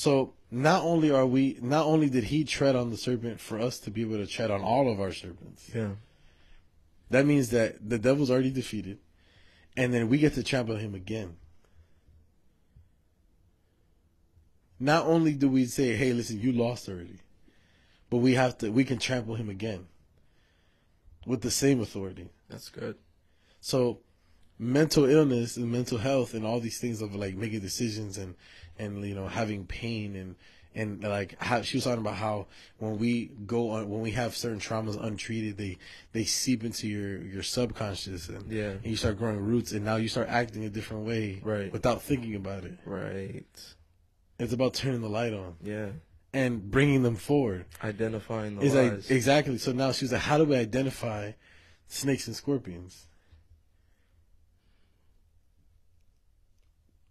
So 0.00 0.32
not 0.50 0.82
only 0.82 1.10
are 1.10 1.26
we, 1.26 1.58
not 1.60 1.84
only 1.84 2.08
did 2.08 2.24
he 2.24 2.42
tread 2.42 2.74
on 2.74 2.88
the 2.88 2.96
serpent 2.96 3.38
for 3.38 3.60
us 3.60 3.78
to 3.80 3.90
be 3.90 4.00
able 4.00 4.16
to 4.16 4.26
tread 4.26 4.50
on 4.50 4.62
all 4.62 4.90
of 4.90 4.98
our 4.98 5.12
serpents, 5.12 5.70
Yeah. 5.74 5.96
that 7.10 7.26
means 7.26 7.50
that 7.50 7.86
the 7.86 7.98
devil's 7.98 8.30
already 8.30 8.50
defeated, 8.50 8.98
and 9.76 9.92
then 9.92 10.08
we 10.08 10.16
get 10.16 10.32
to 10.36 10.42
trample 10.42 10.76
him 10.76 10.94
again. 10.94 11.36
Not 14.78 15.04
only 15.04 15.34
do 15.34 15.50
we 15.50 15.66
say, 15.66 15.94
"Hey, 15.96 16.14
listen, 16.14 16.40
you 16.40 16.50
lost 16.50 16.88
already," 16.88 17.20
but 18.08 18.18
we 18.24 18.32
have 18.36 18.56
to 18.58 18.70
we 18.72 18.84
can 18.84 18.98
trample 18.98 19.34
him 19.34 19.50
again 19.50 19.86
with 21.26 21.42
the 21.42 21.50
same 21.50 21.78
authority. 21.78 22.30
That's 22.48 22.70
good. 22.70 22.96
So, 23.60 24.00
mental 24.58 25.04
illness 25.04 25.58
and 25.58 25.70
mental 25.70 25.98
health 25.98 26.32
and 26.32 26.46
all 26.46 26.58
these 26.58 26.80
things 26.80 27.02
of 27.02 27.14
like 27.14 27.34
making 27.34 27.60
decisions 27.60 28.16
and 28.16 28.34
and 28.80 29.04
you 29.04 29.14
know 29.14 29.28
having 29.28 29.64
pain 29.66 30.16
and 30.16 30.34
and 30.74 31.02
like 31.02 31.34
how 31.42 31.62
she 31.62 31.76
was 31.76 31.84
talking 31.84 32.00
about 32.00 32.14
how 32.14 32.46
when 32.78 32.96
we 32.98 33.30
go 33.46 33.70
on 33.70 33.90
when 33.90 34.00
we 34.00 34.12
have 34.12 34.36
certain 34.36 34.60
traumas 34.60 34.96
untreated 35.02 35.56
they 35.56 35.76
they 36.12 36.24
seep 36.24 36.62
into 36.64 36.86
your 36.88 37.18
your 37.22 37.42
subconscious 37.42 38.28
and, 38.28 38.50
Yeah. 38.52 38.70
and 38.70 38.86
you 38.86 38.96
start 38.96 39.18
growing 39.18 39.40
roots 39.40 39.72
and 39.72 39.84
now 39.84 39.96
you 39.96 40.08
start 40.08 40.28
acting 40.28 40.64
a 40.64 40.70
different 40.70 41.06
way 41.06 41.40
Right. 41.42 41.72
without 41.72 42.02
thinking 42.02 42.34
about 42.36 42.64
it 42.64 42.78
Right. 42.84 43.44
it's 44.38 44.52
about 44.52 44.74
turning 44.74 45.00
the 45.00 45.08
light 45.08 45.32
on 45.34 45.56
Yeah. 45.62 45.88
and 46.32 46.70
bringing 46.70 47.02
them 47.02 47.16
forward 47.16 47.64
Identifying 47.82 48.54
the 48.56 48.66
lies. 48.66 48.74
like 48.74 49.10
exactly 49.10 49.58
so 49.58 49.72
now 49.72 49.90
she 49.92 50.04
was 50.04 50.12
like 50.12 50.22
how 50.22 50.38
do 50.38 50.44
we 50.44 50.56
identify 50.56 51.32
snakes 51.88 52.28
and 52.28 52.36
scorpions 52.36 53.06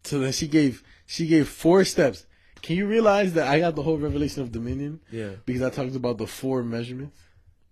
so 0.04 0.20
then 0.20 0.32
she 0.32 0.48
gave 0.48 0.84
she 1.06 1.28
gave 1.28 1.48
four 1.48 1.84
steps. 1.86 2.26
Can 2.62 2.76
you 2.76 2.88
realize 2.88 3.34
that 3.34 3.48
i 3.48 3.60
got 3.60 3.76
the 3.76 3.84
whole 3.84 3.98
revelation 3.98 4.42
of 4.42 4.52
dominion? 4.52 5.00
Yeah. 5.12 5.32
because 5.46 5.62
i 5.62 5.70
talked 5.70 5.96
about 5.96 6.18
the 6.18 6.28
four 6.28 6.64
measurements. 6.64 7.18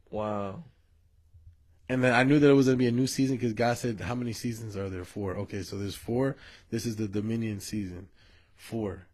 Wow. 0.09 0.63
and 1.89 2.03
then 2.03 2.13
i 2.13 2.23
knew 2.23 2.39
that 2.39 2.49
it 2.49 2.53
was 2.53 2.67
going 2.67 2.77
to 2.77 2.83
be 2.83 2.87
a 2.87 2.91
new 2.91 3.07
season 3.07 3.35
because 3.35 3.53
god 3.53 3.77
said 3.77 3.99
how 4.01 4.15
many 4.15 4.33
seasons 4.33 4.75
are 4.77 4.89
there? 4.89 5.03
Four. 5.05 5.35
Okay 5.37 5.61
so 5.63 5.77
there's 5.77 5.95
four. 5.95 6.35
This 6.69 6.85
is 6.85 6.95
the 6.95 7.07
dominion 7.07 7.59
season. 7.59 8.07
Four. 8.55 9.07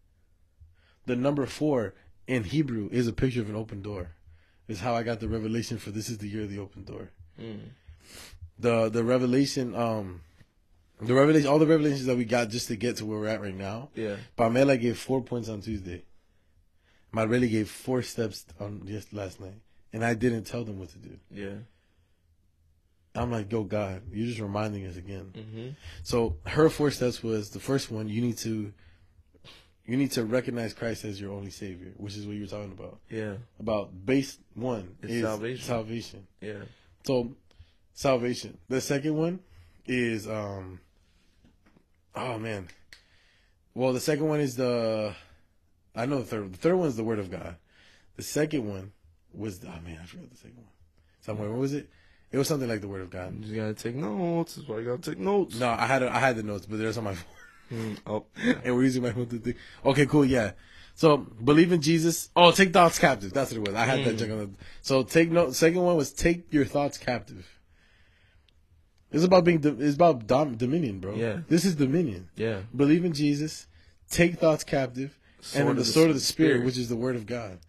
The 1.06 1.16
number 1.16 1.46
four 1.46 1.94
in 2.28 2.44
hebrew 2.46 2.88
is 2.92 3.08
a 3.08 3.14
picture 3.14 3.42
of 3.42 3.50
an 3.50 3.56
open 3.56 3.82
door. 3.82 4.12
Is 4.68 4.80
how 4.80 4.94
i 4.96 5.04
got 5.04 5.20
the 5.20 5.28
revelation 5.28 5.78
for 5.78 5.92
this 5.92 6.08
is 6.10 6.20
the 6.20 6.28
year 6.28 6.44
of 6.44 6.50
the 6.50 6.60
open 6.60 6.84
door. 6.84 7.12
Mm. 7.42 7.60
the 8.60 8.90
the 8.90 9.04
revelation 9.04 9.76
um 9.76 10.22
the 11.02 11.14
revelation 11.14 11.48
all 11.50 11.60
the 11.60 11.68
revelations 11.68 12.06
that 12.06 12.16
we 12.18 12.26
got 12.26 12.50
just 12.50 12.68
to 12.68 12.76
get 12.76 12.98
to 12.98 13.06
where 13.06 13.20
we're 13.20 13.28
at 13.28 13.42
right 13.42 13.56
now 13.56 13.90
Yeah. 13.96 14.16
Pamela 14.38 14.78
gave 14.78 14.98
four 14.98 15.22
points 15.22 15.50
on 15.50 15.62
Tuesday. 15.62 16.04
Marvelli 17.14 17.48
gave 17.48 17.70
four 17.70 18.02
steps 18.02 18.46
on 18.60 18.82
just 18.88 19.14
last 19.14 19.40
night, 19.40 19.62
and 19.94 20.04
I 20.04 20.16
didn't 20.16 20.46
tell 20.46 20.64
them 20.64 20.80
what 20.80 20.90
to 20.90 20.98
do. 20.98 21.18
Yeah. 21.32 21.54
I'm 23.16 23.32
like, 23.32 23.50
go 23.50 23.64
God, 23.64 24.02
you're 24.12 24.26
just 24.26 24.40
reminding 24.40 24.88
us 24.88 24.98
again. 24.98 25.32
Mm-hmm. 25.36 25.70
So 26.02 26.38
her 26.48 26.70
four 26.70 26.90
steps 26.90 27.22
was 27.22 27.52
the 27.52 27.60
first 27.60 27.92
one. 27.92 28.10
You 28.10 28.22
need 28.22 28.40
to, 28.40 28.74
you 29.86 29.98
need 29.98 30.12
to 30.14 30.26
recognize 30.26 30.74
Christ 30.74 31.06
as 31.06 31.22
your 31.22 31.32
only 31.32 31.52
Savior, 31.52 31.92
which 31.98 32.18
is 32.18 32.26
what 32.26 32.36
you 32.36 32.42
were 32.42 32.48
talking 32.48 32.72
about. 32.72 32.98
Yeah. 33.12 33.36
About 33.60 33.92
base 34.04 34.40
one 34.56 34.96
It's 35.04 35.14
is 35.14 35.24
salvation. 35.24 35.64
Salvation. 35.64 36.28
Yeah. 36.42 36.64
So 37.04 37.36
salvation. 37.94 38.58
The 38.68 38.82
second 38.82 39.16
one 39.16 39.40
is 39.86 40.28
um. 40.28 40.80
Oh 42.16 42.38
man. 42.38 42.68
Well, 43.74 43.94
the 43.94 44.00
second 44.00 44.28
one 44.28 44.40
is 44.40 44.56
the. 44.56 45.16
I 45.96 46.06
know 46.06 46.20
the 46.20 46.26
third. 46.26 46.54
The 46.54 46.58
third 46.58 46.76
one 46.76 46.88
is 46.88 46.96
the 46.96 47.04
Word 47.04 47.20
of 47.20 47.32
God. 47.32 47.56
The 48.16 48.24
second 48.24 48.68
one 48.68 48.92
was 49.34 49.60
the, 49.60 49.68
oh 49.68 49.82
man, 49.84 50.00
I 50.02 50.06
forgot 50.06 50.30
the 50.30 50.38
second 50.38 50.58
one. 50.58 50.68
Somewhere, 51.22 51.50
what 51.50 51.60
was 51.60 51.74
it? 51.74 51.90
It 52.32 52.38
was 52.38 52.48
something 52.48 52.70
like 52.70 52.82
the 52.82 52.88
Word 52.88 53.02
of 53.02 53.10
God. 53.10 53.44
You 53.44 53.56
gotta 53.56 53.74
take 53.74 53.96
notes. 53.96 54.56
That's 54.56 54.68
why 54.68 54.80
you 54.80 54.86
gotta 54.86 55.12
take 55.12 55.20
notes. 55.20 55.60
No, 55.60 55.70
I 55.70 55.86
had 55.86 56.04
I 56.04 56.20
had 56.20 56.36
the 56.36 56.44
notes, 56.44 56.66
but 56.66 56.80
there's 56.80 56.98
on 56.98 57.04
my 57.04 57.16
phone. 57.16 57.28
Mm, 57.72 57.98
oh, 58.06 58.26
and 58.64 58.76
we're 58.76 58.84
using 58.84 59.04
my 59.04 59.12
phone 59.12 59.28
to 59.28 59.40
think. 59.40 59.58
Okay, 59.86 60.06
cool, 60.06 60.26
yeah. 60.26 60.52
So 60.96 61.18
believe 61.18 61.72
in 61.72 61.82
Jesus. 61.82 62.30
Oh, 62.36 62.52
take 62.52 62.72
thoughts 62.72 63.00
captive. 63.00 63.34
That's 63.34 63.52
what 63.52 63.58
it 63.58 63.68
was. 63.68 63.76
I 63.76 63.86
had 63.86 64.06
that 64.06 64.18
junk 64.18 64.32
on 64.32 64.38
the. 64.38 64.50
So 64.82 65.04
take 65.04 65.32
note. 65.32 65.56
Second 65.56 65.82
one 65.82 65.96
was 65.96 66.12
take 66.12 66.54
your 66.54 66.66
thoughts 66.66 66.98
captive. 66.98 67.48
It's 69.14 69.24
about 69.24 69.44
being. 69.44 69.62
It's 69.80 69.96
about 69.96 70.28
dom, 70.28 70.56
dominion, 70.56 71.00
bro. 71.00 71.16
Yeah. 71.16 71.40
This 71.48 71.66
is 71.66 71.76
dominion. 71.76 72.30
yeah. 72.36 72.62
Believe 72.76 73.06
in 73.06 73.14
Jesus. 73.14 73.68
Take 74.10 74.40
thoughts 74.40 74.64
captive, 74.64 75.18
Sword 75.42 75.60
and 75.60 75.70
then 75.70 75.76
the 75.78 75.82
the 75.84 75.86
sword 75.86 76.10
of 76.10 76.16
the 76.16 76.22
spirit, 76.22 76.50
Spirit. 76.50 76.66
which 76.66 76.78
is 76.78 76.90
the 76.90 76.96
word 76.96 77.16
of 77.16 77.26
God. 77.26 77.60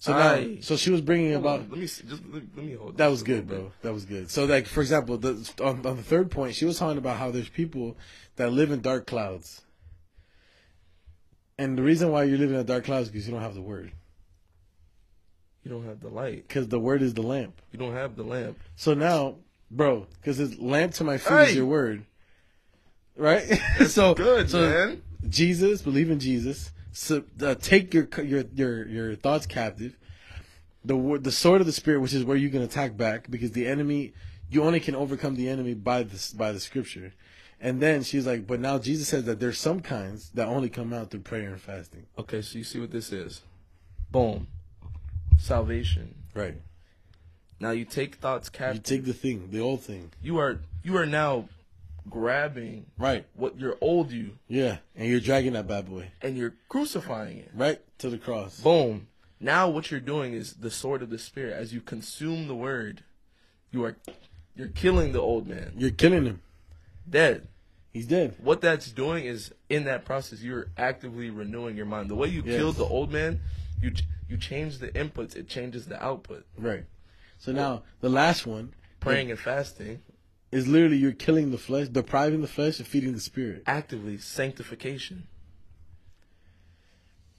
So 0.00 0.12
now, 0.12 0.34
Aye. 0.34 0.58
so 0.60 0.76
she 0.76 0.90
was 0.90 1.00
bringing 1.00 1.34
about. 1.34 1.60
on, 1.60 1.70
let 1.70 1.78
me 1.78 1.86
just 1.86 2.04
let, 2.04 2.42
let 2.54 2.64
me 2.64 2.74
hold. 2.74 2.96
That 2.98 3.08
was 3.08 3.22
good, 3.24 3.48
bro. 3.48 3.72
That 3.82 3.92
was 3.92 4.04
good. 4.04 4.30
So, 4.30 4.44
like, 4.44 4.66
for 4.66 4.80
example, 4.80 5.18
the, 5.18 5.50
on, 5.60 5.84
on 5.84 5.96
the 5.96 6.02
third 6.04 6.30
point, 6.30 6.54
she 6.54 6.64
was 6.64 6.78
talking 6.78 6.98
about 6.98 7.16
how 7.16 7.30
there's 7.32 7.48
people 7.48 7.96
that 8.36 8.52
live 8.52 8.70
in 8.70 8.80
dark 8.80 9.06
clouds. 9.08 9.62
And 11.58 11.76
the 11.76 11.82
reason 11.82 12.12
why 12.12 12.22
you're 12.24 12.38
living 12.38 12.58
in 12.58 12.64
dark 12.64 12.84
clouds 12.84 13.06
is 13.06 13.12
because 13.12 13.26
you 13.26 13.34
don't 13.34 13.42
have 13.42 13.54
the 13.54 13.62
word. 13.62 13.90
You 15.64 15.72
don't 15.72 15.84
have 15.84 16.00
the 16.00 16.08
light. 16.08 16.46
Because 16.46 16.68
the 16.68 16.78
word 16.78 17.02
is 17.02 17.14
the 17.14 17.22
lamp. 17.22 17.60
You 17.72 17.78
don't 17.80 17.94
have 17.94 18.14
the 18.14 18.22
lamp. 18.22 18.58
So 18.76 18.94
now, 18.94 19.36
bro, 19.70 20.06
because 20.20 20.40
it's 20.40 20.58
lamp 20.58 20.94
to 20.94 21.04
my 21.04 21.18
feet 21.18 21.32
Hey! 21.32 21.48
is 21.50 21.56
your 21.56 21.66
word. 21.66 22.04
Right? 23.16 23.60
so, 23.86 24.14
Good, 24.14 24.50
so 24.50 24.60
man. 24.60 25.02
Jesus, 25.28 25.82
believe 25.82 26.10
in 26.10 26.20
Jesus. 26.20 26.70
So, 26.92 27.24
uh, 27.42 27.54
take 27.54 27.92
your 27.92 28.08
your 28.22 28.44
your 28.54 28.86
your 28.88 29.14
thoughts 29.16 29.46
captive. 29.46 29.96
The 30.84 31.18
the 31.20 31.32
sword 31.32 31.60
of 31.60 31.66
the 31.66 31.72
spirit, 31.72 32.00
which 32.00 32.14
is 32.14 32.24
where 32.24 32.36
you 32.36 32.48
can 32.50 32.62
attack 32.62 32.96
back, 32.96 33.30
because 33.30 33.52
the 33.52 33.66
enemy, 33.66 34.12
you 34.50 34.62
only 34.62 34.80
can 34.80 34.94
overcome 34.94 35.34
the 35.34 35.48
enemy 35.48 35.74
by 35.74 36.02
the 36.02 36.34
by 36.36 36.52
the 36.52 36.60
scripture. 36.60 37.12
And 37.60 37.80
then 37.80 38.04
she's 38.04 38.26
like, 38.26 38.46
but 38.46 38.60
now 38.60 38.78
Jesus 38.78 39.08
says 39.08 39.24
that 39.24 39.40
there's 39.40 39.58
some 39.58 39.80
kinds 39.80 40.30
that 40.30 40.46
only 40.46 40.68
come 40.68 40.92
out 40.92 41.10
through 41.10 41.20
prayer 41.20 41.50
and 41.50 41.60
fasting. 41.60 42.06
Okay, 42.16 42.40
so 42.40 42.56
you 42.56 42.62
see 42.62 42.78
what 42.78 42.92
this 42.92 43.12
is. 43.12 43.42
Boom. 44.12 44.46
Salvation. 45.38 46.14
Right. 46.34 46.54
Now 47.60 47.70
you 47.70 47.84
take 47.84 48.16
thoughts 48.16 48.50
You 48.58 48.78
take 48.78 49.04
the 49.04 49.12
thing, 49.12 49.48
the 49.50 49.60
old 49.60 49.82
thing. 49.82 50.12
You 50.22 50.38
are 50.38 50.60
you 50.82 50.96
are 50.96 51.06
now 51.06 51.48
grabbing 52.08 52.86
Right. 52.96 53.26
what 53.34 53.58
your 53.58 53.76
old 53.80 54.10
you 54.12 54.38
Yeah. 54.48 54.78
And 54.96 55.08
you're 55.08 55.20
dragging 55.20 55.52
that 55.54 55.66
bad 55.66 55.88
boy 55.88 56.10
and 56.22 56.36
you're 56.36 56.54
crucifying 56.68 57.38
it. 57.38 57.50
right 57.54 57.80
to 57.98 58.08
the 58.10 58.18
cross. 58.18 58.60
Boom. 58.60 59.08
Now 59.40 59.68
what 59.68 59.90
you're 59.90 60.00
doing 60.00 60.32
is 60.34 60.54
the 60.54 60.70
sword 60.70 61.02
of 61.02 61.10
the 61.10 61.18
spirit. 61.18 61.52
As 61.54 61.72
you 61.72 61.80
consume 61.80 62.48
the 62.48 62.54
word, 62.54 63.02
you 63.70 63.84
are 63.84 63.96
you're 64.56 64.68
killing 64.68 65.12
the 65.12 65.20
old 65.20 65.46
man. 65.46 65.72
You're 65.76 65.90
killing 65.90 66.24
him. 66.24 66.42
Dead. 67.08 67.46
He's 67.92 68.06
dead. 68.06 68.34
What 68.38 68.60
that's 68.60 68.90
doing 68.90 69.24
is 69.24 69.52
in 69.68 69.84
that 69.84 70.04
process 70.04 70.40
you're 70.42 70.68
actively 70.76 71.30
renewing 71.30 71.76
your 71.76 71.86
mind. 71.86 72.10
The 72.10 72.14
way 72.14 72.28
you 72.28 72.42
Yes. 72.44 72.56
killed 72.56 72.76
the 72.76 72.84
old 72.84 73.12
man, 73.12 73.40
you 73.82 73.92
you 74.28 74.36
change 74.36 74.78
the 74.78 74.88
inputs, 74.88 75.34
it 75.36 75.48
changes 75.48 75.86
the 75.86 76.02
output. 76.04 76.44
Right. 76.58 76.84
So 77.38 77.52
now 77.52 77.82
the 78.00 78.08
last 78.08 78.46
one 78.46 78.74
Praying 79.00 79.30
and 79.30 79.38
fasting, 79.38 80.00
is 80.50 80.66
literally 80.66 80.96
you're 80.96 81.12
killing 81.12 81.50
the 81.52 81.58
flesh, 81.58 81.88
depriving 81.88 82.40
the 82.40 82.48
flesh, 82.48 82.78
and 82.78 82.86
feeding 82.88 83.12
the 83.12 83.20
spirit. 83.20 83.62
actively 83.66 84.18
sanctification. 84.18 85.28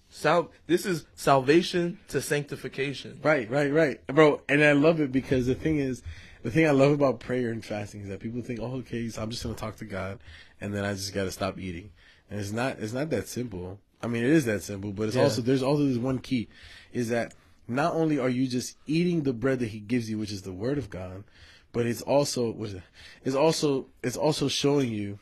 Sal- 0.09 0.51
this 0.67 0.85
is 0.85 1.05
salvation 1.15 1.99
to 2.07 2.21
sanctification. 2.21 3.19
Right, 3.21 3.49
right, 3.49 3.71
right, 3.71 4.05
bro. 4.07 4.41
And 4.49 4.63
I 4.63 4.71
love 4.71 4.99
it 4.99 5.11
because 5.11 5.45
the 5.45 5.53
thing 5.55 5.77
is, 5.77 6.01
the 6.41 6.49
thing 6.49 6.65
I 6.65 6.71
love 6.71 6.91
about 6.91 7.19
prayer 7.19 7.51
and 7.51 7.63
fasting 7.63 8.01
is 8.01 8.07
that 8.09 8.19
people 8.19 8.41
think, 8.41 8.59
oh, 8.59 8.77
okay, 8.77 9.09
so 9.09 9.21
I'm 9.21 9.29
just 9.29 9.43
gonna 9.43 9.55
talk 9.55 9.75
to 9.77 9.85
God, 9.85 10.19
and 10.61 10.73
then 10.73 10.83
I 10.85 10.93
just 10.93 11.13
gotta 11.13 11.31
stop 11.31 11.59
eating. 11.59 11.91
And 12.31 12.39
it's 12.39 12.51
not, 12.51 12.79
it's 12.79 12.93
not 12.93 13.09
that 13.11 13.27
simple. 13.27 13.79
I 14.01 14.07
mean, 14.07 14.23
it 14.23 14.29
is 14.29 14.45
that 14.45 14.63
simple, 14.63 14.91
but 14.93 15.07
it's 15.07 15.15
Yeah. 15.17 15.23
also 15.23 15.41
there's 15.41 15.61
also 15.63 15.85
this 15.85 15.97
one 15.97 16.19
key, 16.19 16.47
is 16.93 17.09
that 17.09 17.33
not 17.69 17.93
only 17.93 18.19
are 18.19 18.29
you 18.29 18.47
just 18.47 18.77
eating 18.87 19.23
the 19.23 19.33
bread 19.33 19.59
that 19.59 19.69
He 19.69 19.79
gives 19.79 20.09
you, 20.09 20.17
which 20.17 20.31
is 20.31 20.41
the 20.41 20.53
Word 20.53 20.77
of 20.77 20.89
God, 20.89 21.23
but 21.71 21.85
it's 21.85 22.01
also 22.01 22.51
what 22.51 22.69
is 22.69 22.73
it? 22.75 22.83
It's 23.23 23.35
also 23.35 23.87
it's 24.03 24.17
also 24.17 24.47
showing 24.47 24.91
you. 24.91 25.19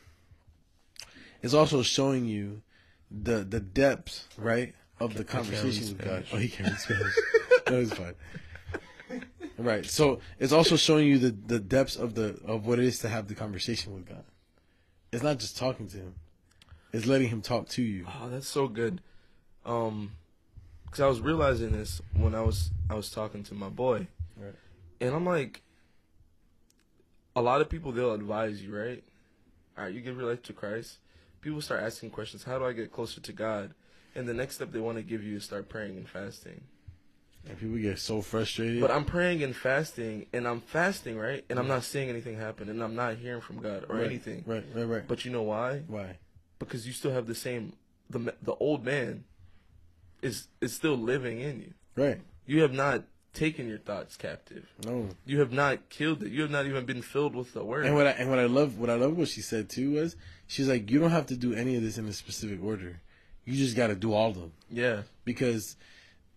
It's 1.42 1.54
also 1.54 1.82
showing 1.82 2.24
you 2.24 2.62
the 3.10 3.44
the 3.44 3.60
depth, 3.60 4.28
right, 4.36 4.74
of 5.00 5.14
the 5.14 5.24
conversation 5.24 5.88
with 5.88 6.04
God. 6.04 6.24
Oh, 6.32 6.36
he 6.36 6.48
can't 6.48 6.70
read 6.70 6.78
Spanish. 6.78 7.14
no, 7.70 7.80
it's 7.80 7.94
fine. 7.94 8.14
Right. 9.58 9.84
So 9.84 10.20
it's 10.38 10.52
also 10.52 10.76
showing 10.76 11.08
you 11.08 11.18
the, 11.18 11.30
the 11.30 11.58
depths 11.58 11.96
of 11.96 12.14
the 12.14 12.38
of 12.44 12.66
what 12.66 12.78
it 12.78 12.84
is 12.84 13.00
to 13.00 13.08
have 13.08 13.26
the 13.26 13.34
conversation 13.34 13.92
with 13.94 14.06
God. 14.06 14.24
It's 15.12 15.22
not 15.22 15.38
just 15.38 15.56
talking 15.56 15.88
to 15.88 15.96
him. 15.96 16.14
It's 16.92 17.06
letting 17.06 17.28
him 17.28 17.42
talk 17.42 17.68
to 17.70 17.82
you. 17.82 18.06
Oh, 18.06 18.28
that's 18.28 18.46
so 18.48 18.68
good. 18.68 19.00
Um, 19.66 20.12
because 20.90 21.00
I 21.02 21.06
was 21.06 21.20
realizing 21.20 21.72
this 21.72 22.00
when 22.14 22.34
I 22.34 22.40
was 22.42 22.70
I 22.90 22.94
was 22.94 23.10
talking 23.10 23.42
to 23.44 23.54
my 23.54 23.68
boy, 23.68 24.08
Right. 24.36 24.54
and 25.00 25.14
I'm 25.14 25.26
like, 25.26 25.62
a 27.36 27.42
lot 27.42 27.60
of 27.60 27.68
people 27.68 27.92
they'll 27.92 28.14
advise 28.14 28.62
you, 28.62 28.74
right? 28.76 29.02
All 29.76 29.84
right, 29.84 29.92
you 29.94 30.00
give 30.00 30.16
your 30.16 30.28
life 30.28 30.42
to 30.44 30.52
Christ. 30.52 30.98
People 31.40 31.60
start 31.60 31.82
asking 31.82 32.10
questions. 32.10 32.44
How 32.44 32.58
do 32.58 32.64
I 32.64 32.72
get 32.72 32.92
closer 32.92 33.20
to 33.20 33.32
God? 33.32 33.74
And 34.14 34.26
the 34.28 34.34
next 34.34 34.56
step 34.56 34.72
they 34.72 34.80
want 34.80 34.96
to 34.96 35.02
give 35.02 35.22
you 35.22 35.36
is 35.36 35.44
start 35.44 35.68
praying 35.68 35.96
and 35.96 36.08
fasting. 36.08 36.62
And 37.48 37.56
people 37.58 37.76
get 37.76 37.98
so 38.00 38.20
frustrated. 38.20 38.80
But 38.80 38.90
I'm 38.90 39.04
praying 39.04 39.42
and 39.44 39.54
fasting, 39.54 40.26
and 40.32 40.48
I'm 40.48 40.60
fasting, 40.60 41.16
right? 41.16 41.44
And 41.48 41.58
I'm 41.58 41.68
not 41.68 41.84
seeing 41.84 42.08
anything 42.08 42.36
happen, 42.36 42.68
and 42.68 42.82
I'm 42.82 42.96
not 42.96 43.16
hearing 43.16 43.40
from 43.40 43.58
God 43.60 43.86
or 43.88 43.96
right, 43.96 44.06
anything. 44.06 44.42
Right, 44.46 44.64
right, 44.74 44.84
right. 44.84 45.06
But 45.06 45.24
you 45.24 45.30
know 45.30 45.42
why? 45.42 45.82
Why? 45.86 46.16
Because 46.58 46.86
you 46.86 46.92
still 46.92 47.12
have 47.12 47.26
the 47.26 47.34
same 47.36 47.74
the 48.10 48.34
the 48.42 48.54
old 48.54 48.84
man 48.84 49.24
is 50.22 50.48
is 50.60 50.72
still 50.74 50.96
living 50.96 51.40
in 51.40 51.60
you. 51.60 51.74
Right. 51.96 52.20
You 52.46 52.62
have 52.62 52.72
not 52.72 53.04
taken 53.34 53.68
your 53.68 53.78
thoughts 53.78 54.16
captive. 54.16 54.66
No. 54.84 55.08
You 55.26 55.40
have 55.40 55.52
not 55.52 55.88
killed 55.90 56.22
it. 56.22 56.32
You 56.32 56.42
have 56.42 56.50
not 56.50 56.66
even 56.66 56.84
been 56.86 57.02
filled 57.02 57.34
with 57.36 57.52
the 57.52 57.64
word. 57.64 57.86
And 57.86 57.94
what 57.94 58.06
I 58.06 58.10
and 58.10 58.30
what 58.30 58.38
I 58.38 58.46
love 58.46 58.78
what 58.78 58.90
I 58.90 58.94
love 58.94 59.16
what 59.16 59.28
she 59.28 59.40
said 59.42 59.68
too 59.68 59.92
was 59.92 60.16
she's 60.46 60.68
like, 60.68 60.90
You 60.90 60.98
don't 60.98 61.10
have 61.10 61.26
to 61.26 61.36
do 61.36 61.52
any 61.54 61.76
of 61.76 61.82
this 61.82 61.98
in 61.98 62.06
a 62.06 62.12
specific 62.12 62.62
order. 62.62 63.00
You 63.44 63.54
just 63.56 63.76
gotta 63.76 63.94
do 63.94 64.12
all 64.12 64.30
of 64.30 64.34
them. 64.36 64.52
yeah, 64.70 65.02
Because 65.24 65.76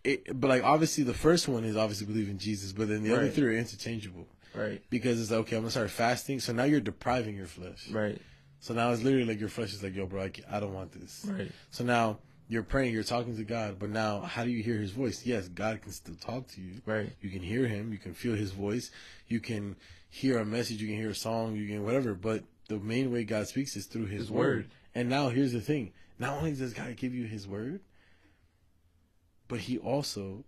it 0.03 0.39
but 0.39 0.47
like 0.47 0.63
obviously 0.63 1.03
the 1.03 1.13
first 1.13 1.47
one 1.47 1.63
is 1.63 1.75
obviously 1.75 2.07
believe 2.07 2.29
in 2.29 2.37
Jesus, 2.39 2.71
but 2.71 2.87
then 2.87 3.03
the 3.03 3.13
other 3.13 3.29
three 3.29 3.55
are 3.55 3.57
interchangeable. 3.59 4.27
right, 4.55 4.81
Because 4.89 5.21
it's 5.21 5.29
like, 5.31 5.41
okay, 5.41 5.55
I'm 5.55 5.61
gonna 5.63 5.71
start 5.71 5.89
fasting. 5.91 6.39
So 6.39 6.53
now 6.53 6.63
you're 6.63 6.79
depriving 6.81 7.35
your 7.35 7.47
flesh. 7.47 7.89
right, 7.91 8.19
So 8.59 8.73
now 8.73 8.91
it's 8.91 9.03
literally 9.03 9.25
like 9.25 9.39
your 9.39 9.49
flesh 9.49 9.73
is 9.73 9.83
like, 9.83 9.95
yo, 9.95 10.05
bro, 10.07 10.23
I, 10.23 10.31
I 10.49 10.59
don't 10.59 10.73
want 10.73 10.91
this. 10.93 11.25
right, 11.29 11.51
So 11.69 11.83
now 11.83 12.19
you're 12.51 12.63
praying, 12.63 12.93
you're 12.93 13.03
talking 13.03 13.37
to 13.37 13.45
God, 13.45 13.79
but 13.79 13.89
now 13.89 14.19
how 14.19 14.43
do 14.43 14.49
you 14.49 14.61
hear 14.61 14.75
His 14.75 14.91
voice? 14.91 15.25
Yes, 15.25 15.47
God 15.47 15.81
can 15.81 15.93
still 15.93 16.15
talk 16.15 16.49
to 16.49 16.61
you. 16.61 16.81
right, 16.85 17.09
You 17.21 17.29
can 17.29 17.41
hear 17.41 17.65
Him. 17.65 17.93
You 17.93 17.97
can 17.97 18.13
feel 18.13 18.35
His 18.35 18.51
voice. 18.51 18.91
You 19.29 19.39
can 19.39 19.77
hear 20.09 20.37
a 20.37 20.43
message. 20.45 20.81
You 20.81 20.87
can 20.89 20.97
hear 20.97 21.11
a 21.11 21.15
song. 21.15 21.55
You 21.55 21.65
can 21.65 21.85
whatever. 21.85 22.13
But 22.13 22.43
the 22.67 22.77
main 22.77 23.09
way 23.09 23.23
God 23.23 23.47
speaks 23.47 23.77
is 23.77 23.85
through 23.85 24.07
His, 24.07 24.23
His 24.23 24.31
word. 24.31 24.39
word. 24.57 24.69
And 24.93 25.07
now 25.07 25.29
here's 25.29 25.53
the 25.53 25.61
thing: 25.61 25.93
not 26.19 26.33
only 26.33 26.51
does 26.51 26.73
God 26.73 26.93
give 26.97 27.13
you 27.15 27.23
His 27.25 27.47
word, 27.47 27.79
but 29.47 29.59
He 29.61 29.77
also 29.77 30.43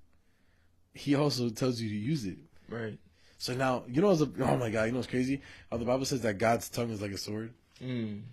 He 0.94 1.16
also 1.16 1.50
tells 1.50 1.80
you 1.80 1.88
to 1.88 1.96
use 1.96 2.26
it. 2.26 2.38
right. 2.70 3.00
So 3.38 3.54
now 3.54 3.84
you 3.88 4.02
know, 4.02 4.10
what's 4.10 4.22
oh 4.22 4.58
my 4.58 4.70
God, 4.70 4.84
you 4.88 4.92
know 4.92 4.98
what's 4.98 5.10
crazy? 5.10 5.42
How 5.72 5.78
the 5.78 5.86
Bible 5.86 6.04
says 6.06 6.22
that 6.24 6.38
God's 6.38 6.68
tongue 6.68 6.90
is 6.92 7.02
like 7.02 7.12
a 7.12 7.18
sword. 7.18 7.54
Mm. 7.82 8.24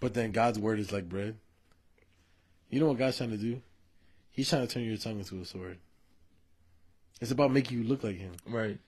But 0.00 0.14
then 0.14 0.32
God's 0.32 0.58
word 0.58 0.78
is 0.80 0.90
like 0.90 1.06
bread. 1.06 1.36
You 2.70 2.80
know 2.80 2.86
what 2.86 2.98
God's 2.98 3.18
trying 3.18 3.30
to 3.30 3.36
do? 3.36 3.60
He's 4.30 4.48
trying 4.48 4.66
to 4.66 4.72
turn 4.72 4.84
your 4.84 4.96
tongue 4.96 5.18
into 5.18 5.40
a 5.40 5.44
sword. 5.44 5.78
It's 7.20 7.32
about 7.32 7.50
making 7.50 7.78
you 7.78 7.84
look 7.84 8.02
like 8.02 8.16
Him. 8.16 8.32
Right. 8.46 8.78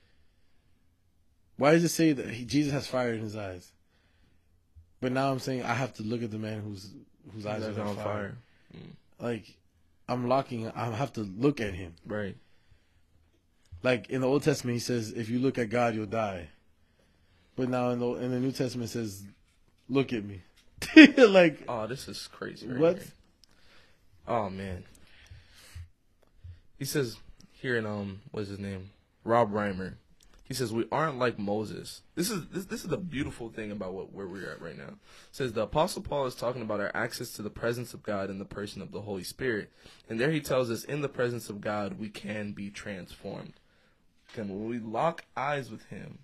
Why 1.57 1.73
does 1.73 1.85
it 1.85 1.91
say 1.91 2.13
that 2.13 2.29
he, 2.31 2.45
Jesus 2.45 2.73
has 2.73 2.87
fire 2.87 3.13
in 3.13 3.21
His 3.21 3.37
eyes? 3.37 3.73
But 5.01 5.13
now 5.13 5.31
I'm 5.31 5.41
saying 5.41 5.65
I 5.65 5.75
have 5.75 5.93
to 5.95 6.03
look 6.03 6.23
at 6.23 6.31
the 6.31 6.39
man 6.39 6.61
whose 6.63 6.91
whose 7.35 7.45
eyes 7.45 7.63
are 7.63 7.83
on 7.83 7.97
fire. 7.97 8.37
Mm. 8.75 8.93
Like 9.19 9.45
I'm 10.09 10.29
locking. 10.29 10.71
I 10.71 10.91
have 10.95 11.13
to 11.15 11.21
look 11.21 11.61
at 11.61 11.75
Him. 11.75 11.95
Right. 12.07 12.37
Like 13.83 14.09
in 14.11 14.21
the 14.21 14.29
Old 14.29 14.45
Testament, 14.45 14.75
He 14.75 14.81
says, 14.81 15.13
"If 15.13 15.29
you 15.29 15.41
look 15.41 15.59
at 15.59 15.71
God, 15.71 15.95
you'll 15.95 16.07
die." 16.07 16.49
But 17.57 17.69
now 17.69 17.91
in 17.91 17.99
the 17.99 18.15
in 18.15 18.31
the 18.31 18.39
New 18.39 18.53
Testament, 18.53 18.91
it 18.91 18.93
says, 18.93 19.25
"Look 19.89 20.13
at 20.13 20.25
me." 20.25 20.43
like 21.19 21.65
Oh, 21.69 21.87
this 21.87 22.09
is 22.09 22.29
crazy. 22.29 22.69
Right 22.69 22.81
What? 22.81 22.97
here. 22.99 23.07
Oh 24.27 24.49
man. 24.51 24.85
He 26.79 26.85
says 26.85 27.19
here 27.53 27.77
in 27.77 27.87
um, 27.87 28.21
what's 28.31 28.49
his 28.49 28.59
name? 28.59 28.91
Rob 29.25 29.53
Reimer. 29.53 29.95
He 30.45 30.55
says 30.55 30.73
we 30.73 30.87
aren't 30.93 31.19
like 31.19 31.39
Moses. 31.39 32.03
This 32.15 32.31
is 32.31 32.47
this, 32.49 32.67
this 32.67 32.83
is 32.83 32.89
the 32.89 32.99
beautiful 32.99 33.49
thing 33.49 33.71
about 33.71 33.95
what 33.95 34.13
where 34.13 34.27
we're 34.27 34.51
at 34.51 34.61
right 34.61 34.77
now. 34.77 34.85
It 34.89 34.99
says 35.31 35.53
the 35.53 35.63
Apostle 35.63 36.03
Paul 36.03 36.27
is 36.27 36.35
talking 36.35 36.63
about 36.63 36.81
our 36.81 36.91
access 36.95 37.31
to 37.33 37.43
the 37.43 37.51
presence 37.51 37.95
of 37.95 38.03
God 38.03 38.29
in 38.29 38.39
the 38.39 38.45
person 38.45 38.83
of 38.83 38.93
the 38.93 39.03
Holy 39.03 39.25
Spirit, 39.25 39.71
and 40.09 40.21
there 40.21 40.31
he 40.31 40.41
tells 40.41 40.71
us 40.71 40.85
in 40.85 41.01
the 41.01 41.09
presence 41.09 41.49
of 41.49 41.61
God 41.61 41.99
we 41.99 42.09
can 42.09 42.53
be 42.53 42.69
transformed. 42.71 43.55
And 44.37 44.51
when 44.51 44.69
we 44.69 44.79
lock 44.79 45.25
eyes 45.37 45.71
with 45.71 45.85
Him, 45.87 46.21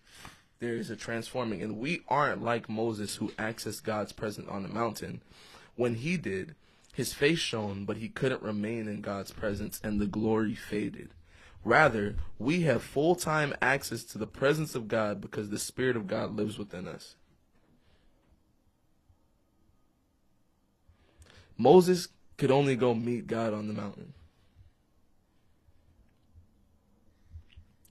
there 0.61 0.75
is 0.75 0.91
a 0.91 0.97
transforming, 0.97 1.63
and 1.63 1.79
we 1.79 2.03
aren't 2.09 2.43
like 2.43 2.69
Moses 2.69 3.17
who 3.17 3.29
accessed 3.33 3.85
God's 3.85 4.13
presence 4.13 4.49
on 4.49 4.63
the 4.63 4.69
mountain. 4.69 5.23
When 5.77 5.95
he 5.95 6.17
did, 6.17 6.57
his 6.99 7.15
face 7.15 7.39
shone, 7.39 7.85
but 7.85 7.99
he 7.99 8.09
couldn't 8.09 8.43
remain 8.43 8.89
in 8.89 9.01
God's 9.01 9.31
presence, 9.31 9.81
and 9.85 10.01
the 10.01 10.07
glory 10.07 10.57
faded. 10.57 11.11
Rather, 11.65 12.17
we 12.41 12.63
have 12.63 12.83
full 12.83 13.15
time 13.15 13.55
access 13.63 14.03
to 14.03 14.19
the 14.19 14.27
presence 14.27 14.75
of 14.75 14.89
God 14.89 15.21
because 15.21 15.49
the 15.49 15.61
Spirit 15.61 15.95
of 15.95 16.09
God 16.09 16.35
lives 16.35 16.59
within 16.59 16.89
us. 16.89 17.15
Moses 21.57 22.09
could 22.37 22.51
only 22.51 22.75
go 22.75 22.95
meet 22.95 23.29
God 23.29 23.55
on 23.55 23.69
the 23.69 23.75
mountain. 23.75 24.13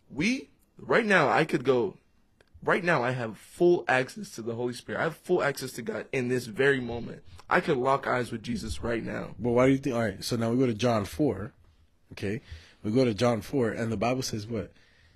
We, 0.10 0.50
right 0.78 1.06
now, 1.06 1.30
I 1.30 1.46
could 1.46 1.64
go, 1.64 1.96
right 2.64 2.84
now, 2.84 3.04
I 3.04 3.12
have 3.12 3.38
full 3.38 3.86
access 3.88 4.32
to 4.32 4.42
the 4.42 4.56
Holy 4.56 4.74
Spirit. 4.74 5.00
I 5.00 5.04
have 5.04 5.18
full 5.18 5.44
access 5.44 5.72
to 5.74 5.82
God 5.82 6.06
in 6.12 6.28
this 6.28 6.46
very 6.46 6.80
moment. 6.80 7.24
I 7.50 7.62
could 7.62 7.78
lock 7.78 8.08
eyes 8.08 8.32
with 8.32 8.44
Jesus 8.44 8.84
right 8.84 9.04
now. 9.04 9.36
But 9.40 9.52
why 9.52 9.68
do 9.68 9.72
you 9.72 9.78
think? 9.78 9.96
All 9.96 10.02
right, 10.02 10.24
so 10.24 10.36
now 10.36 10.52
we 10.52 10.58
go 10.58 10.66
to 10.66 10.74
John 10.74 11.06
4. 11.06 11.54
Okay. 12.14 12.42
We 12.84 12.92
go 12.92 13.06
to 13.06 13.14
John 13.14 13.42
4, 13.42 13.72
and 13.72 13.92
the 13.92 13.98
Bible 13.98 14.22
says 14.22 14.48
what? 14.48 14.72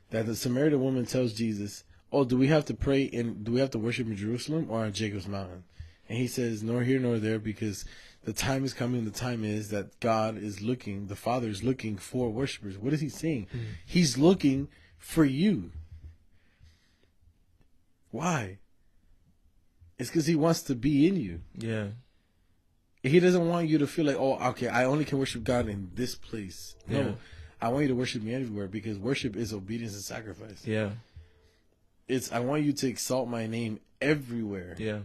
That 0.09 0.25
the 0.25 0.35
Samaritan 0.35 0.81
woman 0.81 1.05
tells 1.05 1.33
Jesus, 1.33 1.83
Oh, 2.11 2.25
do 2.25 2.37
we 2.37 2.47
have 2.47 2.65
to 2.65 2.73
pray 2.73 3.09
and 3.13 3.45
do 3.45 3.53
we 3.53 3.61
have 3.61 3.71
to 3.71 3.79
worship 3.79 4.07
in 4.07 4.17
Jerusalem 4.17 4.67
or 4.69 4.83
on 4.83 4.91
Jacob's 4.91 5.27
mountain? 5.27 5.63
And 6.09 6.17
he 6.17 6.27
says, 6.27 6.61
Nor 6.61 6.83
here 6.83 6.99
nor 6.99 7.19
there, 7.19 7.39
because 7.39 7.85
the 8.23 8.33
time 8.33 8.65
is 8.65 8.73
coming. 8.73 9.05
The 9.05 9.11
time 9.11 9.43
is 9.43 9.69
that 9.69 9.99
God 9.99 10.37
is 10.37 10.61
looking, 10.61 11.07
the 11.07 11.15
Father 11.15 11.47
is 11.47 11.63
looking 11.63 11.97
for 11.97 12.29
worshipers. 12.29 12.77
What 12.77 12.93
is 12.93 13.01
he 13.01 13.09
saying? 13.09 13.47
Mm-hmm. 13.47 13.65
He's 13.85 14.17
looking 14.17 14.67
for 14.97 15.23
you. 15.23 15.71
Why? 18.11 18.59
It's 19.97 20.09
because 20.09 20.25
he 20.27 20.35
wants 20.35 20.61
to 20.63 20.75
be 20.75 21.07
in 21.07 21.15
you. 21.15 21.41
Yeah. 21.57 21.87
He 23.03 23.19
doesn't 23.19 23.47
want 23.47 23.67
you 23.67 23.77
to 23.79 23.87
feel 23.87 24.05
like, 24.05 24.17
oh, 24.17 24.35
okay, 24.49 24.67
I 24.67 24.85
only 24.85 25.05
can 25.05 25.17
worship 25.17 25.43
God 25.43 25.67
in 25.67 25.89
this 25.95 26.15
place. 26.15 26.75
No, 26.87 26.99
Yeah. 26.99 27.11
I 27.59 27.69
want 27.69 27.83
you 27.83 27.87
to 27.89 27.95
worship 27.95 28.23
me 28.23 28.33
everywhere 28.33 28.67
because 28.67 28.97
worship 28.97 29.35
is 29.35 29.53
obedience 29.53 29.93
and 29.93 30.03
sacrifice. 30.03 30.65
Yeah. 30.65 30.91
It's 32.07 32.31
I 32.31 32.39
want 32.39 32.63
you 32.63 32.73
to 32.73 32.87
exalt 32.87 33.27
my 33.29 33.47
name 33.47 33.79
everywhere. 34.01 34.75
Yeah. 34.77 34.99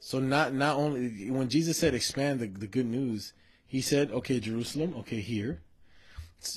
So 0.00 0.18
not 0.18 0.52
not 0.52 0.76
only 0.76 1.30
when 1.30 1.48
Jesus 1.48 1.78
said 1.78 1.94
expand 1.94 2.40
the, 2.40 2.46
the 2.46 2.66
good 2.66 2.86
news, 2.86 3.32
he 3.66 3.80
said, 3.80 4.10
okay, 4.10 4.38
Jerusalem, 4.40 4.94
okay, 4.98 5.20
here, 5.20 5.62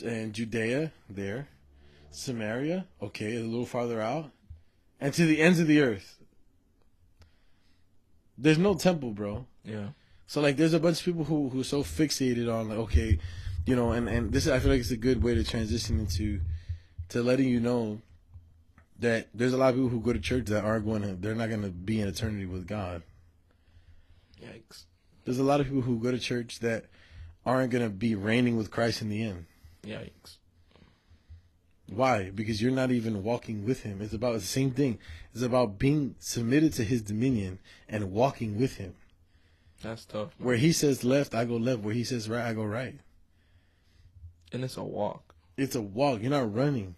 and 0.04 0.34
Judea, 0.34 0.92
there, 1.10 1.48
Samaria, 2.12 2.88
okay, 3.02 3.38
a 3.38 3.44
little 3.44 3.66
farther 3.66 4.02
out, 4.02 4.32
and 5.00 5.14
to 5.14 5.26
the 5.26 5.42
ends 5.42 5.60
of 5.60 5.68
the 5.68 5.82
earth. 5.82 6.20
There's 8.38 8.58
no 8.58 8.76
temple, 8.76 9.12
bro. 9.12 9.46
Yeah. 9.64 9.90
So 10.28 10.42
like, 10.42 10.58
there's 10.58 10.74
a 10.74 10.80
bunch 10.80 11.00
of 11.00 11.06
people 11.06 11.24
who 11.24 11.50
who 11.50 11.62
are 11.62 11.66
so 11.66 11.84
fixated 11.84 12.54
on 12.54 12.70
like, 12.70 12.78
okay, 12.80 13.20
you 13.66 13.76
know, 13.76 13.92
and 13.92 14.08
and 14.08 14.32
this 14.32 14.48
I 14.48 14.60
feel 14.60 14.72
like 14.72 14.80
it's 14.80 14.92
a 14.92 14.98
good 14.98 15.24
way 15.24 15.36
to 15.36 15.44
transition 15.44 16.00
into 16.00 16.42
to 17.10 17.24
letting 17.24 17.48
you 17.48 17.60
know 17.60 18.02
that 19.00 19.30
there's 19.34 19.54
a 19.54 19.58
lot 19.58 19.70
of 19.70 19.76
people 19.76 19.90
who 19.90 20.00
go 20.00 20.14
to 20.14 20.20
church 20.20 20.46
that 20.48 20.64
aren't 20.64 20.86
going 20.86 21.02
to 21.04 21.16
they're 21.16 21.36
not 21.36 21.50
going 21.50 21.62
to 21.62 21.70
be 21.70 22.02
in 22.02 22.08
eternity 22.08 22.46
with 22.46 22.68
God. 22.68 23.04
Yikes. 24.42 24.86
There's 25.26 25.40
a 25.40 25.44
lot 25.44 25.60
of 25.60 25.68
people 25.68 25.82
who 25.82 26.00
go 26.00 26.12
to 26.12 26.20
church 26.20 26.60
that 26.60 26.86
aren't 27.46 27.72
going 27.72 27.84
to 27.84 27.90
be 27.90 28.16
reigning 28.16 28.58
with 28.58 28.72
Christ 28.72 29.02
in 29.02 29.10
the 29.10 29.24
end. 29.24 29.46
Yikes. 29.84 30.37
Why? 31.90 32.30
Because 32.32 32.62
you're 32.62 32.72
not 32.72 32.92
even 32.92 33.24
walking 33.24 33.66
with 33.66 33.84
him. 33.84 34.02
It's 34.02 34.14
about 34.14 34.34
the 34.34 34.42
same 34.42 34.72
thing. 34.72 35.00
It's 35.34 35.44
about 35.44 35.80
being 35.80 36.16
submitted 36.20 36.74
to 36.74 36.84
his 36.84 37.02
dominion 37.02 37.60
and 37.88 38.12
walking 38.12 38.60
with 38.60 38.76
him. 38.76 38.96
That's 39.82 40.06
tough. 40.06 40.32
man. 40.38 40.48
Where 40.48 40.58
he 40.58 40.72
says 40.72 41.04
left, 41.04 41.34
I 41.34 41.46
go 41.46 41.56
left. 41.56 41.82
Where 41.82 41.94
he 41.94 42.04
says 42.04 42.28
right, 42.28 42.46
I 42.46 42.54
go 42.54 42.64
right. 42.64 42.96
And 44.52 44.64
it's 44.64 44.78
a 44.78 44.84
walk. 44.84 45.34
It's 45.56 45.76
a 45.76 45.82
walk. 45.82 46.22
You're 46.22 46.32
not 46.32 46.54
running. 46.54 46.96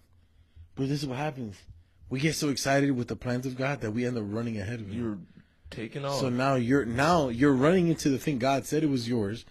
But 0.75 0.87
this 0.89 1.03
is 1.03 1.07
what 1.07 1.17
happens. 1.17 1.57
We 2.09 2.19
get 2.19 2.35
so 2.35 2.49
excited 2.49 2.91
with 2.91 3.07
the 3.07 3.15
plans 3.15 3.45
of 3.45 3.55
God 3.57 3.81
that 3.81 3.91
we 3.91 4.05
end 4.05 4.17
up 4.17 4.23
running 4.25 4.59
ahead 4.59 4.79
of 4.79 4.87
him. 4.89 4.97
You're 4.99 5.17
taking 5.69 6.05
off. 6.05 6.19
So 6.19 6.29
now 6.29 6.55
you're 6.55 6.85
now 6.85 7.29
you're 7.29 7.53
running 7.53 7.89
into 7.89 8.09
the 8.09 8.17
thing 8.17 8.39
God 8.39 8.65
said 8.65 8.83
it 8.83 8.89
was 8.89 9.07
yours. 9.07 9.45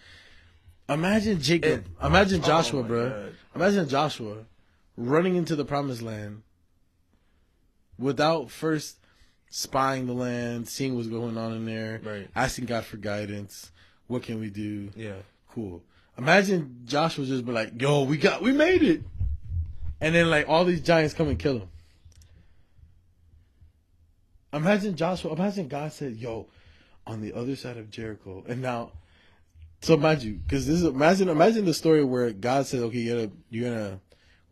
Imagine 0.89 1.41
Jacob. 1.41 1.85
It- 1.87 2.05
imagine 2.05 2.41
oh 2.43 2.47
Joshua, 2.47 2.83
bro. 2.83 3.09
God. 3.11 3.35
Imagine 3.55 3.89
Joshua 3.89 4.39
running 4.99 5.37
into 5.37 5.55
the 5.55 5.65
promised 5.65 6.03
land 6.03 6.43
without 7.99 8.51
first 8.51 8.99
spying 9.49 10.07
the 10.07 10.13
land, 10.13 10.69
seeing 10.69 10.97
what's 10.97 11.07
going 11.09 11.39
on 11.39 11.53
in 11.53 11.65
there, 11.65 12.01
Right. 12.05 12.29
asking 12.35 12.67
God 12.67 12.85
for 12.85 12.97
guidance. 12.97 13.71
What 14.09 14.23
can 14.25 14.41
we 14.41 14.51
do? 14.51 14.91
yeah. 14.97 15.17
Cool. 15.53 15.83
Imagine 16.19 16.83
Joshua 16.85 17.25
just 17.27 17.47
be 17.47 17.53
like, 17.53 17.81
"Yo, 17.81 18.03
we 18.03 18.17
got, 18.19 18.43
we 18.43 18.53
made 18.53 18.83
it," 18.83 19.03
and 20.01 20.15
then 20.15 20.29
like 20.31 20.49
all 20.49 20.65
these 20.65 20.81
giants 20.81 21.15
come 21.15 21.29
and 21.29 21.39
kill 21.39 21.61
him. 21.61 21.69
Imagine 24.53 24.97
Joshua. 24.97 25.33
Imagine 25.33 25.69
God 25.69 25.93
said, 25.93 26.17
"Yo, 26.17 26.47
on 27.07 27.21
the 27.21 27.33
other 27.35 27.55
side 27.57 27.77
of 27.77 27.91
Jericho," 27.91 28.45
and 28.49 28.61
now, 28.63 28.93
so 29.81 29.97
mind 29.97 30.23
you, 30.23 30.35
because 30.35 30.67
this 30.67 30.77
is 30.77 30.85
imagine 30.85 31.29
imagine 31.29 31.65
the 31.65 31.75
story 31.75 32.03
where 32.05 32.31
God 32.33 32.67
said, 32.67 32.81
"Okay, 32.81 32.99
you're 32.99 33.27
gonna 33.27 33.33
you're 33.51 33.71
gonna 33.71 34.01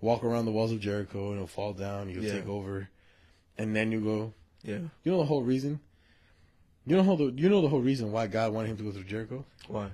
walk 0.01 0.23
around 0.25 0.45
the 0.45 0.53
walls 0.53 0.73
of 0.73 0.81
Jericho 0.81 1.29
and 1.29 1.37
it'll 1.37 1.47
fall 1.47 1.73
down, 1.73 2.09
you'll 2.09 2.25
Yeah. 2.25 2.33
take 2.33 2.47
over, 2.49 2.89
and 3.59 3.75
then 3.75 3.93
you 3.93 4.01
go." 4.01 4.35
Yeah. 4.63 4.79
You 5.05 5.13
know 5.13 5.19
the 5.19 5.27
whole 5.27 5.43
reason. 5.43 5.81
You 6.87 6.97
know 6.97 7.17
the 7.17 7.33
you 7.33 7.49
know 7.49 7.63
the 7.63 7.69
whole 7.69 7.81
reason 7.81 8.13
why 8.13 8.27
God 8.27 8.53
wanted 8.53 8.71
him 8.71 8.77
to 8.79 8.83
go 8.85 8.93
through 8.93 9.05
Jericho. 9.05 9.45
Why? 9.69 9.91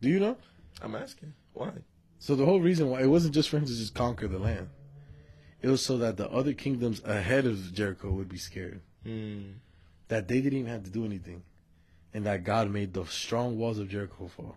Do 0.00 0.08
you 0.08 0.20
know? 0.20 0.36
I'm 0.82 0.94
asking. 0.94 1.32
Why? 1.54 1.72
So 2.18 2.34
the 2.34 2.44
whole 2.44 2.60
reason 2.60 2.90
why 2.90 3.02
it 3.02 3.06
wasn't 3.06 3.34
just 3.34 3.48
for 3.48 3.56
him 3.58 3.64
to 3.66 3.74
just 3.74 3.94
conquer 3.94 4.28
the 4.28 4.38
land. 4.38 4.68
It 5.62 5.68
was 5.68 5.82
so 5.84 5.96
that 5.98 6.16
the 6.16 6.28
other 6.30 6.52
kingdoms 6.52 7.02
ahead 7.04 7.46
of 7.46 7.72
Jericho 7.72 8.10
would 8.12 8.28
be 8.28 8.36
scared. 8.38 8.82
Hmm. 9.04 9.52
That 10.08 10.28
they 10.28 10.40
didn't 10.40 10.58
even 10.58 10.70
have 10.70 10.84
to 10.84 10.90
do 10.90 11.04
anything. 11.04 11.42
And 12.12 12.24
that 12.26 12.44
God 12.44 12.70
made 12.70 12.92
the 12.92 13.04
strong 13.06 13.58
walls 13.58 13.78
of 13.78 13.88
Jericho 13.88 14.28
fall. 14.28 14.56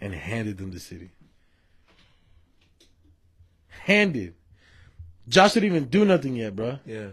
And 0.00 0.14
handed 0.14 0.58
them 0.58 0.72
the 0.72 0.80
city. 0.80 1.10
Handed. 3.84 4.34
Joshua 5.28 5.60
didn't 5.60 5.76
even 5.76 5.88
do 5.88 6.04
nothing 6.04 6.36
yet, 6.36 6.54
bro. 6.56 6.78
Yeah. 6.86 7.08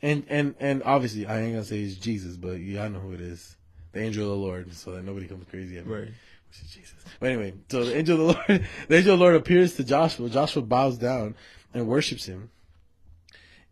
And 0.00 0.24
and 0.28 0.54
and 0.58 0.82
obviously 0.84 1.26
I 1.26 1.40
ain't 1.40 1.52
gonna 1.52 1.64
say 1.64 1.80
it's 1.80 1.96
Jesus, 1.96 2.36
but 2.36 2.58
y'all 2.60 2.88
know 2.90 2.98
who 3.00 3.12
it 3.12 3.20
is. 3.20 3.56
The 3.92 4.00
angel 4.00 4.24
of 4.24 4.30
the 4.30 4.44
Lord, 4.44 4.72
so 4.74 4.92
that 4.92 5.04
nobody 5.04 5.26
comes 5.28 5.44
crazy 5.50 5.76
at 5.78 5.86
me. 5.86 5.92
Right. 5.94 6.04
Which 6.48 6.62
is 6.64 6.70
Jesus. 6.70 6.94
But 7.20 7.28
anyway, 7.30 7.54
so 7.68 7.84
the 7.84 7.96
angel 7.96 8.30
of 8.30 8.36
the 8.36 8.44
Lord, 8.48 8.66
the 8.88 8.96
angel 8.96 9.12
of 9.14 9.18
the 9.18 9.24
Lord 9.24 9.36
appears 9.36 9.74
to 9.76 9.84
Joshua. 9.84 10.28
Joshua 10.30 10.62
bows 10.62 10.96
down 10.98 11.34
and 11.74 11.86
worships 11.86 12.24
him. 12.24 12.50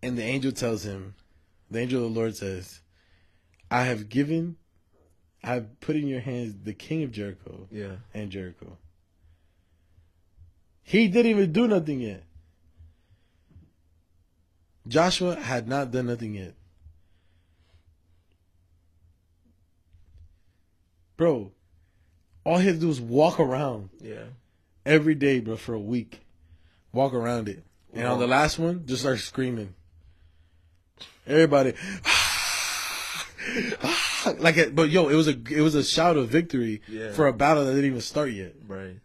And 0.02 0.16
the 0.16 0.22
angel 0.22 0.52
tells 0.52 0.84
him, 0.84 1.14
the 1.70 1.80
angel 1.80 2.04
of 2.06 2.12
the 2.12 2.18
Lord 2.20 2.36
says, 2.36 2.80
I 3.70 3.84
have 3.84 4.08
given, 4.08 4.56
I 5.42 5.54
have 5.54 5.80
put 5.80 5.96
in 5.96 6.06
your 6.06 6.20
hands 6.20 6.54
the 6.64 6.72
king 6.74 7.02
of 7.02 7.12
Jericho 7.12 7.66
Yeah. 7.70 7.96
and 8.14 8.30
Jericho. 8.30 8.76
He 10.82 11.08
didn't 11.08 11.30
even 11.30 11.52
do 11.52 11.68
nothing 11.68 12.00
yet. 12.00 12.24
Joshua 14.88 15.36
had 15.36 15.68
not 15.68 15.90
done 15.92 16.06
nothing 16.06 16.34
yet. 16.34 16.54
Bro, 21.16 21.52
all 22.44 22.58
he 22.58 22.66
had 22.66 22.76
to 22.76 22.80
do 22.80 22.88
was 22.88 23.00
walk 23.00 23.38
around 23.38 23.90
Yeah. 24.00 24.24
every 24.86 25.14
day, 25.14 25.40
bro, 25.40 25.56
for 25.56 25.74
a 25.74 25.78
week. 25.80 26.20
Walk 26.92 27.12
around 27.12 27.48
it. 27.48 27.62
And 27.92 28.06
on 28.06 28.18
the 28.18 28.26
last 28.26 28.58
one, 28.58 28.84
just 28.86 29.02
start 29.02 29.18
screaming. 29.18 29.74
Everybody 31.26 31.74
like 34.38 34.56
it, 34.56 34.74
but 34.74 34.90
yo, 34.90 35.08
it 35.08 35.14
was 35.14 35.28
a 35.28 35.36
it 35.50 35.60
was 35.60 35.74
a 35.74 35.84
shout 35.84 36.16
of 36.16 36.28
victory 36.28 36.80
Yeah. 36.88 37.12
for 37.12 37.26
a 37.26 37.32
battle 37.32 37.64
that 37.64 37.72
didn't 37.72 37.86
even 37.90 38.00
start 38.00 38.30
yet. 38.30 38.54
Right. 38.66 38.96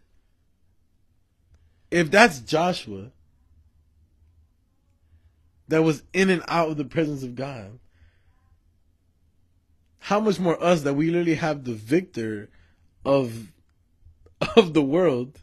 If 1.96 2.10
that's 2.10 2.40
Joshua 2.40 3.10
that 5.68 5.82
was 5.82 6.02
in 6.12 6.28
and 6.28 6.42
out 6.46 6.68
of 6.68 6.76
the 6.76 6.84
presence 6.84 7.22
of 7.22 7.34
God, 7.34 7.78
how 10.00 10.20
much 10.20 10.38
more 10.38 10.62
us 10.62 10.82
that 10.82 10.92
we 10.92 11.06
literally 11.06 11.36
have 11.36 11.64
the 11.64 11.72
victor 11.72 12.50
of 13.02 13.50
of 14.56 14.74
the 14.74 14.82
world 14.82 15.40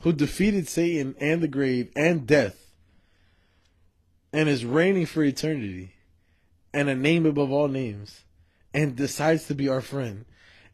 who 0.00 0.12
defeated 0.12 0.66
Satan 0.66 1.14
and 1.20 1.40
the 1.40 1.46
grave 1.46 1.92
and 1.94 2.26
death 2.26 2.72
and 4.32 4.48
is 4.48 4.64
reigning 4.64 5.06
for 5.06 5.22
eternity 5.22 5.94
and 6.74 6.88
a 6.88 6.96
name 6.96 7.24
above 7.24 7.52
all 7.52 7.68
names 7.68 8.24
and 8.74 8.96
decides 8.96 9.46
to 9.46 9.54
be 9.54 9.68
our 9.68 9.80
friend 9.80 10.24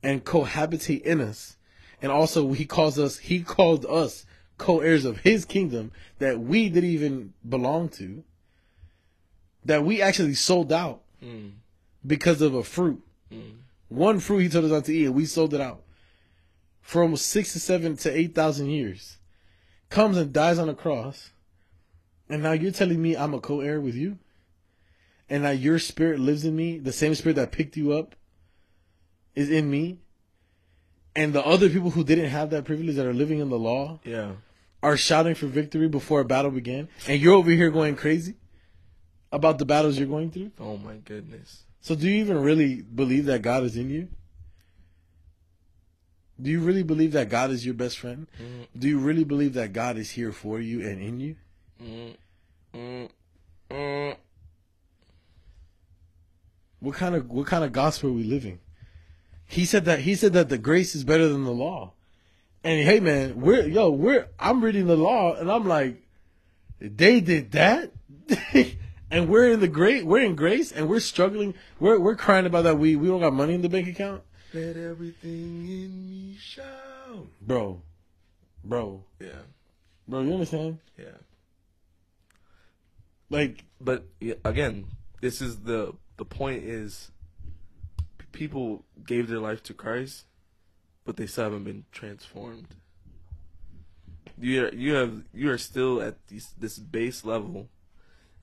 and 0.02 0.24
cohabitate 0.24 1.02
in 1.02 1.20
us. 1.20 1.58
And 2.00 2.10
also 2.10 2.52
he 2.54 2.64
calls 2.64 2.98
us 2.98 3.18
he 3.18 3.42
called 3.42 3.84
us 3.84 4.24
co-heirs 4.58 5.04
of 5.04 5.18
his 5.18 5.44
kingdom 5.44 5.92
that 6.18 6.40
we 6.40 6.68
didn't 6.68 6.90
even 6.90 7.32
belong 7.48 7.88
to 7.88 8.22
that 9.64 9.84
we 9.84 10.02
actually 10.02 10.34
sold 10.34 10.72
out 10.72 11.02
Mm. 11.22 11.52
because 12.06 12.40
of 12.42 12.54
a 12.54 12.62
fruit 12.62 13.02
Mm. 13.32 13.56
One 13.88 14.20
fruit 14.20 14.38
he 14.40 14.48
told 14.48 14.66
us 14.66 14.70
not 14.70 14.84
to 14.86 14.92
eat, 14.94 15.06
and 15.06 15.14
we 15.14 15.24
sold 15.26 15.52
it 15.54 15.60
out 15.60 15.82
for 16.82 17.02
almost 17.02 17.26
six 17.26 17.52
to 17.54 17.60
seven 17.60 17.96
to 17.96 18.10
eight 18.14 18.34
thousand 18.34 18.68
years. 18.70 19.16
Comes 19.90 20.16
and 20.18 20.32
dies 20.32 20.58
on 20.58 20.68
a 20.68 20.74
cross, 20.74 21.30
and 22.28 22.42
now 22.42 22.52
you're 22.52 22.70
telling 22.70 23.00
me 23.00 23.16
I'm 23.16 23.32
a 23.34 23.40
co-heir 23.40 23.80
with 23.80 23.94
you, 23.94 24.18
and 25.30 25.42
now 25.42 25.50
your 25.50 25.78
spirit 25.78 26.20
lives 26.20 26.44
in 26.44 26.54
me, 26.56 26.78
the 26.78 26.92
same 26.92 27.14
spirit 27.14 27.36
that 27.36 27.50
picked 27.52 27.76
you 27.76 27.92
up 27.92 28.14
is 29.34 29.50
in 29.50 29.70
me, 29.70 29.98
and 31.16 31.32
the 31.32 31.44
other 31.44 31.68
people 31.70 31.90
who 31.90 32.04
didn't 32.04 32.28
have 32.30 32.50
that 32.50 32.64
privilege 32.64 32.96
that 32.96 33.06
are 33.06 33.14
living 33.14 33.38
in 33.40 33.48
the 33.50 33.58
law 33.58 34.00
Yeah. 34.04 34.32
Are 34.82 34.96
shouting 34.96 35.34
for 35.34 35.46
victory 35.46 35.88
before 35.88 36.20
a 36.20 36.24
battle 36.24 36.50
began, 36.50 36.88
and 37.06 37.20
you're 37.20 37.34
over 37.34 37.50
here 37.50 37.70
going 37.70 37.96
crazy 37.96 38.34
about 39.32 39.58
the 39.58 39.64
battles 39.64 39.98
you're 39.98 40.06
going 40.08 40.30
through. 40.30 40.52
Oh 40.60 40.76
my 40.76 40.96
goodness. 40.96 41.64
So, 41.80 41.94
do 41.94 42.08
you 42.08 42.16
even 42.20 42.38
really 42.42 42.82
believe 42.82 43.26
that 43.26 43.42
God 43.42 43.62
is 43.64 43.76
in 43.76 43.90
you? 43.90 44.08
Do 46.40 46.50
you 46.50 46.60
really 46.60 46.84
believe 46.84 47.12
that 47.12 47.28
God 47.28 47.50
is 47.50 47.64
your 47.64 47.74
best 47.74 47.98
friend? 47.98 48.28
Mm, 48.40 48.68
Do 48.78 48.88
you 48.88 48.98
really 48.98 49.24
believe 49.24 49.54
that 49.54 49.72
God 49.72 49.96
is 49.96 50.10
here 50.12 50.30
for 50.32 50.60
you 50.60 50.80
and 50.86 51.02
in 51.02 51.18
you? 51.20 51.36
mm, 51.82 52.14
mm. 53.70 54.16
What 56.80 56.94
kind 56.94 57.14
of 57.16 57.28
what 57.28 57.46
kind 57.46 57.64
of 57.64 57.72
gospel 57.72 58.10
are 58.10 58.12
we 58.12 58.22
living? 58.22 58.60
He 59.46 59.64
said 59.64 59.84
that 59.86 60.00
he 60.00 60.14
said 60.14 60.32
that 60.34 60.48
the 60.48 60.58
grace 60.58 60.94
is 60.94 61.02
better 61.04 61.28
than 61.28 61.44
the 61.44 61.50
law. 61.50 61.94
And 62.64 62.82
hey 62.82 63.00
man, 63.00 63.40
we're 63.40 63.66
yo, 63.66 63.90
we're 63.90 64.28
I'm 64.38 64.62
reading 64.62 64.86
the 64.86 64.96
law 64.96 65.34
and 65.34 65.50
I'm 65.50 65.66
like, 65.66 66.02
they 66.80 67.20
did 67.20 67.52
that? 67.52 67.92
and 69.10 69.28
we're 69.28 69.50
in 69.50 69.60
the 69.60 69.68
great 69.68 70.04
we're 70.04 70.22
in 70.22 70.34
grace 70.34 70.72
and 70.72 70.88
we're 70.88 71.00
struggling. 71.00 71.54
We're 71.78 71.98
we're 71.98 72.16
crying 72.16 72.46
about 72.46 72.64
that 72.64 72.78
we 72.78 72.96
we 72.96 73.08
don't 73.08 73.20
got 73.20 73.32
money 73.32 73.54
in 73.54 73.62
the 73.62 73.68
bank 73.68 73.88
account. 73.88 74.22
Let 74.52 74.76
everything 74.76 75.68
in 75.68 76.08
me 76.08 76.36
shout. 76.40 77.26
Bro. 77.40 77.82
Bro. 78.64 79.04
Yeah. 79.20 79.28
Bro, 80.06 80.22
you 80.22 80.32
understand? 80.32 80.78
Yeah. 80.98 81.06
Like 83.30 83.64
But 83.80 84.06
again, 84.44 84.86
this 85.20 85.40
is 85.40 85.60
the 85.60 85.94
the 86.16 86.24
point 86.24 86.64
is 86.64 87.10
people 88.32 88.84
gave 89.06 89.28
their 89.28 89.38
life 89.38 89.62
to 89.64 89.74
Christ, 89.74 90.26
but 91.08 91.16
they 91.16 91.26
still 91.26 91.44
haven't 91.44 91.64
been 91.64 91.86
transformed. 91.90 92.66
You 94.38 94.66
are, 94.66 94.74
you 94.74 94.92
have 94.92 95.22
you 95.32 95.50
are 95.50 95.56
still 95.56 96.02
at 96.02 96.16
this 96.28 96.48
this 96.48 96.78
base 96.78 97.24
level, 97.24 97.70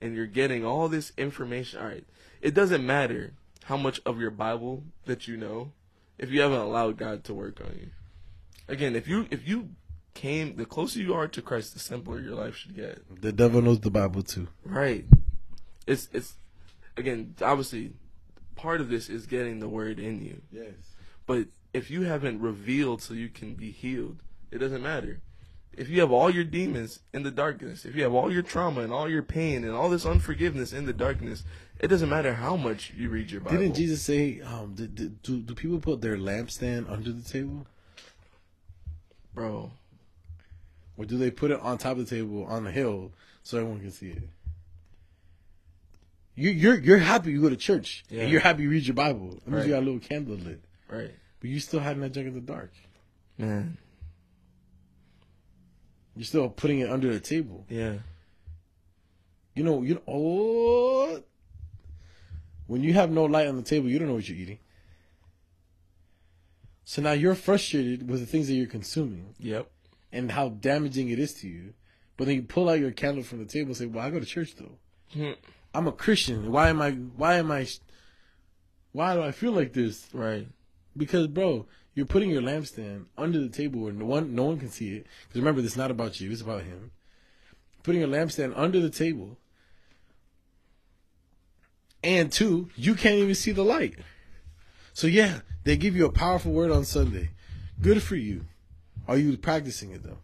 and 0.01 0.15
you're 0.15 0.25
getting 0.25 0.65
all 0.65 0.89
this 0.89 1.13
information. 1.15 1.79
All 1.79 1.85
right, 1.85 2.05
it 2.41 2.55
doesn't 2.55 2.83
matter 2.83 3.33
how 3.65 3.77
much 3.77 4.01
of 4.03 4.19
your 4.19 4.31
Bible 4.31 4.83
that 5.05 5.27
you 5.27 5.37
know 5.37 5.73
if 6.17 6.31
you 6.31 6.41
haven't 6.41 6.57
allowed 6.57 6.97
God 6.97 7.23
to 7.25 7.35
work 7.35 7.61
on 7.61 7.77
you. 7.79 7.89
Again, 8.67 8.95
if 8.95 9.07
you 9.07 9.27
if 9.29 9.47
you 9.47 9.69
came, 10.15 10.55
the 10.55 10.65
closer 10.65 10.97
you 10.97 11.13
are 11.13 11.27
to 11.27 11.43
Christ, 11.43 11.75
the 11.75 11.79
simpler 11.79 12.19
your 12.19 12.33
life 12.33 12.55
should 12.55 12.75
get. 12.75 13.21
the 13.21 13.31
devil 13.31 13.61
knows 13.61 13.81
the 13.81 13.91
Bible 13.91 14.23
too. 14.23 14.47
Right. 14.63 15.05
It's 15.85 16.09
it's 16.11 16.33
again 16.97 17.35
obviously 17.43 17.93
part 18.55 18.81
of 18.81 18.89
this 18.89 19.07
is 19.07 19.27
getting 19.27 19.59
the 19.59 19.69
word 19.69 19.99
in 19.99 20.25
you. 20.25 20.41
Yes. 20.51 20.73
But 21.27 21.47
if 21.75 21.91
you 21.91 22.03
haven't 22.03 22.39
revealed 22.41 23.01
so 23.01 23.13
you 23.13 23.29
can 23.29 23.53
be 23.53 23.71
healed, 23.71 24.17
it 24.51 24.57
doesn't 24.59 24.81
matter. 24.81 25.19
If 25.73 25.89
you 25.89 25.99
have 25.99 26.11
all 26.11 26.29
your 26.29 26.45
demons 26.45 26.99
in 27.13 27.23
the 27.23 27.31
darkness, 27.31 27.83
if 27.83 27.95
you 27.95 28.03
have 28.03 28.13
all 28.13 28.31
your 28.31 28.43
trauma 28.43 28.81
and 28.81 28.93
all 28.93 29.09
your 29.09 29.23
pain 29.23 29.65
and 29.65 29.73
all 29.73 29.89
this 29.89 30.05
unforgiveness 30.05 30.71
in 30.71 30.85
the 30.85 30.93
darkness, 30.93 31.43
it 31.81 31.87
doesn't 31.89 32.07
matter 32.09 32.33
how 32.35 32.55
much 32.55 32.93
you 32.95 33.09
read 33.09 33.29
your 33.29 33.41
Bible. 33.41 33.57
Didn't 33.57 33.75
Jesus 33.75 34.01
say, 34.01 34.39
um, 34.39 34.73
did, 34.75 34.95
did, 34.95 35.21
do, 35.21 35.41
do 35.41 35.53
people 35.53 35.79
put 35.79 35.99
their 35.99 36.15
lampstand 36.15 36.89
under 36.89 37.11
the 37.11 37.21
table? 37.29 37.67
Bro, 39.33 39.71
Or 40.97 41.03
do 41.03 41.17
they 41.17 41.29
put 41.29 41.51
it 41.51 41.59
on 41.59 41.77
top 41.77 41.97
of 41.97 42.07
the 42.09 42.15
table 42.15 42.45
on 42.45 42.63
the 42.63 42.71
hill 42.71 43.11
so 43.43 43.57
everyone 43.57 43.81
can 43.81 43.91
see 43.91 44.11
it? 44.11 44.23
You, 46.37 46.51
you're 46.51 46.77
you're 46.79 46.97
happy 46.97 47.31
you 47.31 47.41
go 47.41 47.49
to 47.49 47.55
church 47.55 48.03
Yeah. 48.09 48.23
and 48.23 48.31
you're 48.31 48.41
happy 48.41 48.63
you 48.63 48.69
read 48.69 48.85
your 48.85 48.93
Bible. 48.95 49.29
That 49.31 49.47
means 49.47 49.55
Right. 49.59 49.65
you 49.67 49.73
got 49.73 49.79
a 49.83 49.85
little 49.85 49.99
candle 49.99 50.35
lit, 50.35 50.61
right. 50.89 51.11
But 51.45 51.51
you 51.51 51.59
still 51.59 51.79
that 51.79 52.11
junk 52.11 52.25
in 52.25 52.33
the 52.33 52.41
dark. 52.41 52.73
Man. 53.37 53.77
You're 56.15 56.25
still 56.25 56.49
putting 56.49 56.79
it 56.79 56.89
under 56.89 57.13
the 57.13 57.19
table. 57.19 57.67
Yeah. 57.69 57.97
You 59.53 59.63
know, 59.63 59.83
you 59.83 59.93
know, 59.93 60.01
oh, 60.07 61.21
when 62.65 62.81
you 62.81 62.93
have 62.93 63.11
no 63.11 63.25
light 63.25 63.47
on 63.47 63.57
the 63.57 63.61
table, 63.61 63.87
you 63.89 63.99
don't 63.99 64.07
know 64.07 64.15
what 64.15 64.27
you're 64.27 64.39
eating. 64.39 64.57
So 66.83 67.03
now 67.03 67.11
you're 67.11 67.35
frustrated 67.35 68.09
with 68.09 68.21
the 68.21 68.25
things 68.25 68.47
that 68.47 68.55
you're 68.55 68.65
consuming. 68.65 69.35
Yep. 69.37 69.69
and 70.11 70.31
how 70.31 70.49
damaging 70.49 71.09
it 71.09 71.19
is 71.19 71.35
to 71.35 71.47
you. 71.47 71.75
But 72.17 72.25
then 72.25 72.37
you 72.37 72.41
pull 72.41 72.69
out 72.69 72.79
your 72.79 72.89
candle 72.89 73.23
from 73.23 73.37
the 73.37 73.45
table 73.45 73.67
and 73.67 73.77
say, 73.77 73.85
"Well, 73.85 74.03
I 74.03 74.09
go 74.09 74.19
to 74.19 74.25
church 74.25 74.55
though. 74.55 74.79
Hmm. 75.13 75.33
I'm 75.75 75.85
a 75.85 75.91
Christian. 75.91 76.51
Why 76.51 76.69
am 76.69 76.81
I? 76.81 76.91
Why 76.91 77.35
am 77.35 77.51
I? 77.51 77.67
Why 78.93 79.13
do 79.13 79.21
I 79.21 79.31
feel 79.31 79.51
like 79.51 79.73
this? 79.73 80.07
Right. 80.11 80.47
Because, 80.97 81.27
bro, 81.27 81.65
you're 81.93 82.05
putting 82.05 82.29
your 82.29 82.41
lampstand 82.41 83.05
under 83.17 83.39
the 83.39 83.49
table 83.49 83.81
where 83.81 83.93
no 83.93 84.05
one, 84.05 84.35
no 84.35 84.43
one 84.43 84.59
can 84.59 84.69
see 84.69 84.95
it. 84.95 85.07
Because 85.27 85.41
remember, 85.41 85.61
this 85.61 85.71
is 85.71 85.77
not 85.77 85.91
about 85.91 86.19
you; 86.19 86.31
it's 86.31 86.41
about 86.41 86.63
him. 86.63 86.91
Putting 87.83 88.01
your 88.01 88.09
lampstand 88.09 88.53
under 88.55 88.79
the 88.79 88.89
table, 88.89 89.37
and 92.03 92.31
two, 92.31 92.69
you 92.75 92.95
can't 92.95 93.15
even 93.15 93.35
see 93.35 93.51
the 93.51 93.63
light. 93.63 93.95
So 94.93 95.07
yeah, 95.07 95.39
they 95.63 95.75
give 95.75 95.95
you 95.95 96.05
a 96.05 96.11
powerful 96.11 96.51
word 96.51 96.71
on 96.71 96.85
Sunday. 96.85 97.29
Good 97.81 98.01
for 98.01 98.15
you. 98.15 98.45
Are 99.07 99.17
you 99.17 99.37
practicing 99.37 99.91
it 99.91 100.03
though? 100.03 100.19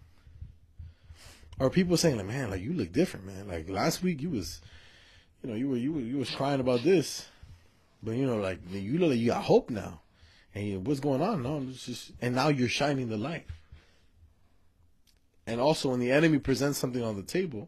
Are 1.59 1.69
people 1.69 1.97
saying 1.97 2.17
like, 2.17 2.25
man, 2.25 2.49
like 2.49 2.61
you 2.61 2.73
look 2.73 2.91
different, 2.91 3.25
man? 3.25 3.47
Like 3.47 3.69
last 3.69 4.01
week 4.01 4.21
you 4.21 4.29
was, 4.29 4.61
you 5.43 5.49
know, 5.49 5.55
you 5.55 5.69
were 5.69 5.77
you 5.77 5.93
were 5.93 5.99
you 5.99 6.17
was 6.17 6.29
crying 6.29 6.59
about 6.59 6.83
this, 6.83 7.27
but 8.01 8.15
you 8.15 8.25
know, 8.25 8.37
like 8.37 8.59
you 8.71 8.97
look 8.97 9.11
like 9.11 9.19
you 9.19 9.27
got 9.27 9.43
hope 9.43 9.69
now, 9.69 10.00
and 10.53 10.85
what's 10.85 10.99
going 10.99 11.21
on? 11.21 11.43
No, 11.43 11.65
it's 11.69 11.85
just 11.85 12.11
and 12.21 12.35
now 12.35 12.49
you're 12.49 12.69
shining 12.69 13.09
the 13.09 13.17
light. 13.17 13.45
And 15.47 15.59
also, 15.59 15.89
when 15.89 15.99
the 15.99 16.11
enemy 16.11 16.39
presents 16.39 16.77
something 16.77 17.03
on 17.03 17.15
the 17.15 17.23
table, 17.23 17.67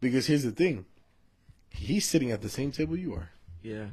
because 0.00 0.26
here's 0.26 0.42
the 0.44 0.52
thing, 0.52 0.84
he's 1.70 2.06
sitting 2.06 2.30
at 2.30 2.42
the 2.42 2.48
same 2.48 2.70
table 2.70 2.96
you 2.96 3.14
are. 3.14 3.30
Yeah. 3.62 3.86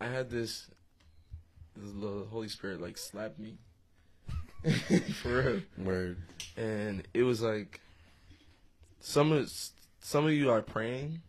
I 0.00 0.06
had 0.06 0.30
this, 0.30 0.68
this 1.76 1.92
the 1.92 2.26
Holy 2.30 2.48
Spirit 2.48 2.80
like 2.80 2.98
slapped 2.98 3.38
me. 3.38 3.58
For 5.22 5.42
real. 5.42 5.60
Word. 5.86 6.18
and 6.56 7.06
it 7.14 7.22
was 7.22 7.40
like 7.40 7.80
some 9.00 9.30
of 9.30 9.52
some 10.00 10.26
of 10.26 10.32
you 10.32 10.50
are 10.50 10.62
praying 10.62 11.22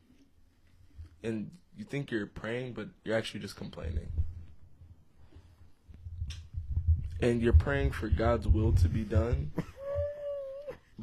and 1.24 1.52
you 1.78 1.86
think 1.86 2.10
you're 2.10 2.26
praying 2.26 2.74
but 2.74 2.88
you're 3.04 3.16
actually 3.16 3.40
just 3.40 3.56
complaining 3.56 4.08
and 7.22 7.41
you're 7.41 7.53
praying 7.53 7.91
for 7.91 8.07
God's 8.07 8.47
will 8.47 8.74
to 8.74 8.88
be 8.88 9.03
done 9.03 9.51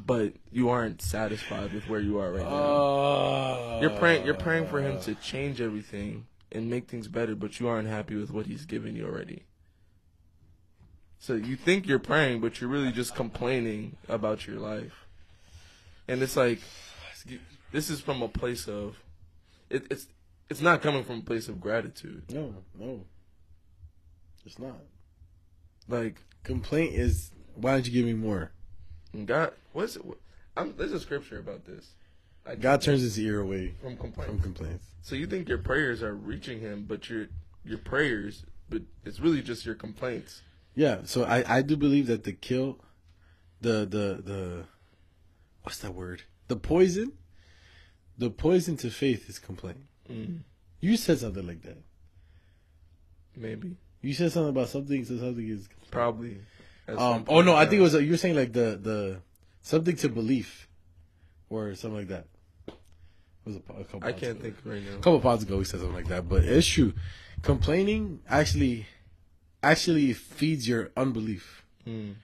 but 0.05 0.33
you 0.51 0.69
aren't 0.69 1.01
satisfied 1.01 1.73
with 1.73 1.89
where 1.89 1.99
you 1.99 2.19
are 2.19 2.31
right 2.31 2.43
now. 2.43 2.49
Uh, 2.49 3.79
you're 3.81 3.89
praying 3.97 4.25
you're 4.25 4.35
praying 4.35 4.67
for 4.67 4.81
him 4.81 4.99
to 5.01 5.15
change 5.15 5.59
everything 5.59 6.27
and 6.51 6.69
make 6.69 6.87
things 6.87 7.07
better 7.07 7.35
but 7.35 7.59
you 7.59 7.67
aren't 7.67 7.87
happy 7.87 8.15
with 8.15 8.31
what 8.31 8.45
he's 8.45 8.65
given 8.65 8.95
you 8.95 9.05
already. 9.05 9.43
So 11.19 11.33
you 11.33 11.55
think 11.55 11.87
you're 11.87 11.99
praying 11.99 12.41
but 12.41 12.61
you're 12.61 12.69
really 12.69 12.91
just 12.91 13.15
complaining 13.15 13.97
about 14.07 14.45
your 14.45 14.59
life. 14.59 15.07
And 16.07 16.21
it's 16.21 16.37
like 16.37 16.59
this 17.71 17.89
is 17.89 17.99
from 17.99 18.21
a 18.21 18.27
place 18.27 18.67
of 18.67 18.97
it, 19.69 19.87
it's 19.89 20.07
it's 20.49 20.61
not 20.61 20.81
coming 20.81 21.03
from 21.03 21.19
a 21.19 21.23
place 21.23 21.49
of 21.49 21.59
gratitude. 21.59 22.23
No, 22.31 22.53
no, 22.79 23.01
it's 24.45 24.59
not. 24.59 24.79
Like 25.87 26.21
Complaint 26.43 26.93
is 26.95 27.31
why 27.55 27.71
don't 27.73 27.85
you 27.87 27.91
give 27.93 28.05
me 28.05 28.13
more? 28.13 28.51
god 29.25 29.53
what's 29.73 29.95
it 29.95 30.01
I'm, 30.55 30.75
there's 30.77 30.91
a 30.91 30.99
scripture 30.99 31.39
about 31.39 31.65
this 31.65 31.91
I, 32.45 32.55
God 32.55 32.81
turns 32.81 33.01
his 33.01 33.19
ear 33.19 33.39
away 33.41 33.73
from 33.81 33.97
complaints 33.97 34.31
from 34.31 34.41
complaints. 34.41 34.85
So 35.01 35.15
you 35.15 35.27
think 35.27 35.49
your 35.49 35.57
prayers 35.57 36.01
are 36.03 36.13
reaching 36.15 36.59
him, 36.61 36.85
but 36.87 37.09
your 37.09 37.27
your 37.65 37.77
prayers, 37.77 38.45
but 38.69 38.81
it's 39.05 39.19
really 39.19 39.41
just 39.41 39.65
your 39.65 39.75
complaints. 39.75 40.41
Yeah, 40.75 40.99
so 41.03 41.23
I 41.25 41.57
I 41.57 41.61
do 41.61 41.75
believe 41.75 42.07
that 42.07 42.23
the 42.23 42.31
kill, 42.31 42.79
the 43.59 43.79
the 43.85 44.21
the, 44.23 44.63
what's 45.63 45.79
that 45.79 45.93
word? 45.93 46.23
The 46.47 46.55
poison, 46.55 47.13
the 48.17 48.29
poison 48.29 48.77
to 48.77 48.89
faith 48.89 49.27
is 49.29 49.39
complaint. 49.39 49.81
Mm, 50.09 50.39
You 50.79 50.95
said 50.95 51.19
something 51.19 51.45
like 51.45 51.63
that. 51.63 51.79
maybe, 53.35 53.75
You 54.01 54.13
said 54.13 54.31
something 54.31 54.49
about 54.49 54.69
something. 54.69 55.03
So 55.05 55.17
something 55.17 55.47
is. 55.47 55.67
probably. 55.91 56.37
Um. 56.87 57.25
Oh 57.27 57.41
no, 57.41 57.55
I 57.55 57.65
think 57.65 57.79
it 57.79 57.83
was. 57.83 57.95
uh, 57.95 57.99
You 57.99 58.11
were 58.11 58.17
saying 58.17 58.35
like 58.35 58.53
the 58.53 58.79
the 58.81 59.21
something 59.61 59.95
to 59.97 60.09
belief, 60.09 60.67
or 61.49 61.75
something 61.75 61.97
like 61.99 62.07
that. 62.09 62.25
was 63.45 63.55
a, 63.55 63.59
a 63.79 63.83
couple. 63.83 64.03
I 64.07 64.11
can't 64.13 64.33
ago. 64.39 64.41
think 64.43 64.55
right 64.63 64.81
now. 64.83 64.91
A 64.93 65.01
couple 65.01 65.19
pods 65.19 65.43
ago, 65.43 65.57
he 65.59 65.65
said 65.65 65.79
something 65.81 65.95
like 65.95 66.07
that, 66.07 66.29
but 66.29 66.43
it's 66.45 66.65
true. 66.67 66.93
Complaining 67.41 68.19
actually, 68.29 68.85
actually 69.61 70.13
feeds 70.13 70.67
your 70.67 70.91
unbelief 70.97 71.63
Mm, 71.87 72.15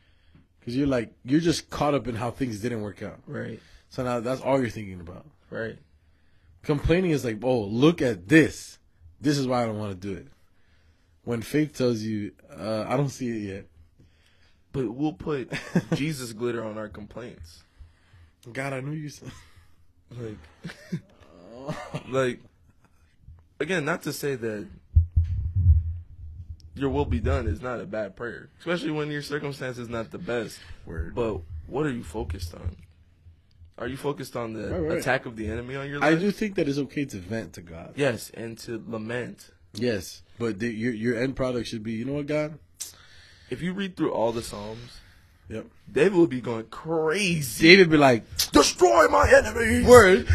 because 0.59 0.75
you're 0.75 0.87
like 0.87 1.13
you're 1.23 1.39
just 1.39 1.69
caught 1.69 1.93
up 1.93 2.07
in 2.07 2.15
how 2.15 2.31
things 2.31 2.59
didn't 2.59 2.81
work 2.81 3.01
out. 3.01 3.19
right, 3.27 3.59
So 3.89 4.03
now 4.03 4.19
that's 4.19 4.41
all 4.41 4.59
you're 4.59 4.69
thinking 4.69 4.99
about. 4.99 5.25
right. 5.49 5.77
Complaining 6.63 7.11
is 7.11 7.23
like, 7.25 7.37
oh, 7.43 7.61
look 7.63 8.01
at 8.01 8.27
this. 8.29 8.79
This 9.21 9.37
is 9.37 9.45
why 9.47 9.63
I 9.63 9.65
don't 9.65 9.77
want 9.79 9.91
to 10.01 10.07
do 10.07 10.13
it. 10.17 10.27
When 11.23 11.41
faith 11.41 11.77
tells 11.77 12.01
you, 12.01 12.31
uh, 12.55 12.85
I 12.87 12.97
don't 12.97 13.09
see 13.09 13.29
it 13.29 13.53
yet. 13.53 13.65
But 14.71 14.91
we'll 14.91 15.13
put 15.13 15.51
Jesus 15.95 16.33
glitter 16.33 16.63
on 16.63 16.77
our 16.77 16.89
complaints. 16.89 17.63
God, 18.51 18.73
I 18.73 18.79
knew 18.81 18.91
you. 18.91 19.09
Said. 19.09 19.31
Like, 20.15 20.37
like, 22.09 22.39
again, 23.59 23.83
not 23.83 24.03
to 24.03 24.13
say 24.13 24.35
that 24.35 24.67
your 26.75 26.89
will 26.89 27.05
be 27.05 27.19
done 27.19 27.47
is 27.47 27.61
not 27.61 27.79
a 27.79 27.85
bad 27.85 28.15
prayer, 28.15 28.49
especially 28.59 28.91
when 28.91 29.09
your 29.11 29.21
circumstance 29.21 29.77
is 29.77 29.89
not 29.89 30.11
the 30.11 30.17
best. 30.19 30.59
Word. 30.85 31.15
But 31.15 31.41
what 31.67 31.85
are 31.85 31.91
you 31.91 32.03
focused 32.03 32.53
on? 32.53 32.75
Are 33.77 33.87
you 33.87 33.97
focused 33.97 34.35
on 34.35 34.53
the 34.53 34.69
Right, 34.69 34.79
right. 34.79 34.97
attack 34.99 35.25
of 35.25 35.35
the 35.35 35.47
enemy 35.47 35.75
on 35.75 35.89
your 35.89 35.99
life? 35.99 36.15
I 36.15 36.19
do 36.19 36.29
think 36.31 36.55
that 36.55 36.67
it's 36.67 36.77
okay 36.77 37.05
to 37.05 37.17
vent 37.17 37.53
to 37.53 37.61
God. 37.61 37.93
Yes, 37.95 38.29
and 38.35 38.57
to 38.59 38.83
lament. 38.87 39.49
Yes, 39.73 40.21
but 40.39 40.59
the, 40.59 40.67
your 40.69 40.93
your 40.93 41.21
end 41.21 41.35
product 41.35 41.67
should 41.67 41.83
be, 41.83 41.93
you 41.93 42.05
know 42.05 42.13
what, 42.13 42.27
God? 42.27 42.57
If 43.49 43.61
you 43.61 43.73
read 43.73 43.95
through 43.95 44.11
all 44.11 44.31
the 44.31 44.41
Psalms, 44.41 44.99
Yep. 45.49 45.65
David 45.91 46.17
would 46.17 46.29
be 46.29 46.39
going 46.41 46.65
crazy. 46.67 47.67
David 47.67 47.87
would 47.89 47.91
be 47.91 47.97
like, 47.97 48.23
Destroy 48.51 49.07
my 49.09 49.29
enemies. 49.29 49.85
word, 49.85 50.25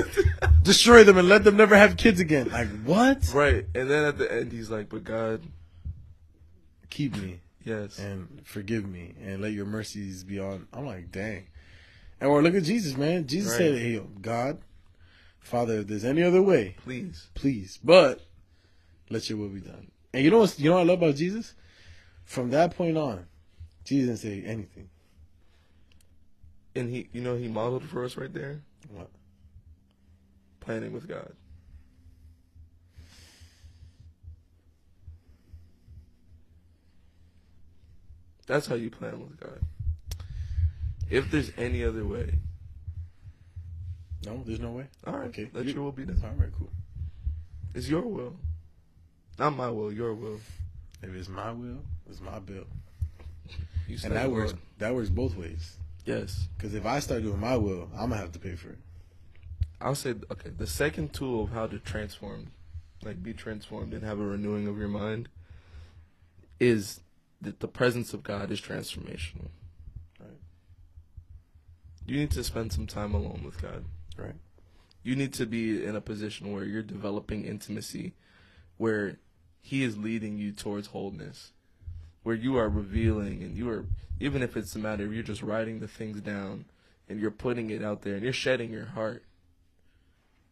destroy 0.62 1.02
them 1.04 1.18
and 1.18 1.28
let 1.28 1.42
them 1.44 1.56
never 1.56 1.76
have 1.76 1.96
kids 1.96 2.20
again. 2.20 2.48
Like 2.50 2.68
what? 2.84 3.28
Right, 3.34 3.66
and 3.74 3.90
then 3.90 4.04
at 4.04 4.16
the 4.16 4.32
end, 4.32 4.52
he's 4.52 4.70
like, 4.70 4.88
"But 4.88 5.04
God, 5.04 5.42
Keep 6.90 7.16
me 7.16 7.40
yes, 7.64 7.98
and 7.98 8.40
forgive 8.44 8.88
me 8.88 9.14
and 9.20 9.42
let 9.42 9.52
your 9.52 9.66
mercies 9.66 10.22
be 10.22 10.38
on. 10.38 10.68
I'm 10.72 10.86
like, 10.86 11.10
dang. 11.10 11.48
And 12.20 12.30
or 12.30 12.40
look 12.40 12.54
at 12.54 12.62
Jesus, 12.62 12.96
man. 12.96 13.26
Jesus 13.26 13.50
Right. 13.52 13.58
said, 13.58 13.78
"Hey, 13.78 14.00
God, 14.22 14.58
Father, 15.40 15.80
if 15.80 15.88
there's 15.88 16.04
any 16.04 16.22
other 16.22 16.40
way, 16.40 16.76
please." 16.84 17.26
please, 17.34 17.80
but 17.82 18.20
let 19.10 19.28
your 19.28 19.38
will 19.38 19.48
be 19.48 19.60
done." 19.60 19.90
And 20.12 20.24
you 20.24 20.30
know 20.30 20.38
what? 20.38 20.58
You 20.58 20.70
know 20.70 20.76
what 20.76 20.82
I 20.82 20.84
love 20.84 20.98
about 21.02 21.16
Jesus? 21.16 21.54
From 22.24 22.50
that 22.50 22.76
point 22.76 22.96
on, 22.96 23.26
Jesus 23.84 24.20
didn't 24.22 24.42
say 24.42 24.48
anything. 24.48 24.88
And 26.76 26.90
he, 26.90 27.08
you 27.12 27.20
know, 27.20 27.36
he 27.36 27.48
modeled 27.48 27.84
for 27.84 28.04
us 28.04 28.16
right 28.16 28.32
there. 28.32 28.62
What? 28.90 29.10
Planning 30.60 30.92
with 30.92 31.06
God. 31.06 31.34
That's 38.46 38.66
how 38.66 38.74
you 38.74 38.90
plan 38.90 39.20
with 39.20 39.38
God. 39.40 39.60
If 41.10 41.30
there's 41.30 41.50
any 41.56 41.82
other 41.84 42.04
way, 42.06 42.38
No, 44.26 44.42
there's 44.44 44.60
no 44.60 44.72
way. 44.72 44.86
all 45.06 45.18
right, 45.18 45.28
Okay. 45.28 45.50
let 45.52 45.66
You- 45.66 45.74
your 45.74 45.84
will 45.84 45.92
be 45.92 46.04
done. 46.04 46.20
All 46.24 46.32
right, 46.34 46.52
cool. 46.52 46.72
It's 47.74 47.88
your 47.88 48.02
will, 48.02 48.38
not 49.38 49.56
my 49.56 49.68
will. 49.70 49.92
Your 49.92 50.14
will. 50.14 50.40
If 51.02 51.14
it's 51.14 51.28
my 51.28 51.52
will, 51.52 51.78
it's 52.08 52.20
my 52.20 52.38
bill, 52.38 52.64
You 53.86 53.98
and 54.04 54.14
that 54.16 54.30
works. 54.30 54.52
Lord. 54.52 54.62
That 54.78 54.94
works 54.94 55.10
both 55.10 55.36
ways. 55.36 55.76
Yes, 56.06 56.48
Because 56.56 56.74
if 56.74 56.84
I 56.84 56.98
start 57.00 57.22
doing 57.22 57.40
my 57.40 57.56
will, 57.56 57.88
I'm 57.94 58.10
gonna 58.10 58.16
have 58.16 58.32
to 58.32 58.38
pay 58.38 58.54
for 58.56 58.70
it. 58.70 58.78
I'll 59.80 59.94
say 59.94 60.14
okay. 60.30 60.50
The 60.50 60.66
second 60.66 61.12
tool 61.12 61.44
of 61.44 61.50
how 61.50 61.66
to 61.66 61.78
transform, 61.78 62.52
like 63.02 63.22
be 63.22 63.32
transformed 63.32 63.92
and 63.94 64.02
have 64.02 64.18
a 64.20 64.24
renewing 64.24 64.66
of 64.66 64.78
your 64.78 64.88
mind, 64.88 65.28
is 66.60 67.00
that 67.40 67.60
the 67.60 67.68
presence 67.68 68.14
of 68.14 68.22
God 68.22 68.50
is 68.50 68.60
transformational. 68.60 69.48
Right. 70.20 70.38
You 72.06 72.16
need 72.18 72.30
to 72.32 72.44
spend 72.44 72.72
some 72.72 72.86
time 72.86 73.14
alone 73.14 73.42
with 73.44 73.60
God. 73.60 73.84
Right. 74.16 74.36
You 75.02 75.16
need 75.16 75.34
to 75.34 75.46
be 75.46 75.84
in 75.84 75.96
a 75.96 76.00
position 76.00 76.52
where 76.52 76.64
you're 76.64 76.82
developing 76.82 77.44
intimacy, 77.44 78.14
where 78.78 79.18
He 79.66 79.82
is 79.82 79.96
leading 79.96 80.36
you 80.36 80.52
towards 80.52 80.88
wholeness, 80.88 81.52
where 82.22 82.34
you 82.36 82.58
are 82.58 82.68
revealing 82.68 83.42
and 83.42 83.56
you 83.56 83.70
are, 83.70 83.86
even 84.20 84.42
if 84.42 84.58
it's 84.58 84.76
a 84.76 84.78
matter 84.78 85.04
of 85.06 85.14
you're 85.14 85.22
just 85.22 85.42
writing 85.42 85.80
the 85.80 85.88
things 85.88 86.20
down 86.20 86.66
and 87.08 87.18
you're 87.18 87.30
putting 87.30 87.70
it 87.70 87.82
out 87.82 88.02
there 88.02 88.12
and 88.14 88.22
you're 88.22 88.32
shedding 88.34 88.70
your 88.70 88.84
heart 88.84 89.24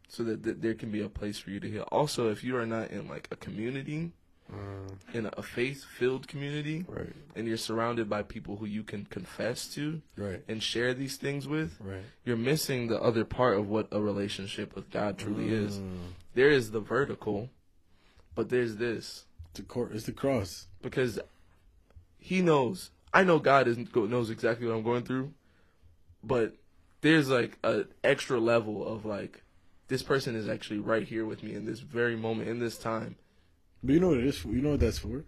so 0.09 0.25
that, 0.25 0.63
there 0.63 0.73
can 0.73 0.91
be 0.91 1.03
a 1.03 1.11
place 1.11 1.39
for 1.39 1.51
you 1.51 1.61
to 1.61 1.69
heal. 1.71 1.87
Also, 1.93 2.31
if 2.31 2.43
you 2.43 2.57
are 2.57 2.65
not 2.65 2.91
in 2.91 3.07
like 3.07 3.29
a 3.31 3.37
community, 3.37 4.13
Mm, 4.53 5.15
in 5.15 5.31
a 5.35 5.43
faith 5.43 5.83
filled 5.85 6.29
community, 6.29 6.85
right. 6.89 7.13
and 7.35 7.47
you're 7.49 7.57
surrounded 7.57 8.11
by 8.11 8.23
people 8.23 8.57
who 8.57 8.67
you 8.67 8.83
can 8.83 9.05
confess 9.07 9.67
to 9.75 10.03
Right. 10.17 10.43
and 10.49 10.63
share 10.63 10.93
these 10.93 11.17
things 11.17 11.47
with, 11.49 11.79
Right. 11.81 12.03
you're 12.25 12.37
missing 12.37 12.89
the 12.89 13.01
other 13.01 13.25
part 13.25 13.57
of 13.57 13.69
what 13.69 13.89
a 13.91 14.01
relationship 14.01 14.75
with 14.75 14.91
God 14.91 15.17
truly 15.17 15.49
is. 15.51 15.79
Mm. 15.79 15.97
There 16.35 16.51
is 16.51 16.71
the 16.73 16.81
vertical, 16.81 17.49
but 18.35 18.49
there's 18.49 18.77
this 18.77 19.25
The 19.55 19.63
court 19.63 19.93
is 19.93 20.05
the 20.05 20.13
cross. 20.13 20.67
because 20.83 21.19
He 22.19 22.41
knows. 22.43 22.91
I 23.13 23.25
know 23.25 23.39
God 23.39 23.69
is 23.69 23.77
knows 23.95 24.31
exactly 24.31 24.67
what 24.67 24.75
I'm 24.75 24.83
going 24.83 25.03
through, 25.05 25.33
but 26.25 26.55
there's 27.03 27.29
like 27.29 27.59
an 27.63 27.89
extra 28.03 28.39
level 28.41 28.87
of 28.87 29.05
like 29.05 29.43
this 29.89 30.03
person 30.03 30.35
is 30.35 30.49
actually 30.49 30.79
right 30.79 31.07
here 31.07 31.27
with 31.27 31.43
me 31.43 31.55
in 31.55 31.67
this 31.67 31.81
very 31.81 32.17
moment 32.17 32.49
in 32.49 32.59
this 32.59 32.79
time. 32.79 33.17
But 33.85 33.93
you 33.95 34.01
know 34.01 34.09
what 34.11 34.19
it 34.19 34.27
is 34.27 34.39
for? 34.39 34.49
You 34.49 34.63
know 34.63 34.71
what 34.71 34.81
that's 34.81 34.99
for? 34.99 35.25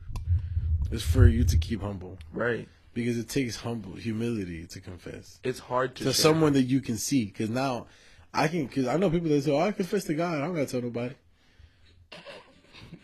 It's 0.91 1.03
for 1.03 1.27
you 1.27 1.45
to 1.45 1.57
keep 1.59 1.83
humble. 1.83 2.19
Right. 2.33 2.69
Because 2.95 3.19
it 3.19 3.29
takes 3.29 3.57
humble 3.57 3.95
humility 3.95 4.65
to 4.67 4.81
confess 4.81 5.41
It's 5.43 5.59
hard 5.59 5.97
to 5.97 6.05
to 6.05 6.13
share. 6.13 6.13
someone 6.15 6.53
that 6.53 6.63
you 6.63 6.81
can 6.81 6.97
see. 6.97 7.25
Because 7.27 7.51
now 7.51 7.87
I 8.33 8.47
can. 8.49 8.67
Because 8.67 8.87
I 8.87 8.97
know 8.97 9.11
people 9.11 9.29
that 9.31 9.43
say, 9.43 9.51
"Oh, 9.51 9.59
I 9.59 9.73
confess 9.73 10.05
to 10.05 10.15
God. 10.15 10.37
I 10.37 10.47
don't 10.47 10.55
gotta 10.55 10.67
tell 10.67 10.81
nobody." 10.83 11.15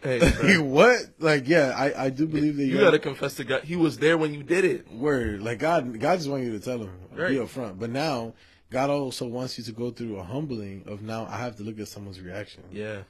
Hey, 0.02 0.20
Like, 0.58 0.64
what? 0.64 0.98
Like, 1.18 1.48
yeah, 1.48 1.74
I, 1.76 2.06
I 2.06 2.10
do 2.10 2.26
believe 2.26 2.56
that 2.56 2.64
you 2.64 2.74
you, 2.74 2.80
got 2.80 2.90
to 2.92 2.98
confess 2.98 3.34
to 3.36 3.44
God. 3.44 3.64
He 3.64 3.76
was 3.76 3.98
there 3.98 4.16
when 4.18 4.34
you 4.34 4.42
did 4.42 4.64
it. 4.64 4.90
word. 4.92 5.42
Like 5.42 5.58
God, 5.58 5.98
God 6.00 6.16
just 6.16 6.28
wants 6.28 6.46
you 6.46 6.52
to 6.52 6.60
tell 6.60 6.78
him, 6.78 6.90
Right. 7.14 7.28
be 7.30 7.36
upfront. 7.36 7.78
But 7.78 7.90
now, 7.90 8.34
God 8.70 8.90
also 8.90 9.26
wants 9.26 9.58
you 9.58 9.64
to 9.64 9.72
go 9.72 9.90
through 9.90 10.16
a 10.18 10.22
humbling 10.22 10.84
of 10.86 11.02
now. 11.02 11.26
I 11.26 11.38
have 11.38 11.56
to 11.56 11.62
look 11.62 11.78
at 11.80 11.88
someone's 11.88 12.20
reaction. 12.20 12.62
Yeah. 12.72 13.02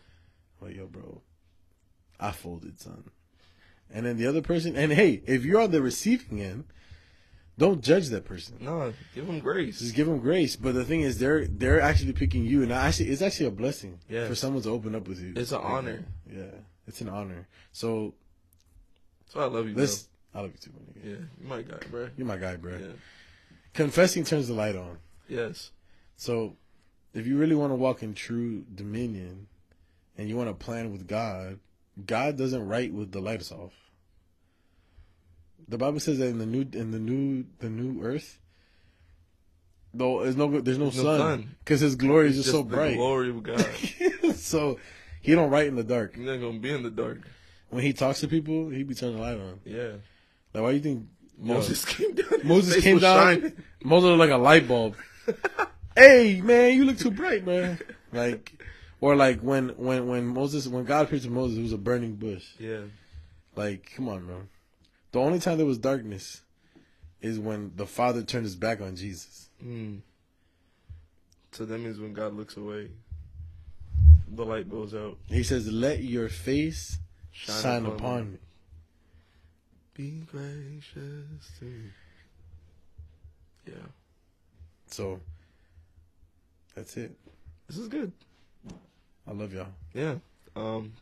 Like, 0.60 0.76
yo, 0.76 0.86
bro, 0.86 1.20
I 2.18 2.32
folded, 2.32 2.80
son. 2.80 3.04
And 3.92 4.06
then 4.06 4.16
the 4.18 4.26
other 4.26 4.40
person, 4.42 4.76
and 4.76 4.92
hey, 4.92 5.22
if 5.26 5.44
you're 5.44 5.60
on 5.60 5.70
the 5.72 5.82
receiving 5.82 6.40
end, 6.40 6.64
don't 7.58 7.82
judge 7.82 8.08
that 8.08 8.24
person. 8.24 8.56
No, 8.60 8.92
give 9.14 9.26
him 9.26 9.40
grace. 9.40 9.80
Just 9.80 9.94
give 9.94 10.06
them 10.06 10.18
grace. 10.20 10.56
But 10.56 10.74
the 10.74 10.84
thing 10.84 11.00
is, 11.02 11.18
they're 11.18 11.46
they're 11.46 11.80
actually 11.80 12.12
picking 12.12 12.44
you, 12.44 12.62
and 12.62 12.72
actually, 12.72 13.08
it's 13.10 13.20
actually 13.20 13.46
a 13.46 13.50
blessing 13.50 13.98
Yes. 14.08 14.28
for 14.28 14.34
someone 14.34 14.62
to 14.62 14.70
open 14.70 14.94
up 14.94 15.06
with 15.08 15.20
you. 15.20 15.34
It's 15.36 15.52
an 15.52 15.58
Like 15.60 15.66
honor. 15.70 16.04
Yeah, 16.32 16.44
it's 16.90 17.00
an 17.00 17.08
honor. 17.08 17.46
So 17.72 18.14
why 19.32 19.44
I 19.44 19.46
love 19.46 19.68
you, 19.68 19.74
bro. 19.74 19.82
let's. 19.82 20.08
I 20.34 20.40
love 20.40 20.50
you 20.52 20.58
too, 20.58 20.70
my 20.74 20.80
nigga. 20.92 21.04
Yeah, 21.04 21.26
you're 21.40 21.48
my 21.48 21.62
guy, 21.62 21.78
bro. 21.90 22.08
You're 22.16 22.26
my 22.26 22.36
guy, 22.36 22.56
bro. 22.56 22.76
Yeah. 22.76 22.86
Confessing 23.74 24.24
turns 24.24 24.48
the 24.48 24.54
light 24.54 24.76
on. 24.76 24.98
Yes. 25.28 25.70
So, 26.16 26.56
if 27.14 27.26
you 27.26 27.38
really 27.38 27.54
want 27.54 27.70
to 27.70 27.76
walk 27.76 28.02
in 28.02 28.14
true 28.14 28.64
dominion, 28.74 29.46
and 30.18 30.28
you 30.28 30.36
want 30.36 30.48
to 30.48 30.54
plan 30.54 30.92
with 30.92 31.06
God, 31.06 31.60
God 32.06 32.36
doesn't 32.36 32.66
write 32.66 32.92
with 32.92 33.12
the 33.12 33.20
lights 33.20 33.50
off. 33.50 33.72
The 35.68 35.78
Bible 35.78 36.00
says 36.00 36.18
that 36.18 36.26
in 36.26 36.38
the 36.38 36.46
new 36.46 36.66
in 36.72 36.90
the 36.90 36.98
new 36.98 37.44
the 37.60 37.70
new 37.70 38.02
earth, 38.04 38.40
though 39.94 40.22
there's 40.22 40.36
no 40.36 40.60
there's 40.60 40.78
no 40.78 40.90
There's 40.90 41.04
no 41.04 41.18
sun 41.18 41.56
because 41.60 41.80
His 41.80 41.94
glory 41.94 42.28
It's 42.28 42.38
is 42.38 42.44
just, 42.44 42.56
so 42.56 42.62
the 42.62 42.74
bright. 42.76 42.96
glory 42.96 43.30
of 43.30 43.42
God. 43.42 43.64
so 44.34 44.78
He 45.20 45.34
don't 45.34 45.50
write 45.50 45.66
in 45.66 45.76
the 45.76 45.84
dark. 45.84 46.16
You're 46.16 46.26
not 46.34 46.40
gonna 46.44 46.58
be 46.58 46.72
in 46.72 46.82
the 46.82 46.90
dark. 46.90 47.20
When 47.68 47.82
He 47.82 47.92
talks 47.92 48.20
to 48.20 48.28
people, 48.28 48.70
He 48.70 48.82
be 48.82 48.94
turning 48.94 49.16
the 49.16 49.22
light 49.22 49.38
on. 49.38 49.60
Yeah. 49.64 49.92
Like 50.52 50.62
why 50.62 50.70
you 50.72 50.80
think 50.80 51.06
Moses 51.38 51.84
came 51.86 52.14
down. 52.14 52.28
Moses 52.44 52.82
came 52.82 52.98
down. 52.98 53.40
shining. 53.40 53.56
Moses 53.82 54.08
looked 54.08 54.18
like 54.18 54.30
a 54.30 54.36
light 54.36 54.66
bulb. 54.68 54.96
hey 55.96 56.40
man, 56.40 56.74
you 56.74 56.84
look 56.84 56.98
too 56.98 57.10
bright, 57.10 57.46
man. 57.46 57.78
Like, 58.12 58.60
or 59.00 59.16
like 59.16 59.40
when 59.40 59.70
when 59.70 60.06
when 60.08 60.26
Moses 60.26 60.66
when 60.66 60.84
God 60.84 61.06
appeared 61.06 61.22
to 61.22 61.30
Moses, 61.30 61.58
it 61.58 61.62
was 61.62 61.72
a 61.72 61.78
burning 61.78 62.16
bush. 62.16 62.46
Yeah. 62.58 62.82
Like, 63.56 63.92
come 63.96 64.08
on, 64.08 64.26
bro. 64.26 64.42
The 65.12 65.18
only 65.18 65.40
time 65.40 65.56
there 65.56 65.66
was 65.66 65.78
darkness 65.78 66.42
is 67.20 67.38
when 67.38 67.72
the 67.76 67.86
Father 67.86 68.22
turned 68.22 68.44
his 68.44 68.56
back 68.56 68.80
on 68.80 68.96
Jesus. 68.96 69.48
Mm. 69.64 70.00
So 71.52 71.64
that 71.64 71.78
means 71.78 71.98
when 71.98 72.12
God 72.12 72.34
looks 72.34 72.56
away, 72.56 72.90
the 74.30 74.44
light 74.44 74.70
goes 74.70 74.94
out. 74.94 75.18
He 75.26 75.42
says, 75.42 75.66
"Let 75.70 76.02
your 76.02 76.28
face 76.28 76.98
Shine, 77.32 77.62
shine, 77.62 77.86
upon, 77.86 77.96
upon, 77.96 78.24
me. 78.24 78.32
me." 78.32 78.38
Be 79.94 80.10
gracious 80.30 81.50
to 81.58 81.64
me. 81.64 81.90
Yeah. 83.66 83.74
So 84.86 85.20
that's 86.74 86.96
it. 86.96 87.12
This 87.68 87.78
is 87.78 87.88
good. 87.88 88.12
I 89.28 89.32
love 89.32 89.52
y'all. 89.52 89.68
Yeah. 89.94 90.14
Um, 90.56 90.92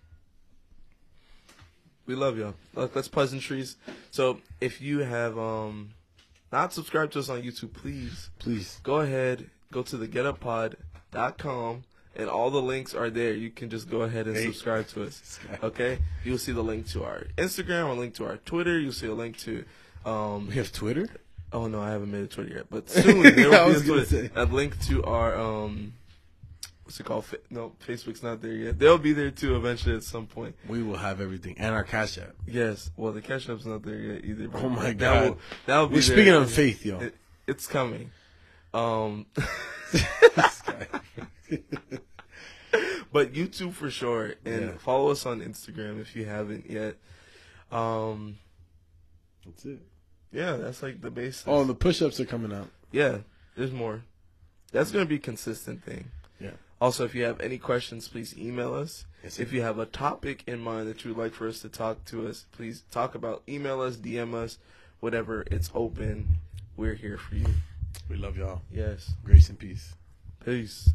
we 2.07 2.15
love 2.15 2.37
y'all. 2.39 2.55
Look, 2.75 2.93
That's 2.93 3.09
pleasantries. 3.09 3.77
So 4.11 4.41
if 4.61 4.81
you 4.81 5.01
have 5.01 5.39
um 5.39 5.91
not 6.51 6.73
subscribed 6.73 7.13
to 7.13 7.19
us 7.21 7.29
on 7.29 7.43
YouTube, 7.43 7.73
please 7.75 8.31
Please. 8.39 8.81
go 8.83 9.01
ahead, 9.01 9.49
go 9.71 9.83
to 9.83 9.97
the 9.97 10.09
getuppod.com 10.09 11.85
and 12.19 12.29
all 12.29 12.51
the 12.51 12.61
links 12.61 12.95
are 12.95 13.09
there. 13.11 13.33
You 13.33 13.51
can 13.51 13.71
just 13.71 13.89
go 13.89 14.03
ahead 14.03 14.27
and 14.27 14.37
subscribe 14.37 14.89
to 14.89 15.05
us. 15.05 15.39
Okay? 15.63 15.99
You'll 16.25 16.39
see 16.39 16.53
the 16.53 16.63
link 16.63 16.89
to 16.89 17.05
our 17.05 17.25
Instagram, 17.37 17.89
a 17.91 17.93
link 17.93 18.15
to 18.17 18.27
our 18.27 18.37
Twitter, 18.39 18.79
you'll 18.79 18.93
see 18.93 19.07
a 19.07 19.15
link 19.15 19.39
to 19.39 19.65
um 20.05 20.49
We 20.49 20.55
have 20.57 20.73
Twitter? 20.73 21.09
oh 21.53 21.67
no, 21.67 21.81
I 21.81 21.91
haven't 21.91 22.11
made 22.11 22.23
a 22.25 22.27
Twitter 22.27 22.55
yet, 22.57 22.67
but 22.71 22.91
soon 22.91 23.23
there 23.37 23.51
will 23.51 23.73
be 23.73 23.79
a 23.79 23.83
Twitter. 24.05 24.31
A 24.37 24.45
link 24.45 24.79
to 24.87 25.03
our 25.05 25.35
um 25.39 25.95
what's 26.85 26.99
it 27.01 27.05
called? 27.05 27.25
No, 27.51 27.73
Facebook's 27.87 28.23
not 28.23 28.41
there 28.43 28.53
yet. 28.53 28.79
They'll 28.79 28.97
be 28.99 29.13
there 29.13 29.31
too 29.31 29.57
eventually 29.57 29.95
at 29.95 30.03
some 30.03 30.27
point. 30.27 30.57
We 30.69 30.83
will 30.83 30.97
have 30.97 31.21
everything. 31.21 31.57
And 31.59 31.75
our 31.75 31.85
Cash 31.85 32.17
App. 32.19 32.35
Yes. 32.47 32.91
Well, 32.97 33.13
the 33.13 33.21
cash 33.21 33.49
app's 33.49 33.67
not 33.67 33.83
there 33.83 33.99
yet 33.99 34.25
either. 34.25 34.49
Oh 34.55 34.69
my 34.71 34.87
that 34.87 34.99
God. 34.99 35.29
will- 35.31 35.39
That'll 35.67 35.87
be 35.87 35.95
We're 35.97 36.01
there. 36.01 36.17
speaking 36.17 36.33
of 36.35 36.51
faith, 36.51 36.85
yo. 36.87 36.99
It, 37.01 37.15
it's 37.47 37.67
coming. 37.67 38.11
Um. 38.75 39.27
but 43.13 43.33
YouTube 43.33 43.73
for 43.75 43.91
sure, 43.91 44.35
and 44.45 44.63
Yeah. 44.63 44.77
follow 44.79 45.11
us 45.11 45.25
on 45.27 45.41
Instagram 45.41 46.01
if 46.01 46.15
you 46.17 46.25
haven't 46.25 46.71
yet. 46.71 46.97
Um, 47.71 48.39
That's 49.45 49.65
it. 49.65 49.81
yeah, 50.33 50.57
that's 50.57 50.83
like 50.83 51.01
the 51.01 51.11
basics. 51.11 51.45
Oh, 51.47 51.61
and 51.61 51.71
the 51.71 51.75
push 51.75 52.01
ups 52.03 52.19
are 52.21 52.25
coming 52.27 52.53
out. 52.53 52.69
yeah, 52.93 53.19
there's 53.57 53.73
more. 53.73 54.03
That's 54.73 54.91
gonna 54.91 55.07
be 55.07 55.17
a 55.17 55.19
consistent 55.21 55.83
thing. 55.83 56.11
Yeah. 56.41 56.53
Also, 56.81 57.05
if 57.05 57.15
you 57.15 57.25
have 57.25 57.41
any 57.41 57.59
questions, 57.59 58.09
please 58.09 58.37
email 58.39 58.75
us. 58.75 59.05
Yes, 59.25 59.39
if 59.41 59.53
you 59.53 59.63
have 59.63 59.79
a 59.79 59.87
topic 59.87 60.45
in 60.47 60.61
mind 60.61 60.89
that 60.89 61.05
you 61.05 61.13
would 61.15 61.23
like 61.23 61.35
for 61.35 61.49
us 61.49 61.61
to 61.61 61.69
talk 61.69 62.05
to 62.07 62.27
us, 62.29 62.47
please 62.53 62.85
talk 62.91 63.15
about. 63.15 63.43
Email 63.49 63.81
us, 63.81 63.97
DM 63.97 64.35
us, 64.35 64.59
whatever. 65.01 65.45
It's 65.51 65.71
open. 65.75 66.39
We're 66.77 66.95
here 66.95 67.19
for 67.19 67.35
you. 67.35 67.47
We 68.09 68.17
love 68.17 68.37
y'all. 68.37 68.63
Yes. 68.71 69.13
Grace 69.25 69.49
and 69.49 69.59
peace. 69.59 69.95
Peace. 70.45 70.91